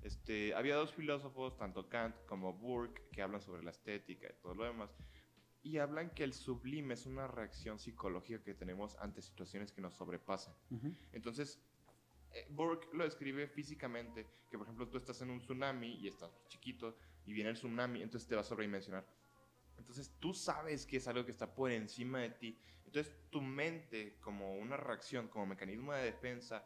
Este, 0.03 0.55
había 0.55 0.77
dos 0.77 0.93
filósofos, 0.93 1.57
tanto 1.57 1.89
Kant 1.89 2.15
como 2.27 2.53
Burke, 2.53 3.03
que 3.11 3.23
hablan 3.23 3.41
sobre 3.41 3.65
la 3.65 3.71
estética 3.71 4.29
y 4.31 4.41
todo 4.41 4.55
lo 4.55 4.65
demás. 4.65 4.95
Y 5.63 5.79
hablan 5.79 6.11
que 6.11 6.23
el 6.25 6.35
sublime 6.35 6.95
es 6.95 7.07
una 7.07 7.27
reacción 7.27 7.79
psicológica 7.79 8.43
que 8.45 8.55
tenemos 8.55 8.97
ante 8.99 9.23
situaciones 9.23 9.73
que 9.73 9.81
nos 9.81 9.95
sobrepasan. 9.95 10.55
Ujú. 10.71 10.95
Entonces, 11.13 11.59
eh, 12.33 12.47
Burke 12.51 12.87
lo 12.93 13.05
describe 13.05 13.49
físicamente, 13.49 14.27
que 14.51 14.59
por 14.59 14.67
ejemplo 14.67 14.89
tú 14.89 14.99
estás 14.99 15.21
en 15.23 15.31
un 15.31 15.41
tsunami 15.41 15.95
y 15.97 16.09
estás 16.09 16.31
chiquito 16.49 16.97
y 17.27 17.33
viene 17.33 17.51
el 17.51 17.57
tsunami, 17.57 18.03
entonces 18.03 18.29
te 18.29 18.35
va 18.35 18.43
a 18.43 18.45
sobredimensionar. 18.45 19.07
Entonces 19.77 20.15
tú 20.21 20.33
sabes 20.35 20.87
que 20.87 20.99
es 20.99 21.09
algo 21.09 21.25
que 21.25 21.31
está 21.33 21.53
por 21.55 21.71
encima 21.71 22.21
de 22.21 22.31
ti. 22.31 22.59
Entonces 22.87 23.15
tu 23.31 23.41
mente, 23.41 24.19
como 24.21 24.55
una 24.57 24.77
reacción, 24.77 25.29
como 25.29 25.47
mecanismo 25.47 25.93
de 25.93 26.05
defensa, 26.05 26.65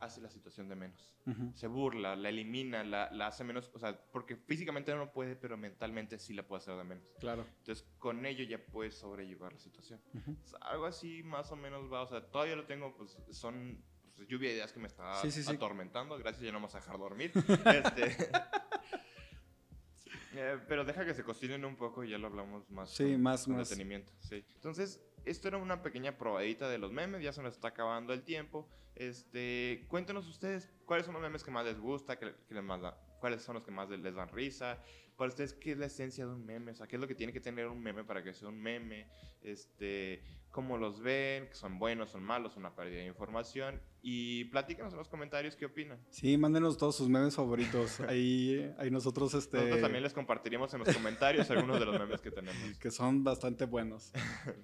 hace 0.00 0.20
la 0.20 0.28
situación 0.28 0.68
de 0.68 0.76
menos. 0.76 1.14
Ujú. 1.26 1.52
Se 1.54 1.66
burla, 1.66 2.14
la 2.16 2.28
elimina, 2.28 2.84
la, 2.84 3.10
la 3.10 3.28
hace 3.28 3.44
menos, 3.44 3.70
o 3.72 3.78
sea, 3.78 3.98
porque 4.12 4.36
físicamente 4.36 4.94
no 4.94 5.10
puede, 5.12 5.36
pero 5.36 5.56
mentalmente 5.56 6.18
sí 6.18 6.34
la 6.34 6.46
puede 6.46 6.58
hacer 6.58 6.76
de 6.76 6.84
menos. 6.84 7.04
Claro. 7.18 7.46
Entonces 7.58 7.88
con 7.98 8.26
ello 8.26 8.44
ya 8.44 8.58
puedes 8.58 8.94
sobrellevar 8.98 9.52
la 9.54 9.58
situación. 9.58 10.02
Ujú. 10.12 10.36
O 10.42 10.46
sea, 10.46 10.58
algo 10.60 10.84
así 10.86 11.22
más 11.22 11.50
o 11.52 11.56
menos 11.56 11.90
va, 11.90 12.02
o 12.02 12.06
sea, 12.06 12.20
todavía 12.30 12.56
lo 12.56 12.66
tengo, 12.66 12.94
pues 12.96 13.16
son 13.30 13.82
pues, 14.16 14.28
lluvia 14.28 14.50
de 14.50 14.56
ideas 14.56 14.72
que 14.72 14.80
me 14.80 14.86
está 14.86 15.14
Sí, 15.22 15.30
sí, 15.30 15.42
sí. 15.42 15.54
atormentando, 15.54 16.18
gracias, 16.18 16.42
ya 16.44 16.52
no 16.52 16.60
me 16.60 16.66
vas 16.66 16.74
a 16.74 16.80
dejar 16.80 16.98
dormir. 16.98 17.32
Este, 17.64 18.16
eh, 20.36 20.58
pero 20.68 20.84
deja 20.84 21.04
que 21.04 21.14
se 21.14 21.22
cocinen 21.24 21.64
un 21.64 21.76
poco 21.76 22.04
y 22.04 22.10
ya 22.10 22.18
lo 22.18 22.26
hablamos 22.28 22.68
más 22.70 22.90
Sí, 22.90 23.12
con, 23.12 23.22
más- 23.22 23.44
con 23.44 23.56
más. 23.56 23.68
detenimiento. 23.68 24.12
Sí. 24.20 24.44
Entonces, 24.54 25.00
esto 25.24 25.48
era 25.48 25.58
una 25.58 25.82
pequeña 25.82 26.18
probadita 26.18 26.68
de 26.68 26.78
los 26.78 26.92
memes, 26.92 27.22
ya 27.22 27.32
se 27.32 27.42
nos 27.42 27.54
está 27.54 27.68
acabando 27.68 28.12
el 28.12 28.22
tiempo. 28.22 28.68
Este, 28.94 29.84
cuéntenos 29.88 30.26
ustedes 30.28 30.70
cuáles 30.84 31.06
son 31.06 31.14
los 31.14 31.22
memes 31.22 31.42
que 31.42 31.50
más 31.50 31.64
les 31.64 31.78
gusta, 31.78 32.18
que, 32.18 32.34
que 32.48 32.54
les 32.54 32.62
más 32.62 32.80
da- 32.80 32.96
cuáles 33.24 33.40
son 33.40 33.54
los 33.54 33.64
que 33.64 33.70
más 33.70 33.88
les 33.88 34.14
dan 34.14 34.28
risa. 34.28 34.78
Para 35.16 35.30
ustedes, 35.30 35.54
¿qué 35.54 35.72
es 35.72 35.78
la 35.78 35.86
esencia 35.86 36.26
de 36.26 36.32
un 36.34 36.44
meme? 36.44 36.72
O 36.72 36.74
sea, 36.74 36.86
¿qué 36.86 36.96
es 36.96 37.00
lo 37.00 37.08
que 37.08 37.14
tiene 37.14 37.32
que 37.32 37.40
tener 37.40 37.68
un 37.68 37.82
meme 37.82 38.04
para 38.04 38.22
que 38.22 38.34
sea 38.34 38.48
un 38.48 38.60
meme? 38.60 39.08
Este, 39.40 40.22
¿Cómo 40.50 40.76
los 40.76 41.00
ven? 41.00 41.48
¿Que 41.48 41.54
son 41.54 41.78
buenos, 41.78 42.10
son 42.10 42.22
malos, 42.22 42.58
una 42.58 42.76
pérdida 42.76 42.98
de 42.98 43.06
información? 43.06 43.80
Y 44.02 44.44
platícanos 44.44 44.92
en 44.92 44.98
los 44.98 45.08
comentarios 45.08 45.56
qué 45.56 45.64
opinan. 45.64 45.98
Sí, 46.10 46.36
mándenos 46.36 46.76
todos 46.76 46.96
sus 46.96 47.08
memes 47.08 47.34
favoritos. 47.34 47.98
Ahí, 48.10 48.70
ahí 48.76 48.90
nosotros, 48.90 49.32
este, 49.32 49.56
Nosotros 49.56 49.80
también 49.80 50.02
les 50.02 50.12
compartiríamos 50.12 50.74
en 50.74 50.80
los 50.80 50.94
comentarios 50.94 51.50
algunos 51.50 51.80
de 51.80 51.86
los 51.86 51.98
memes 51.98 52.20
que 52.20 52.30
tenemos. 52.30 52.78
que 52.78 52.90
son 52.90 53.24
bastante 53.24 53.64
buenos. 53.64 54.12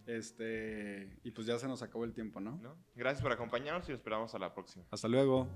Este, 0.05 1.19
y 1.25 1.31
pues 1.31 1.47
ya 1.47 1.59
se 1.59 1.67
nos 1.67 1.81
acabó 1.81 2.05
el 2.05 2.13
tiempo, 2.13 2.41
¿no? 2.41 2.59
¿no? 2.59 2.77
Gracias 2.95 3.23
por 3.23 3.33
acompañarnos 3.33 3.89
y 3.89 3.93
los 3.93 4.01
esperamos 4.01 4.35
a 4.35 4.39
la 4.39 4.53
próxima. 4.53 4.85
Hasta 4.91 5.09
luego. 5.09 5.49